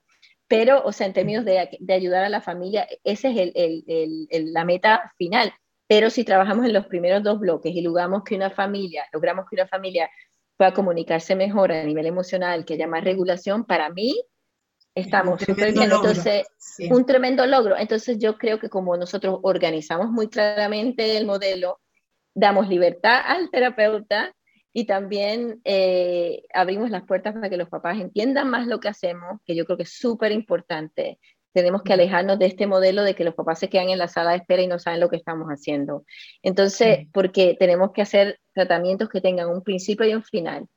Pero, 0.48 0.84
o 0.84 0.92
sea, 0.92 1.08
en 1.08 1.14
términos 1.14 1.46
de, 1.46 1.70
de 1.80 1.94
ayudar 1.94 2.26
a 2.26 2.30
la 2.30 2.42
familia, 2.42 2.86
esa 3.06 3.30
es 3.30 3.38
el, 3.38 3.52
el, 3.56 4.28
el, 4.30 4.54
la 4.54 4.66
meta 4.66 5.14
final. 5.18 5.54
Pero 5.88 6.10
si 6.10 6.26
trabajamos 6.26 6.66
en 6.66 6.74
los 6.74 6.88
primeros 6.88 7.24
dos 7.24 7.40
bloques 7.40 7.74
y 7.74 7.82
logramos 7.82 8.24
que 8.24 8.36
una 8.36 8.52
familia, 8.52 9.06
logramos 9.14 9.46
que 9.50 9.56
una 9.56 9.68
familia 9.68 10.10
pueda 10.58 10.74
comunicarse 10.74 11.36
mejor 11.36 11.72
a 11.72 11.84
nivel 11.84 12.06
emocional, 12.06 12.66
que 12.66 12.74
haya 12.74 12.88
más 12.88 13.04
regulación, 13.04 13.66
para 13.66 13.90
mí 13.90 14.22
estamos 14.96 15.46
bien. 15.46 15.82
Entonces, 15.82 16.46
un 16.90 17.06
tremendo 17.06 17.46
logro. 17.46 17.78
Entonces, 17.78 18.18
yo 18.20 18.38
creo 18.38 18.60
que 18.60 18.70
como 18.70 18.98
nosotros 18.98 19.40
organizamos 19.44 20.10
muy 20.10 20.28
claramente 20.28 21.18
el 21.18 21.26
modelo, 21.26 21.80
damos 22.34 22.70
libertad 22.70 23.22
al 23.26 23.50
terapeuta 23.50 24.34
y 24.74 24.86
también 24.86 25.60
eh, 25.66 26.44
abrimos 26.54 26.90
las 26.90 27.04
puertas 27.04 27.34
para 27.34 27.50
que 27.50 27.58
los 27.58 27.70
papás 27.70 28.00
entiendan 28.00 28.50
más 28.50 28.68
lo 28.68 28.80
que 28.80 28.88
hacemos, 28.88 29.42
que 29.46 29.56
yo 29.56 29.66
creo 29.66 29.78
que 29.78 29.84
es 29.84 29.94
súper 29.94 30.32
importante. 30.32 31.20
Tenemos 31.54 31.82
que 31.84 31.92
alejarnos 31.92 32.40
de 32.40 32.46
este 32.46 32.68
modelo 32.68 33.04
de 33.04 33.14
que 33.14 33.26
los 33.26 33.36
papás 33.36 33.60
se 33.60 33.70
quedan 33.70 33.90
en 33.90 33.98
la 33.98 34.08
sala 34.08 34.32
de 34.32 34.38
espera 34.38 34.62
y 34.62 34.68
no 34.68 34.80
saben 34.80 35.02
lo 35.02 35.10
que 35.10 35.18
estamos 35.18 35.48
haciendo. 35.50 36.06
Entonces, 36.42 37.08
porque 37.12 37.58
tenemos 37.60 37.92
que 37.92 38.02
hacer 38.02 38.40
tratamientos 38.54 39.10
que 39.10 39.20
tengan 39.20 39.50
un 39.50 39.62
principio 39.62 40.08
y 40.08 40.16
un 40.16 40.24
final, 40.24 40.68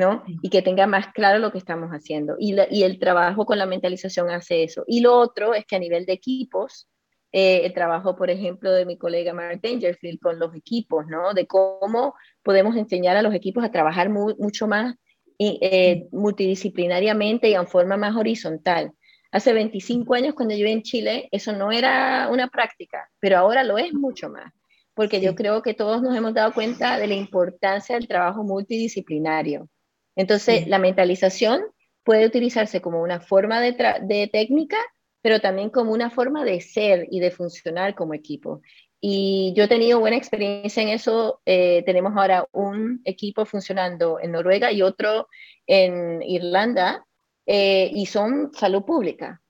¿no? 0.00 0.24
Y 0.42 0.50
que 0.50 0.62
tengan 0.62 0.90
más 0.90 1.08
claro 1.12 1.38
lo 1.38 1.52
que 1.52 1.58
estamos 1.58 1.90
haciendo. 1.90 2.36
Y, 2.38 2.56
y 2.70 2.82
el 2.82 2.98
trabajo 2.98 3.46
con 3.46 3.58
la 3.58 3.66
mentalización 3.66 4.30
hace 4.30 4.64
eso. 4.64 4.84
Y 4.86 5.00
lo 5.00 5.16
otro 5.16 5.54
es 5.54 5.64
que 5.66 5.76
a 5.76 5.78
nivel 5.78 6.06
de 6.06 6.14
equipos, 6.14 6.88
eh, 7.32 7.60
el 7.64 7.72
trabajo, 7.72 8.16
por 8.16 8.30
ejemplo, 8.30 8.72
de 8.72 8.84
mi 8.86 8.98
colega 8.98 9.32
Mark 9.32 9.60
Dangerfield 9.62 10.18
con 10.20 10.38
los 10.38 10.54
equipos, 10.54 11.06
¿no? 11.06 11.32
De 11.34 11.46
cómo 11.46 12.14
podemos 12.42 12.76
enseñar 12.76 13.16
a 13.16 13.22
los 13.22 13.34
equipos 13.34 13.62
a 13.62 13.70
trabajar 13.70 14.08
mucho 14.08 14.66
más 14.66 14.96
eh, 15.38 16.08
multidisciplinariamente 16.12 17.48
y 17.48 17.54
en 17.54 17.68
forma 17.68 17.96
más 17.96 18.16
horizontal. 18.16 18.92
Hace 19.32 19.52
25 19.52 20.14
años 20.14 20.34
cuando 20.34 20.56
yo 20.56 20.66
en 20.66 20.82
Chile 20.82 21.28
eso 21.30 21.52
no 21.52 21.70
era 21.70 22.28
una 22.30 22.48
práctica, 22.48 23.08
pero 23.20 23.38
ahora 23.38 23.62
lo 23.62 23.78
es 23.78 23.94
mucho 23.94 24.28
más, 24.28 24.52
porque 24.92 25.20
yo 25.20 25.36
creo 25.36 25.62
que 25.62 25.72
todos 25.72 26.02
nos 26.02 26.16
hemos 26.16 26.34
dado 26.34 26.52
cuenta 26.52 26.98
de 26.98 27.06
la 27.06 27.14
importancia 27.14 27.94
del 27.94 28.08
trabajo 28.08 28.42
multidisciplinario. 28.42 29.68
Entonces, 30.16 30.66
la 30.66 30.78
mentalización 30.78 31.62
puede 32.04 32.26
utilizarse 32.26 32.80
como 32.80 33.02
una 33.02 33.20
forma 33.20 33.60
de, 33.60 33.72
de 34.02 34.28
técnica, 34.32 34.76
pero 35.22 35.40
también 35.40 35.70
como 35.70 35.92
una 35.92 36.10
forma 36.10 36.44
de 36.44 36.60
ser 36.60 37.06
y 37.10 37.20
de 37.20 37.30
funcionar 37.30 37.94
como 37.94 38.14
equipo. 38.14 38.62
Y 39.00 39.54
yo 39.56 39.64
he 39.64 39.68
tenido 39.68 39.98
buena 39.98 40.16
experiencia 40.16 40.82
en 40.82 40.90
eso. 40.90 41.40
Eh, 41.46 41.82
tenemos 41.86 42.12
ahora 42.14 42.46
un 42.52 43.00
equipo 43.04 43.46
funcionando 43.46 44.20
en 44.20 44.32
Noruega 44.32 44.72
y 44.72 44.82
otro 44.82 45.28
en 45.66 46.22
Irlanda 46.22 47.06
eh, 47.46 47.90
y 47.94 48.06
son 48.06 48.52
salud 48.52 48.84
pública. 48.84 49.40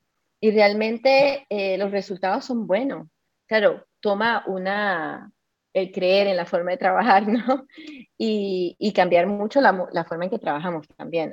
Y 0.40 0.52
realmente 0.52 1.46
eh, 1.48 1.76
los 1.78 1.90
resultados 1.90 2.44
son 2.44 2.66
buenos. 2.66 3.08
Claro, 3.46 3.84
toma 4.00 4.44
una, 4.46 5.32
el 5.73 5.93
creer 5.93 6.27
en 6.27 6.37
la 6.37 6.47
forma 6.47 6.73
de 6.73 6.77
trabajar, 6.79 7.27
¿no? 7.29 7.66
Y, 8.18 8.77
y 8.79 8.93
cambiar 8.93 9.27
mucho 9.27 9.61
la, 9.61 9.89
la, 9.93 10.05
forma 10.05 10.25
en 10.25 10.31
que 10.31 10.39
trabajamos 10.39 10.87
también. 10.97 11.33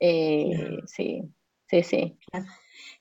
¿eh? 0.00 0.78
Sí, 0.86 1.22
sí, 1.68 1.82
sí. 1.82 2.18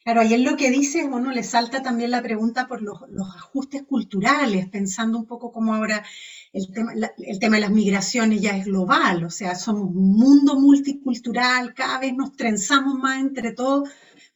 Claro, 0.04 0.22
y 0.24 0.34
en 0.36 0.44
lo 0.44 0.56
que 0.56 0.70
dices, 0.70 1.10
bueno, 1.10 1.32
le 1.32 1.44
salta 1.44 1.82
también 1.82 2.12
la 2.12 2.22
pregunta 2.22 2.68
por 2.68 2.82
los, 2.82 3.02
los 3.10 3.28
ajustes 3.36 3.84
culturales, 3.84 4.70
pensando 4.70 5.18
un 5.18 5.26
poco 5.26 5.52
como 5.52 5.74
ahora 5.74 6.06
el 6.54 6.72
tema, 6.72 6.94
el 7.18 7.40
tema 7.40 7.56
de 7.56 7.62
las 7.62 7.72
migraciones 7.72 8.40
ya 8.40 8.56
es 8.56 8.66
global, 8.66 9.24
o 9.24 9.30
sea, 9.32 9.56
somos 9.56 9.90
un 9.90 10.14
mundo 10.14 10.60
multicultural, 10.60 11.74
cada 11.74 12.00
vez 12.00 12.14
nos 12.14 12.34
trenzamos 12.34 12.96
más 12.96 13.20
entre 13.20 13.52
todos. 13.52 13.90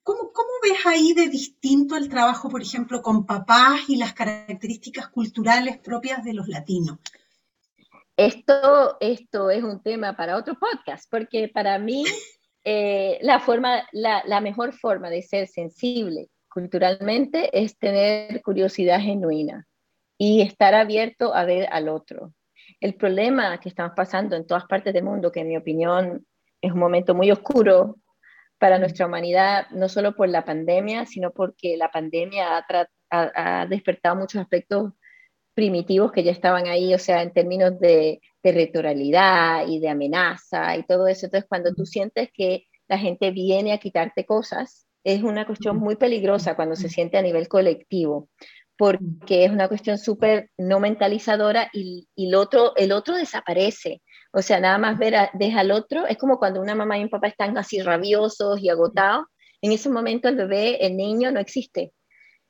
¿Cómo, 0.09 0.33
¿Cómo 0.33 0.49
ves 0.63 0.87
ahí 0.87 1.13
de 1.13 1.29
distinto 1.29 1.95
el 1.95 2.09
trabajo, 2.09 2.49
por 2.49 2.63
ejemplo, 2.63 2.99
con 3.03 3.27
papás 3.27 3.81
y 3.89 3.95
las 3.95 4.13
características 4.13 5.07
culturales 5.09 5.77
propias 5.77 6.23
de 6.23 6.33
los 6.33 6.47
latinos? 6.47 6.97
Esto, 8.17 8.97
esto 9.01 9.51
es 9.51 9.63
un 9.63 9.83
tema 9.83 10.17
para 10.17 10.35
otro 10.35 10.55
podcast, 10.57 11.07
porque 11.11 11.47
para 11.47 11.77
mí 11.77 12.05
eh, 12.63 13.19
la, 13.21 13.39
forma, 13.39 13.83
la, 13.91 14.23
la, 14.25 14.41
mejor 14.41 14.73
forma 14.73 15.11
de 15.11 15.21
ser 15.21 15.47
sensible 15.47 16.29
culturalmente 16.51 17.51
es 17.53 17.77
tener 17.77 18.41
curiosidad 18.41 19.01
genuina 19.01 19.67
y 20.17 20.41
estar 20.41 20.73
abierto 20.73 21.35
a 21.35 21.45
ver 21.45 21.69
al 21.71 21.87
otro. 21.87 22.33
El 22.79 22.95
problema 22.95 23.59
que 23.59 23.69
estamos 23.69 23.93
pasando 23.95 24.35
en 24.35 24.47
todas 24.47 24.65
partes 24.65 24.91
del 24.91 25.03
mundo, 25.03 25.31
que 25.31 25.41
en 25.41 25.49
mi 25.49 25.57
opinión 25.57 26.25
es 26.61 26.71
un 26.71 26.79
momento 26.79 27.13
muy 27.13 27.29
oscuro 27.29 27.97
para 28.59 28.77
nuestra 28.77 29.07
humanidad, 29.07 29.67
no 29.71 29.89
solo 29.89 30.15
por 30.15 30.29
la 30.29 30.45
pandemia, 30.45 31.05
sino 31.05 31.31
porque 31.31 31.77
la 31.77 31.89
pandemia 31.89 32.57
ha, 32.57 32.87
ha, 33.09 33.61
ha 33.61 33.65
despertado 33.65 34.15
muchos 34.15 34.41
aspectos 34.41 34.93
primitivos 35.53 36.11
que 36.11 36.23
ya 36.23 36.31
estaban 36.31 36.67
ahí, 36.67 36.93
o 36.93 36.99
sea, 36.99 37.21
en 37.21 37.33
términos 37.33 37.79
de 37.79 38.21
territorialidad 38.41 39.67
y 39.67 39.79
de 39.79 39.89
amenaza 39.89 40.77
y 40.77 40.83
todo 40.83 41.07
eso. 41.07 41.25
Entonces, 41.25 41.49
cuando 41.49 41.73
tú 41.73 41.85
sientes 41.85 42.29
que 42.33 42.65
la 42.87 42.97
gente 42.97 43.31
viene 43.31 43.73
a 43.73 43.77
quitarte 43.77 44.25
cosas, 44.25 44.87
es 45.03 45.23
una 45.23 45.45
cuestión 45.45 45.77
muy 45.77 45.95
peligrosa 45.95 46.55
cuando 46.55 46.75
se 46.75 46.89
siente 46.89 47.17
a 47.17 47.21
nivel 47.21 47.47
colectivo, 47.47 48.29
porque 48.77 49.45
es 49.45 49.51
una 49.51 49.67
cuestión 49.67 49.97
súper 49.97 50.49
no 50.57 50.79
mentalizadora 50.79 51.69
y, 51.73 52.07
y, 52.15 52.27
el, 52.27 52.35
otro, 52.35 52.73
el 52.75 52.91
otro 52.91 53.15
desaparece. 53.15 54.01
O 54.31 54.41
sea, 54.41 54.59
nada 54.59 54.77
más 54.77 54.97
ver 54.97 55.15
a, 55.15 55.31
deja 55.33 55.61
al 55.61 55.71
otro, 55.71 56.05
es 56.07 56.17
como 56.17 56.37
cuando 56.37 56.61
una 56.61 56.75
mamá 56.75 56.97
y 56.97 57.03
un 57.03 57.09
papá 57.09 57.27
están 57.27 57.57
así 57.57 57.81
rabiosos 57.81 58.61
y 58.61 58.69
agotados, 58.69 59.25
en 59.61 59.71
ese 59.71 59.89
momento 59.89 60.29
el 60.29 60.35
bebé, 60.35 60.85
el 60.85 60.95
niño 60.95 61.31
no 61.31 61.39
existe, 61.39 61.91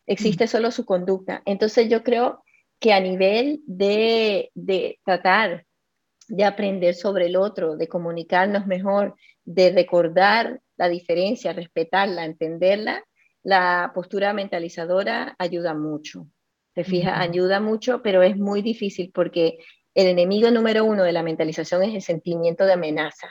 existe 0.06 0.48
solo 0.48 0.72
su 0.72 0.86
conducta. 0.86 1.42
Entonces 1.46 1.90
yo 1.90 2.04
creo 2.04 2.44
que 2.80 2.94
a 2.94 3.00
nivel 3.00 3.62
de, 3.66 4.52
de 4.54 5.00
tratar 5.04 5.66
de 6.28 6.46
aprender 6.46 6.94
sobre 6.94 7.26
el 7.26 7.36
otro, 7.36 7.76
de 7.76 7.88
comunicarnos 7.88 8.68
mejor, 8.68 9.16
de 9.44 9.72
recordar 9.72 10.62
la 10.78 10.88
diferencia, 10.88 11.54
respetarla, 11.54 12.26
entenderla, 12.26 13.04
la 13.42 13.92
postura 13.96 14.34
mentalizadora 14.34 15.36
ayuda 15.40 15.74
mucho. 15.74 16.28
Te 16.74 16.84
fijas, 16.84 17.20
ayuda 17.20 17.60
mucho, 17.60 18.02
pero 18.04 18.22
es 18.22 18.38
muy 18.38 18.62
difícil 18.62 19.12
porque 19.14 19.58
el 19.96 20.08
enemigo 20.08 20.52
número 20.52 20.86
uno 20.86 21.04
de 21.04 21.12
la 21.12 21.24
mentalización 21.24 21.84
es 21.84 21.94
el 21.94 22.02
sentimiento 22.02 22.66
de 22.66 22.74
amenaza. 22.74 23.30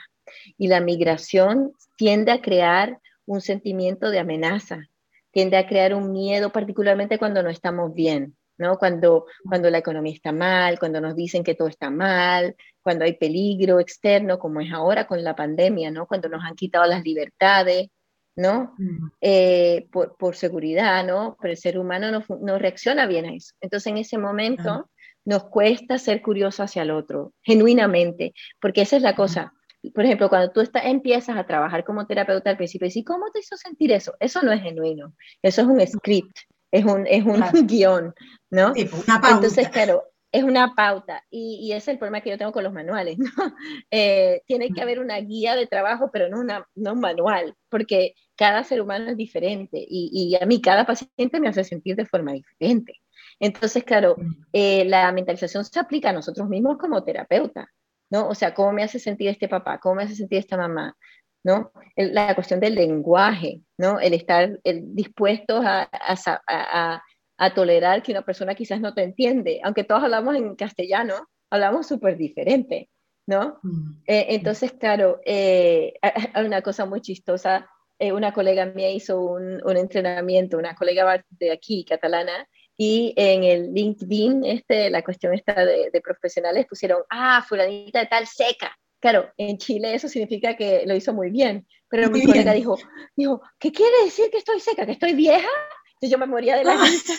Y 0.57 0.67
la 0.67 0.79
migración 0.79 1.73
tiende 1.97 2.31
a 2.31 2.41
crear 2.41 2.99
un 3.25 3.41
sentimiento 3.41 4.09
de 4.09 4.19
amenaza, 4.19 4.87
tiende 5.31 5.57
a 5.57 5.67
crear 5.67 5.93
un 5.93 6.11
miedo, 6.11 6.51
particularmente 6.51 7.17
cuando 7.17 7.43
no 7.43 7.49
estamos 7.49 7.93
bien. 7.93 8.35
¿no? 8.59 8.77
Cuando, 8.77 9.25
cuando 9.47 9.69
la 9.69 9.77
economía 9.77 10.13
está 10.13 10.33
mal, 10.33 10.77
cuando 10.77 10.99
nos 10.99 11.15
dicen 11.15 11.45
que 11.45 11.55
todo 11.55 11.69
está 11.69 11.89
mal, 11.89 12.55
cuando 12.81 13.05
hay 13.05 13.13
peligro 13.13 13.79
externo, 13.79 14.37
como 14.37 14.59
es 14.59 14.71
ahora 14.73 15.07
con 15.07 15.23
la 15.23 15.33
pandemia, 15.33 15.91
¿no? 15.91 16.05
Cuando 16.05 16.27
nos 16.27 16.43
han 16.43 16.55
quitado 16.55 16.85
las 16.85 17.01
libertades, 17.01 17.87
¿no? 18.35 18.73
Mm. 18.77 19.11
Eh, 19.21 19.87
por, 19.91 20.17
por, 20.17 20.35
seguridad, 20.35 21.05
¿no? 21.05 21.37
Pero 21.39 21.53
el 21.53 21.57
ser 21.57 21.79
humano 21.79 22.11
no, 22.11 22.23
no, 22.41 22.59
reacciona 22.59 23.05
bien 23.05 23.25
a 23.27 23.33
eso. 23.33 23.53
Entonces, 23.61 23.87
en 23.87 23.97
ese 23.97 24.17
momento 24.17 24.89
nos 25.25 25.45
cuesta 25.45 25.97
ser 25.97 26.21
curioso 26.21 26.63
hacia 26.63 26.83
el 26.83 26.91
otro, 26.91 27.33
genuinamente, 27.41 28.33
porque 28.59 28.81
esa 28.81 28.97
es 28.97 29.01
la 29.01 29.15
cosa. 29.15 29.53
Por 29.93 30.03
ejemplo, 30.03 30.29
cuando 30.29 30.51
tú 30.51 30.61
estás, 30.61 30.85
empiezas 30.85 31.37
a 31.37 31.45
trabajar 31.45 31.83
como 31.83 32.05
terapeuta 32.05 32.49
al 32.49 32.57
principio, 32.57 32.89
y 32.93 33.03
¿cómo 33.03 33.31
te 33.31 33.39
hizo 33.39 33.55
sentir 33.55 33.91
eso? 33.91 34.13
Eso 34.19 34.41
no 34.41 34.51
es 34.51 34.61
genuino, 34.61 35.13
eso 35.41 35.61
es 35.61 35.67
un 35.67 35.85
script, 35.87 36.37
es 36.71 36.85
un, 36.85 37.07
es 37.07 37.23
un 37.25 37.41
guion, 37.67 38.13
¿no? 38.49 38.73
Sí, 38.73 38.85
pues, 38.85 39.07
una 39.07 39.21
pauta. 39.21 39.35
Entonces, 39.35 39.69
claro, 39.69 40.03
es 40.31 40.43
una 40.43 40.75
pauta 40.75 41.23
y, 41.29 41.59
y, 41.61 41.71
ese 41.71 41.77
es 41.77 41.87
el 41.89 41.97
problema 41.97 42.21
que 42.21 42.29
yo 42.29 42.37
tengo 42.37 42.51
con 42.51 42.63
los 42.63 42.73
manuales, 42.73 43.17
¿no? 43.17 43.29
Eh, 43.91 44.41
tiene 44.45 44.69
que 44.69 44.81
haber 44.81 44.99
una 44.99 45.17
guía 45.19 45.55
de 45.55 45.65
trabajo, 45.65 46.09
pero 46.11 46.29
no, 46.29 46.39
una, 46.39 46.67
no 46.75 46.93
un 46.93 46.99
manual, 46.99 47.55
porque 47.69 48.13
cada 48.35 48.63
ser 48.63 48.81
humano 48.81 49.09
es 49.09 49.17
diferente 49.17 49.77
y, 49.79 50.09
y, 50.13 50.41
a 50.41 50.45
mí 50.45 50.61
cada 50.61 50.85
paciente 50.85 51.39
me 51.39 51.47
hace 51.47 51.63
sentir 51.63 51.95
de 51.95 52.05
forma 52.05 52.33
diferente. 52.33 52.93
Entonces, 53.39 53.83
claro, 53.83 54.15
eh, 54.53 54.85
la 54.85 55.11
mentalización 55.11 55.63
se 55.65 55.79
aplica 55.79 56.09
a 56.09 56.13
nosotros 56.13 56.49
mismos 56.49 56.77
como 56.77 57.03
terapeuta, 57.03 57.69
¿no? 58.09 58.27
O 58.27 58.35
sea, 58.35 58.53
¿cómo 58.53 58.73
me 58.73 58.83
hace 58.83 58.99
sentir 58.99 59.29
este 59.29 59.47
papá? 59.47 59.79
¿Cómo 59.79 59.95
me 59.95 60.03
hace 60.03 60.15
sentir 60.15 60.39
esta 60.39 60.57
mamá? 60.57 60.95
¿no? 61.43 61.71
La 61.95 62.35
cuestión 62.35 62.59
del 62.59 62.75
lenguaje, 62.75 63.61
¿no? 63.77 63.99
El 63.99 64.13
estar 64.13 64.59
el, 64.63 64.95
dispuestos 64.95 65.63
a, 65.65 65.89
a, 65.91 67.01
a, 67.37 67.53
tolerar 67.53 68.03
que 68.03 68.11
una 68.11 68.23
persona 68.23 68.55
quizás 68.55 68.81
no 68.81 68.93
te 68.93 69.03
entiende, 69.03 69.61
aunque 69.63 69.83
todos 69.83 70.03
hablamos 70.03 70.35
en 70.35 70.55
castellano, 70.55 71.29
hablamos 71.49 71.87
súper 71.87 72.17
diferente, 72.17 72.89
¿no? 73.25 73.59
Mm. 73.63 73.91
Eh, 74.05 74.25
entonces, 74.29 74.73
claro, 74.73 75.19
eh, 75.25 75.93
hay 76.01 76.45
una 76.45 76.61
cosa 76.61 76.85
muy 76.85 77.01
chistosa, 77.01 77.69
eh, 77.97 78.11
una 78.11 78.33
colega 78.33 78.65
mía 78.65 78.91
hizo 78.91 79.21
un, 79.21 79.61
un, 79.63 79.77
entrenamiento, 79.77 80.57
una 80.57 80.75
colega 80.75 81.23
de 81.29 81.51
aquí, 81.51 81.85
catalana, 81.85 82.47
y 82.81 83.13
en 83.17 83.43
el 83.43 83.73
LinkedIn, 83.73 84.45
este, 84.45 84.89
la 84.89 85.03
cuestión 85.03 85.33
esta 85.33 85.65
de, 85.65 85.89
de 85.91 85.99
profesionales 85.99 86.65
pusieron, 86.65 87.03
ah, 87.09 87.43
fulanita 87.45 87.99
de 87.99 88.05
tal 88.05 88.25
seca, 88.25 88.73
claro, 89.01 89.29
en 89.35 89.57
Chile 89.57 89.93
eso 89.93 90.07
significa 90.07 90.55
que 90.55 90.83
lo 90.85 90.95
hizo 90.95 91.13
muy 91.13 91.29
bien, 91.29 91.67
pero 91.89 92.09
mi 92.09 92.25
colega 92.25 92.53
dijo, 92.53 92.77
dijo, 93.17 93.41
¿qué 93.59 93.73
quiere 93.73 94.05
decir 94.05 94.31
que 94.31 94.37
estoy 94.37 94.61
seca, 94.61 94.85
que 94.85 94.93
estoy 94.93 95.13
vieja? 95.13 95.49
Entonces 95.87 96.09
yo 96.09 96.17
me 96.17 96.25
moría 96.25 96.55
de 96.55 96.63
la 96.63 96.81
ah. 96.81 96.85
risa. 96.85 97.13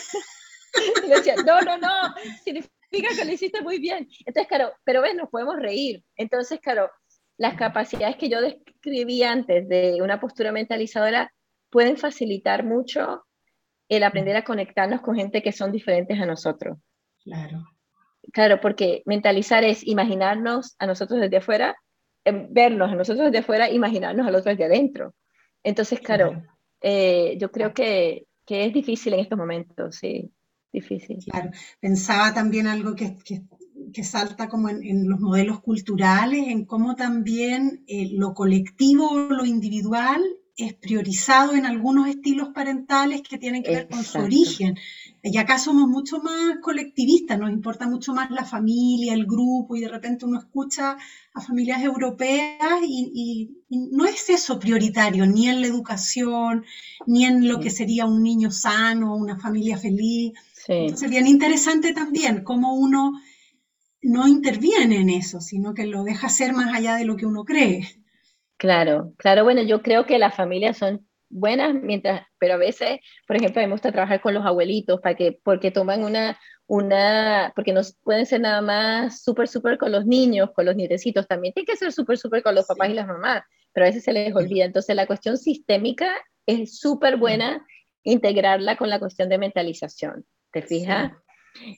y 1.03 1.07
le 1.07 1.15
decía, 1.17 1.35
no, 1.45 1.61
no, 1.61 1.77
no, 1.77 2.15
significa 2.43 3.09
que 3.15 3.23
lo 3.23 3.31
hiciste 3.31 3.61
muy 3.61 3.77
bien. 3.77 4.09
Entonces, 4.25 4.47
claro, 4.47 4.73
pero 4.83 5.03
ves, 5.03 5.13
nos 5.13 5.29
podemos 5.29 5.57
reír. 5.57 6.03
Entonces, 6.15 6.59
claro, 6.59 6.89
las 7.37 7.53
capacidades 7.53 8.15
que 8.15 8.29
yo 8.29 8.41
describí 8.41 9.21
antes 9.21 9.69
de 9.69 10.01
una 10.01 10.19
postura 10.19 10.51
mentalizadora 10.51 11.31
pueden 11.69 11.97
facilitar 11.97 12.63
mucho 12.63 13.27
el 13.91 14.03
aprender 14.03 14.37
a 14.37 14.45
conectarnos 14.45 15.01
con 15.01 15.17
gente 15.17 15.43
que 15.43 15.51
son 15.51 15.73
diferentes 15.73 16.17
a 16.17 16.25
nosotros. 16.25 16.77
Claro. 17.25 17.67
Claro, 18.31 18.61
porque 18.61 19.03
mentalizar 19.05 19.65
es 19.65 19.85
imaginarnos 19.85 20.75
a 20.79 20.87
nosotros 20.87 21.19
desde 21.19 21.37
afuera, 21.37 21.75
em, 22.23 22.47
vernos 22.49 22.89
a 22.89 22.95
nosotros 22.95 23.25
desde 23.25 23.39
afuera, 23.39 23.69
imaginarnos 23.69 24.25
a 24.25 24.31
los 24.31 24.41
otros 24.41 24.57
desde 24.57 24.73
adentro. 24.73 25.13
Entonces, 25.61 25.99
claro, 25.99 26.41
eh, 26.79 27.35
yo 27.37 27.51
creo 27.51 27.73
que, 27.73 28.27
que, 28.45 28.65
es 28.65 28.73
difícil 28.73 29.13
en 29.13 29.19
estos 29.19 29.37
momentos, 29.37 29.97
sí, 29.97 30.31
difícil. 30.71 31.17
Claro, 31.29 31.51
pensaba 31.81 32.33
también 32.33 32.67
algo 32.67 32.95
que, 32.95 33.17
que, 33.25 33.41
que 33.91 34.03
salta 34.05 34.47
como 34.47 34.69
en, 34.69 34.83
en, 34.83 35.09
los 35.09 35.19
modelos 35.19 35.59
culturales, 35.59 36.47
en 36.47 36.63
cómo 36.63 36.95
también 36.95 37.83
eh, 37.87 38.07
lo 38.13 38.33
colectivo 38.33 39.09
o 39.09 39.19
lo 39.19 39.45
individual 39.45 40.21
es 40.65 40.73
priorizado 40.73 41.53
en 41.53 41.65
algunos 41.65 42.07
estilos 42.07 42.49
parentales 42.49 43.21
que 43.21 43.37
tienen 43.37 43.63
que 43.63 43.71
ver 43.71 43.87
con 43.87 44.03
su 44.03 44.19
origen. 44.19 44.77
Y 45.23 45.37
acá 45.37 45.59
somos 45.59 45.87
mucho 45.87 46.19
más 46.19 46.57
colectivistas, 46.61 47.37
nos 47.37 47.51
importa 47.51 47.87
mucho 47.87 48.13
más 48.13 48.31
la 48.31 48.43
familia, 48.43 49.13
el 49.13 49.25
grupo, 49.25 49.75
y 49.75 49.81
de 49.81 49.87
repente 49.87 50.25
uno 50.25 50.39
escucha 50.39 50.97
a 51.33 51.41
familias 51.41 51.83
europeas 51.83 52.81
y, 52.83 53.51
no 53.69 54.05
es 54.05 54.29
eso 54.29 54.59
prioritario, 54.59 55.25
ni 55.25 55.47
en 55.47 55.61
la 55.61 55.67
educación, 55.67 56.65
ni 57.05 57.25
en 57.25 57.47
lo 57.47 57.59
que 57.59 57.69
sería 57.69 58.05
un 58.05 58.23
niño 58.23 58.51
sano, 58.51 59.15
una 59.15 59.39
familia 59.39 59.77
feliz. 59.77 60.33
Entonces, 60.67 61.09
bien 61.09 61.27
interesante 61.27 61.93
también 61.93 62.43
cómo 62.43 62.73
uno 62.73 63.13
no 64.01 64.27
interviene 64.27 64.97
en 64.97 65.09
eso, 65.09 65.39
sino 65.39 65.73
que 65.73 65.85
lo 65.85 66.03
deja 66.03 66.29
ser 66.29 66.53
más 66.53 66.73
allá 66.73 66.95
de 66.95 67.05
lo 67.05 67.15
que 67.15 67.25
uno 67.25 67.45
cree. 67.45 68.00
Claro, 68.61 69.15
claro, 69.17 69.43
bueno, 69.43 69.63
yo 69.63 69.81
creo 69.81 70.05
que 70.05 70.19
las 70.19 70.35
familias 70.35 70.77
son 70.77 71.07
buenas, 71.29 71.73
mientras, 71.73 72.27
pero 72.37 72.53
a 72.53 72.57
veces, 72.57 72.99
por 73.25 73.35
ejemplo, 73.35 73.59
a 73.59 73.63
mí 73.63 73.67
me 73.67 73.73
gusta 73.73 73.91
trabajar 73.91 74.21
con 74.21 74.35
los 74.35 74.45
abuelitos 74.45 75.01
para 75.01 75.15
que, 75.15 75.39
porque 75.43 75.71
toman 75.71 76.03
una, 76.03 76.39
una, 76.67 77.53
porque 77.55 77.73
no 77.73 77.81
pueden 78.03 78.27
ser 78.27 78.41
nada 78.41 78.61
más 78.61 79.23
súper, 79.23 79.47
súper 79.47 79.79
con 79.79 79.91
los 79.91 80.05
niños, 80.05 80.51
con 80.53 80.67
los 80.67 80.75
nietecitos, 80.75 81.27
también 81.27 81.55
tienen 81.55 81.65
que 81.65 81.75
ser 81.75 81.91
súper, 81.91 82.19
súper 82.19 82.43
con 82.43 82.53
los 82.53 82.67
papás 82.67 82.89
y 82.89 82.93
las 82.93 83.07
mamás, 83.07 83.41
pero 83.73 83.87
a 83.87 83.89
veces 83.89 84.03
se 84.03 84.13
les 84.13 84.35
olvida. 84.35 84.65
Entonces, 84.65 84.95
la 84.95 85.07
cuestión 85.07 85.39
sistémica 85.39 86.13
es 86.45 86.77
súper 86.77 87.17
buena 87.17 87.65
integrarla 88.03 88.77
con 88.77 88.91
la 88.91 88.99
cuestión 88.99 89.27
de 89.27 89.39
mentalización, 89.39 90.23
¿te 90.51 90.61
fijas? 90.61 91.13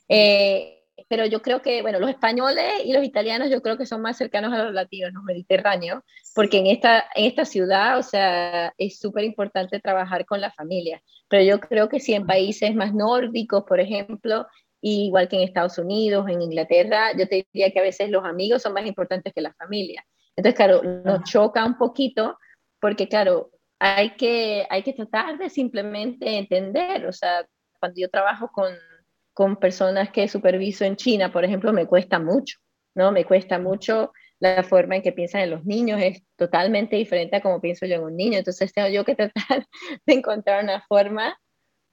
Eh, 0.06 0.83
pero 1.08 1.26
yo 1.26 1.42
creo 1.42 1.60
que, 1.60 1.82
bueno, 1.82 1.98
los 1.98 2.10
españoles 2.10 2.84
y 2.84 2.92
los 2.92 3.04
italianos 3.04 3.50
yo 3.50 3.62
creo 3.62 3.76
que 3.76 3.86
son 3.86 4.00
más 4.00 4.16
cercanos 4.16 4.52
a 4.52 4.62
los 4.62 4.72
latinos, 4.72 5.12
los 5.12 5.24
mediterráneos, 5.24 6.02
porque 6.34 6.58
en 6.58 6.66
esta, 6.66 7.04
en 7.14 7.26
esta 7.26 7.44
ciudad, 7.44 7.98
o 7.98 8.02
sea, 8.02 8.72
es 8.78 8.98
súper 8.98 9.24
importante 9.24 9.80
trabajar 9.80 10.24
con 10.24 10.40
la 10.40 10.52
familia. 10.52 11.02
Pero 11.28 11.42
yo 11.42 11.60
creo 11.60 11.88
que 11.88 12.00
si 12.00 12.14
en 12.14 12.26
países 12.26 12.74
más 12.74 12.94
nórdicos, 12.94 13.64
por 13.64 13.80
ejemplo, 13.80 14.46
igual 14.80 15.28
que 15.28 15.36
en 15.36 15.42
Estados 15.42 15.78
Unidos, 15.78 16.28
en 16.28 16.42
Inglaterra, 16.42 17.12
yo 17.16 17.26
te 17.26 17.46
diría 17.52 17.70
que 17.72 17.80
a 17.80 17.82
veces 17.82 18.10
los 18.10 18.24
amigos 18.24 18.62
son 18.62 18.74
más 18.74 18.86
importantes 18.86 19.32
que 19.32 19.40
la 19.40 19.54
familia. 19.54 20.04
Entonces, 20.36 20.56
claro, 20.56 20.82
nos 20.82 21.24
choca 21.24 21.64
un 21.64 21.76
poquito 21.76 22.38
porque, 22.80 23.08
claro, 23.08 23.50
hay 23.78 24.14
que, 24.16 24.66
hay 24.70 24.82
que 24.82 24.92
tratar 24.92 25.38
de 25.38 25.50
simplemente 25.50 26.38
entender, 26.38 27.06
o 27.06 27.12
sea, 27.12 27.46
cuando 27.80 28.00
yo 28.00 28.08
trabajo 28.08 28.48
con 28.52 28.72
con 29.34 29.56
personas 29.56 30.10
que 30.10 30.28
superviso 30.28 30.84
en 30.84 30.96
China, 30.96 31.32
por 31.32 31.44
ejemplo, 31.44 31.72
me 31.72 31.86
cuesta 31.86 32.18
mucho, 32.18 32.58
¿no? 32.94 33.12
Me 33.12 33.24
cuesta 33.24 33.58
mucho 33.58 34.12
la 34.38 34.62
forma 34.62 34.96
en 34.96 35.02
que 35.02 35.12
piensan 35.12 35.42
en 35.42 35.50
los 35.50 35.64
niños, 35.64 36.00
es 36.00 36.22
totalmente 36.36 36.96
diferente 36.96 37.36
a 37.36 37.40
como 37.40 37.60
pienso 37.60 37.86
yo 37.86 37.96
en 37.96 38.04
un 38.04 38.16
niño, 38.16 38.38
entonces 38.38 38.72
tengo 38.72 38.88
yo 38.88 39.04
que 39.04 39.14
tratar 39.16 39.66
de 40.06 40.14
encontrar 40.14 40.62
una 40.62 40.80
forma 40.82 41.36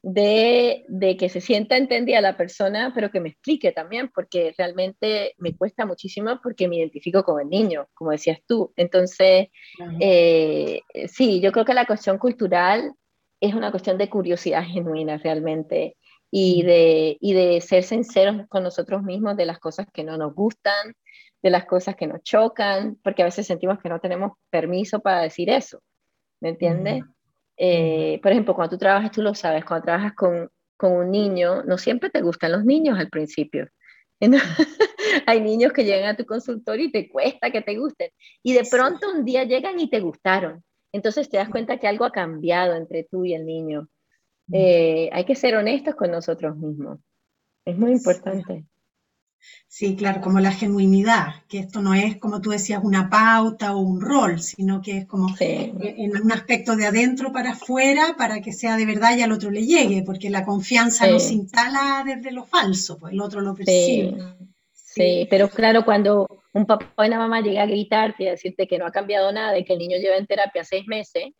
de, 0.03 0.83
de, 0.87 1.15
que 1.15 1.29
se 1.29 1.41
sienta 1.41 1.77
entendida 1.77 2.21
la 2.21 2.35
persona, 2.35 2.91
pero 2.93 3.11
que 3.11 3.19
me 3.19 3.29
explique 3.29 3.71
también, 3.71 4.09
porque 4.13 4.53
realmente 4.57 5.35
me 5.37 5.55
cuesta 5.55 5.85
muchísimo 5.85 6.39
porque 6.41 6.67
me 6.67 6.77
identifico 6.77 7.23
con 7.23 7.39
el 7.39 7.49
niño, 7.49 7.87
como 7.93 8.11
decías 8.11 8.39
tú. 8.47 8.73
Entonces, 8.75 9.49
eh, 9.99 10.81
sí, 11.07 11.39
yo 11.39 11.51
creo 11.51 11.65
que 11.65 11.75
la 11.75 11.85
cuestión 11.85 12.17
cultural 12.17 12.93
es 13.39 13.53
una 13.53 13.71
cuestión 13.71 13.97
de 13.97 14.09
curiosidad 14.09 14.63
genuina 14.63 15.17
realmente 15.17 15.97
y 16.31 16.63
de, 16.63 17.17
y 17.19 17.33
de 17.33 17.61
ser 17.61 17.83
sinceros 17.83 18.47
con 18.47 18.63
nosotros 18.63 19.03
mismos 19.03 19.35
de 19.35 19.45
las 19.45 19.59
cosas 19.59 19.85
que 19.93 20.03
no 20.03 20.17
nos 20.17 20.33
gustan, 20.33 20.93
de 21.43 21.49
las 21.49 21.65
cosas 21.65 21.95
que 21.95 22.07
nos 22.07 22.23
chocan, 22.23 22.97
porque 23.03 23.21
a 23.21 23.25
veces 23.25 23.45
sentimos 23.45 23.79
que 23.79 23.89
no 23.89 23.99
tenemos 23.99 24.33
permiso 24.49 25.01
para 25.01 25.21
decir 25.21 25.49
eso, 25.49 25.81
¿me 26.39 26.49
entiendes? 26.49 27.03
Eh, 27.57 28.19
por 28.23 28.31
ejemplo, 28.31 28.55
cuando 28.55 28.75
tú 28.75 28.79
trabajas, 28.79 29.11
tú 29.11 29.21
lo 29.21 29.35
sabes, 29.35 29.65
cuando 29.65 29.85
trabajas 29.85 30.13
con, 30.15 30.49
con 30.77 30.93
un 30.93 31.11
niño, 31.11 31.63
no 31.63 31.77
siempre 31.77 32.09
te 32.09 32.21
gustan 32.21 32.53
los 32.53 32.63
niños 32.63 32.97
al 32.97 33.09
principio. 33.09 33.67
Hay 35.25 35.41
niños 35.41 35.73
que 35.73 35.83
llegan 35.83 36.09
a 36.09 36.17
tu 36.17 36.25
consultorio 36.25 36.85
y 36.85 36.91
te 36.91 37.09
cuesta 37.09 37.51
que 37.51 37.61
te 37.61 37.75
gusten. 37.77 38.11
Y 38.43 38.53
de 38.53 38.63
pronto 38.69 39.11
un 39.11 39.25
día 39.25 39.43
llegan 39.43 39.79
y 39.79 39.89
te 39.89 39.99
gustaron. 39.99 40.63
Entonces 40.91 41.29
te 41.29 41.37
das 41.37 41.49
cuenta 41.49 41.77
que 41.77 41.87
algo 41.87 42.05
ha 42.05 42.11
cambiado 42.11 42.75
entre 42.75 43.03
tú 43.03 43.25
y 43.25 43.33
el 43.33 43.45
niño. 43.45 43.87
Eh, 44.51 45.09
hay 45.11 45.25
que 45.25 45.35
ser 45.35 45.55
honestos 45.55 45.95
con 45.95 46.11
nosotros 46.11 46.55
mismos. 46.57 46.99
Es 47.65 47.77
muy 47.77 47.91
importante. 47.91 48.65
Sí, 49.67 49.95
claro, 49.95 50.21
como 50.21 50.39
la 50.39 50.51
genuinidad, 50.51 51.43
que 51.47 51.59
esto 51.59 51.81
no 51.81 51.93
es, 51.93 52.17
como 52.17 52.41
tú 52.41 52.51
decías, 52.51 52.81
una 52.83 53.09
pauta 53.09 53.75
o 53.75 53.79
un 53.79 54.01
rol, 54.01 54.39
sino 54.39 54.81
que 54.81 54.99
es 54.99 55.05
como 55.07 55.33
en 55.39 56.21
un 56.21 56.31
aspecto 56.31 56.75
de 56.75 56.85
adentro 56.85 57.31
para 57.31 57.51
afuera 57.51 58.15
para 58.17 58.41
que 58.41 58.53
sea 58.53 58.77
de 58.77 58.85
verdad 58.85 59.17
y 59.17 59.21
al 59.21 59.31
otro 59.31 59.49
le 59.49 59.65
llegue, 59.65 60.03
porque 60.03 60.29
la 60.29 60.45
confianza 60.45 61.07
no 61.07 61.19
se 61.19 61.33
instala 61.33 62.03
desde 62.05 62.31
lo 62.31 62.43
falso, 62.43 62.99
pues 62.99 63.13
el 63.13 63.21
otro 63.21 63.41
lo 63.41 63.55
percibe. 63.55 64.17
Sí. 64.73 65.25
pero 65.29 65.49
claro, 65.49 65.85
cuando 65.85 66.27
un 66.53 66.65
papá 66.65 66.91
o 66.97 67.05
una 67.05 67.17
mamá 67.17 67.41
llega 67.41 67.63
a 67.63 67.65
gritarte 67.65 68.25
y 68.25 68.27
a 68.27 68.31
decirte 68.31 68.67
que 68.67 68.77
no 68.77 68.85
ha 68.85 68.91
cambiado 68.91 69.31
nada 69.31 69.57
y 69.57 69.63
que 69.63 69.73
el 69.73 69.79
niño 69.79 69.97
lleva 69.97 70.17
en 70.17 70.27
terapia 70.27 70.65
seis 70.65 70.85
meses, 70.85 71.31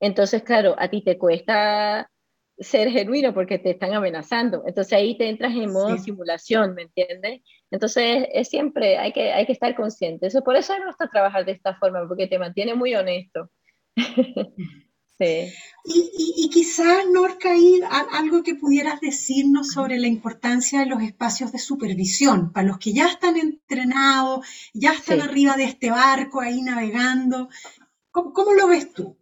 entonces, 0.00 0.42
claro, 0.42 0.74
a 0.78 0.88
ti 0.88 1.02
te 1.02 1.16
cuesta 1.16 2.10
ser 2.60 2.90
genuino 2.90 3.32
porque 3.32 3.58
te 3.58 3.70
están 3.70 3.94
amenazando. 3.94 4.64
Entonces 4.66 4.92
ahí 4.92 5.16
te 5.16 5.28
entras 5.28 5.54
en 5.54 5.72
modo 5.72 5.96
simulación, 5.98 6.74
¿me 6.74 6.82
entiendes? 6.82 7.42
Entonces 7.70 8.26
es 8.32 8.48
siempre, 8.48 8.98
hay 8.98 9.12
que, 9.12 9.32
hay 9.32 9.46
que 9.46 9.52
estar 9.52 9.74
consciente. 9.74 10.26
Eso, 10.26 10.42
por 10.42 10.56
eso 10.56 10.74
me 10.78 10.86
gusta 10.86 11.08
trabajar 11.08 11.44
de 11.44 11.52
esta 11.52 11.76
forma, 11.76 12.06
porque 12.08 12.26
te 12.26 12.38
mantiene 12.38 12.74
muy 12.74 12.94
honesto. 12.94 13.50
sí. 15.18 15.52
Y, 15.84 16.34
y, 16.36 16.50
quizás, 16.50 17.04
Norca, 17.12 17.50
algo 18.12 18.42
que 18.42 18.54
pudieras 18.54 19.00
decirnos 19.00 19.68
sobre 19.68 19.98
la 19.98 20.06
importancia 20.06 20.80
de 20.80 20.86
los 20.86 21.02
espacios 21.02 21.52
de 21.52 21.58
supervisión, 21.58 22.52
para 22.52 22.66
los 22.66 22.78
que 22.78 22.92
ya 22.92 23.06
están 23.06 23.36
entrenados, 23.36 24.46
ya 24.74 24.92
están 24.92 25.20
arriba 25.20 25.56
de 25.56 25.64
este 25.64 25.90
barco 25.90 26.40
ahí 26.40 26.60
navegando. 26.62 27.48
cómo 28.10 28.52
lo 28.54 28.68
ves 28.68 28.92
tú? 28.92 29.16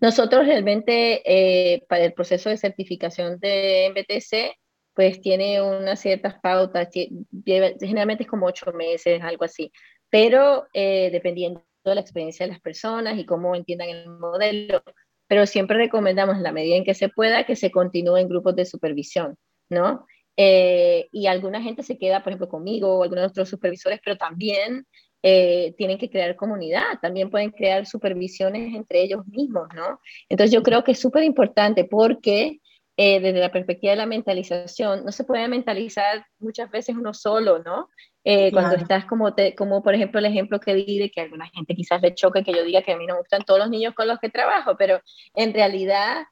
Nosotros 0.00 0.46
realmente 0.46 1.22
eh, 1.24 1.84
para 1.88 2.04
el 2.04 2.12
proceso 2.12 2.50
de 2.50 2.56
certificación 2.56 3.38
de 3.38 3.90
MBTC, 3.90 4.56
pues 4.94 5.20
tiene 5.20 5.62
unas 5.62 6.00
ciertas 6.00 6.34
pautas, 6.40 6.88
generalmente 6.92 8.24
es 8.24 8.28
como 8.28 8.46
ocho 8.46 8.72
meses, 8.72 9.22
algo 9.22 9.44
así, 9.44 9.70
pero 10.10 10.66
eh, 10.72 11.10
dependiendo 11.12 11.64
de 11.84 11.94
la 11.94 12.00
experiencia 12.00 12.44
de 12.46 12.52
las 12.52 12.60
personas 12.60 13.16
y 13.18 13.24
cómo 13.24 13.54
entiendan 13.54 13.90
el 13.90 14.08
modelo, 14.08 14.82
pero 15.28 15.46
siempre 15.46 15.76
recomendamos 15.76 16.36
en 16.36 16.42
la 16.42 16.52
medida 16.52 16.76
en 16.76 16.84
que 16.84 16.94
se 16.94 17.08
pueda 17.08 17.46
que 17.46 17.54
se 17.54 17.70
continúe 17.70 18.16
en 18.16 18.28
grupos 18.28 18.56
de 18.56 18.64
supervisión, 18.64 19.36
¿no? 19.68 20.06
Eh, 20.36 21.08
y 21.12 21.26
alguna 21.26 21.62
gente 21.62 21.82
se 21.82 21.98
queda, 21.98 22.22
por 22.22 22.32
ejemplo, 22.32 22.48
conmigo 22.48 22.98
o 22.98 23.02
algunos 23.02 23.22
de 23.22 23.26
nuestros 23.26 23.48
supervisores, 23.48 24.00
pero 24.04 24.16
también 24.16 24.86
eh, 25.22 25.74
tienen 25.76 25.98
que 25.98 26.10
crear 26.10 26.36
comunidad, 26.36 26.84
también 27.02 27.28
pueden 27.28 27.50
crear 27.50 27.86
supervisiones 27.86 28.72
entre 28.74 29.02
ellos 29.02 29.26
mismos, 29.26 29.66
¿no? 29.74 30.00
Entonces 30.28 30.54
yo 30.54 30.62
creo 30.62 30.84
que 30.84 30.92
es 30.92 31.00
súper 31.00 31.24
importante 31.24 31.84
porque 31.84 32.60
eh, 32.96 33.18
desde 33.20 33.40
la 33.40 33.50
perspectiva 33.50 33.92
de 33.92 33.96
la 33.96 34.06
mentalización, 34.06 35.04
no 35.04 35.10
se 35.10 35.24
puede 35.24 35.48
mentalizar 35.48 36.24
muchas 36.38 36.70
veces 36.70 36.94
uno 36.96 37.14
solo, 37.14 37.58
¿no? 37.64 37.88
Eh, 38.22 38.52
cuando 38.52 38.76
estás 38.76 39.06
como, 39.06 39.34
te, 39.34 39.54
como 39.56 39.82
por 39.82 39.94
ejemplo 39.94 40.20
el 40.20 40.26
ejemplo 40.26 40.60
que 40.60 40.74
di 40.74 40.98
de 40.98 41.10
que 41.10 41.20
a 41.20 41.24
alguna 41.24 41.48
gente 41.48 41.74
quizás 41.74 42.00
le 42.00 42.14
choque 42.14 42.44
que 42.44 42.52
yo 42.52 42.62
diga 42.62 42.82
que 42.82 42.92
a 42.92 42.96
mí 42.96 43.06
no 43.06 43.14
me 43.14 43.20
gustan 43.20 43.42
todos 43.42 43.58
los 43.58 43.70
niños 43.70 43.94
con 43.94 44.06
los 44.06 44.18
que 44.18 44.28
trabajo, 44.28 44.76
pero 44.76 45.00
en 45.34 45.54
realidad 45.54 46.24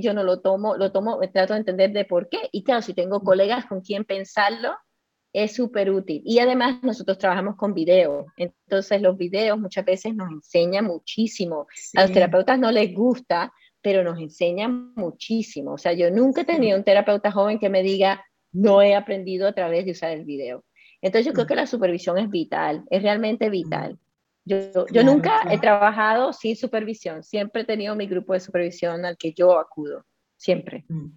yo 0.00 0.12
no 0.14 0.24
lo 0.24 0.40
tomo, 0.40 0.76
lo 0.76 0.90
tomo, 0.90 1.20
trato 1.32 1.52
de 1.52 1.60
entender 1.60 1.92
de 1.92 2.04
por 2.04 2.28
qué. 2.28 2.48
Y 2.50 2.64
claro, 2.64 2.82
si 2.82 2.92
tengo 2.92 3.20
colegas 3.20 3.66
con 3.66 3.82
quien 3.82 4.04
pensarlo, 4.04 4.74
es 5.34 5.52
súper 5.52 5.90
útil. 5.90 6.22
Y 6.24 6.38
además 6.38 6.82
nosotros 6.82 7.18
trabajamos 7.18 7.56
con 7.56 7.74
video, 7.74 8.26
entonces 8.36 9.02
los 9.02 9.18
videos 9.18 9.58
muchas 9.58 9.84
veces 9.84 10.14
nos 10.14 10.30
enseñan 10.30 10.86
muchísimo. 10.86 11.66
A 11.96 12.02
los 12.02 12.12
terapeutas 12.12 12.58
no 12.58 12.70
les 12.70 12.94
gusta, 12.94 13.52
pero 13.82 14.04
nos 14.04 14.18
enseñan 14.18 14.94
muchísimo. 14.94 15.72
O 15.72 15.78
sea, 15.78 15.92
yo 15.92 16.10
nunca 16.10 16.42
he 16.42 16.44
tenido 16.44 16.78
un 16.78 16.84
terapeuta 16.84 17.32
joven 17.32 17.58
que 17.58 17.68
me 17.68 17.82
diga, 17.82 18.24
no 18.52 18.80
he 18.80 18.94
aprendido 18.94 19.48
a 19.48 19.52
través 19.52 19.84
de 19.84 19.90
usar 19.90 20.12
el 20.12 20.24
video. 20.24 20.64
Entonces 21.02 21.26
yo 21.26 21.32
creo 21.32 21.44
mm. 21.44 21.48
que 21.48 21.56
la 21.56 21.66
supervisión 21.66 22.16
es 22.16 22.30
vital, 22.30 22.84
es 22.88 23.02
realmente 23.02 23.50
vital. 23.50 23.98
Yo, 24.46 24.86
yo 24.92 25.02
nunca 25.02 25.42
he 25.50 25.58
trabajado 25.58 26.32
sin 26.32 26.54
supervisión, 26.54 27.24
siempre 27.24 27.62
he 27.62 27.64
tenido 27.64 27.96
mi 27.96 28.06
grupo 28.06 28.34
de 28.34 28.40
supervisión 28.40 29.04
al 29.04 29.16
que 29.16 29.32
yo 29.32 29.58
acudo, 29.58 30.04
siempre. 30.36 30.84
Mm. 30.88 31.08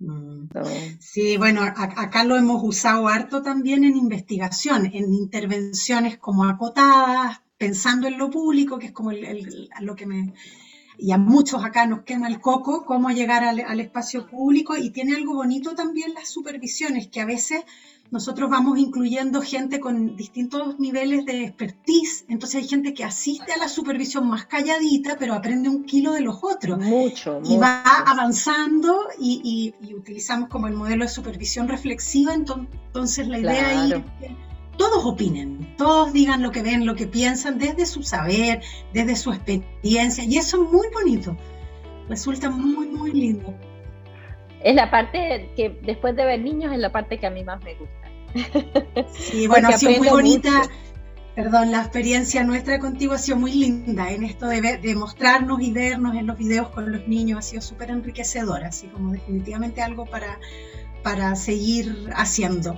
Mm. 0.00 0.48
Sí, 1.00 1.36
bueno, 1.36 1.62
acá 1.62 2.24
lo 2.24 2.36
hemos 2.36 2.62
usado 2.62 3.08
harto 3.08 3.42
también 3.42 3.84
en 3.84 3.96
investigación, 3.96 4.86
en 4.86 5.12
intervenciones 5.12 6.18
como 6.18 6.44
acotadas, 6.44 7.40
pensando 7.56 8.06
en 8.06 8.18
lo 8.18 8.30
público, 8.30 8.78
que 8.78 8.86
es 8.86 8.92
como 8.92 9.10
lo 9.12 9.96
que 9.96 10.06
me... 10.06 10.34
Y 11.00 11.12
a 11.12 11.18
muchos 11.18 11.64
acá 11.64 11.86
nos 11.86 12.02
quema 12.02 12.26
el 12.26 12.40
coco 12.40 12.84
cómo 12.84 13.10
llegar 13.10 13.44
al, 13.44 13.60
al 13.60 13.78
espacio 13.78 14.26
público 14.26 14.76
y 14.76 14.90
tiene 14.90 15.14
algo 15.14 15.34
bonito 15.34 15.76
también 15.76 16.12
las 16.12 16.28
supervisiones, 16.28 17.06
que 17.08 17.20
a 17.20 17.24
veces 17.24 17.64
nosotros 18.10 18.48
vamos 18.48 18.78
incluyendo 18.78 19.42
gente 19.42 19.80
con 19.80 20.16
distintos 20.16 20.78
niveles 20.78 21.26
de 21.26 21.44
expertise, 21.44 22.24
entonces 22.28 22.62
hay 22.62 22.68
gente 22.68 22.94
que 22.94 23.04
asiste 23.04 23.52
a 23.52 23.58
la 23.58 23.68
supervisión 23.68 24.28
más 24.28 24.46
calladita, 24.46 25.16
pero 25.18 25.34
aprende 25.34 25.68
un 25.68 25.84
kilo 25.84 26.12
de 26.12 26.22
los 26.22 26.38
otros. 26.42 26.78
Mucho. 26.78 27.40
Y 27.44 27.58
va 27.58 27.82
avanzando 27.82 29.08
y, 29.18 29.74
utilizamos 29.94 30.48
como 30.48 30.68
el 30.68 30.74
modelo 30.74 31.04
de 31.04 31.10
supervisión 31.10 31.68
reflexiva, 31.68 32.34
entonces 32.34 33.28
la 33.28 33.40
idea 33.40 33.84
es 33.84 33.94
que 33.94 34.36
todos 34.76 35.04
opinen, 35.04 35.74
todos 35.76 36.12
digan 36.12 36.42
lo 36.42 36.50
que 36.50 36.62
ven, 36.62 36.86
lo 36.86 36.94
que 36.94 37.06
piensan, 37.06 37.58
desde 37.58 37.84
su 37.84 38.02
saber, 38.02 38.62
desde 38.94 39.16
su 39.16 39.32
experiencia, 39.32 40.24
y 40.24 40.38
eso 40.38 40.62
es 40.62 40.70
muy 40.70 40.86
bonito, 40.94 41.36
resulta 42.08 42.48
muy, 42.48 42.86
muy 42.86 43.12
lindo 43.12 43.54
es 44.62 44.74
la 44.74 44.90
parte 44.90 45.50
que 45.56 45.78
después 45.82 46.16
de 46.16 46.24
ver 46.24 46.40
niños 46.40 46.72
es 46.72 46.78
la 46.78 46.90
parte 46.90 47.18
que 47.18 47.26
a 47.26 47.30
mí 47.30 47.44
más 47.44 47.62
me 47.62 47.74
gusta. 47.74 47.98
Sí, 49.12 49.46
bueno, 49.46 49.68
ha 49.68 49.72
sido 49.72 49.98
muy 49.98 50.08
bonita. 50.08 50.62
Perdón, 51.34 51.70
la 51.70 51.82
experiencia 51.82 52.42
nuestra 52.42 52.80
contigo 52.80 53.14
ha 53.14 53.18
sido 53.18 53.36
muy 53.36 53.52
linda 53.52 54.10
en 54.10 54.24
esto 54.24 54.48
de, 54.48 54.78
de 54.78 54.94
mostrarnos 54.96 55.60
y 55.62 55.72
vernos 55.72 56.16
en 56.16 56.26
los 56.26 56.36
videos 56.36 56.68
con 56.70 56.90
los 56.90 57.06
niños, 57.06 57.38
ha 57.38 57.42
sido 57.42 57.62
súper 57.62 57.90
enriquecedora, 57.90 58.68
así 58.68 58.88
como 58.88 59.12
definitivamente 59.12 59.80
algo 59.80 60.04
para, 60.04 60.40
para 61.04 61.36
seguir 61.36 62.10
haciendo. 62.16 62.76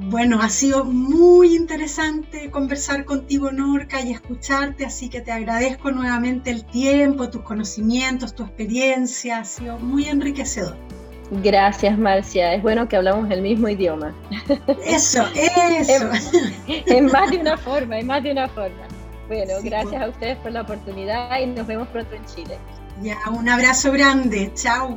Bueno, 0.00 0.40
ha 0.40 0.48
sido 0.48 0.84
muy 0.84 1.56
interesante 1.56 2.52
conversar 2.52 3.04
contigo, 3.04 3.50
Norca, 3.50 4.00
y 4.00 4.12
escucharte, 4.12 4.86
así 4.86 5.08
que 5.08 5.20
te 5.20 5.32
agradezco 5.32 5.90
nuevamente 5.90 6.52
el 6.52 6.64
tiempo, 6.64 7.28
tus 7.30 7.42
conocimientos, 7.42 8.32
tu 8.32 8.44
experiencia, 8.44 9.38
ha 9.38 9.44
sido 9.44 9.76
muy 9.80 10.08
enriquecedor. 10.08 10.76
Gracias, 11.42 11.98
Marcia. 11.98 12.54
Es 12.54 12.62
bueno 12.62 12.88
que 12.88 12.96
hablamos 12.96 13.28
el 13.32 13.42
mismo 13.42 13.68
idioma. 13.68 14.14
Eso, 14.86 15.24
eso. 15.34 16.10
en, 16.68 17.06
más 17.06 17.30
de 17.32 17.38
una 17.38 17.58
forma, 17.58 17.98
en 17.98 18.06
más 18.06 18.22
de 18.22 18.30
una 18.30 18.48
forma. 18.48 18.86
Bueno, 19.26 19.54
gracias 19.64 19.90
pues. 19.90 20.02
a 20.02 20.08
ustedes 20.08 20.36
por 20.38 20.52
la 20.52 20.62
oportunidad 20.62 21.40
y 21.40 21.46
nos 21.46 21.66
vemos 21.66 21.88
pronto 21.88 22.14
en 22.14 22.24
Chile. 22.26 22.56
Ya, 23.02 23.18
un 23.30 23.48
abrazo 23.48 23.90
grande. 23.90 24.52
Chao. 24.54 24.96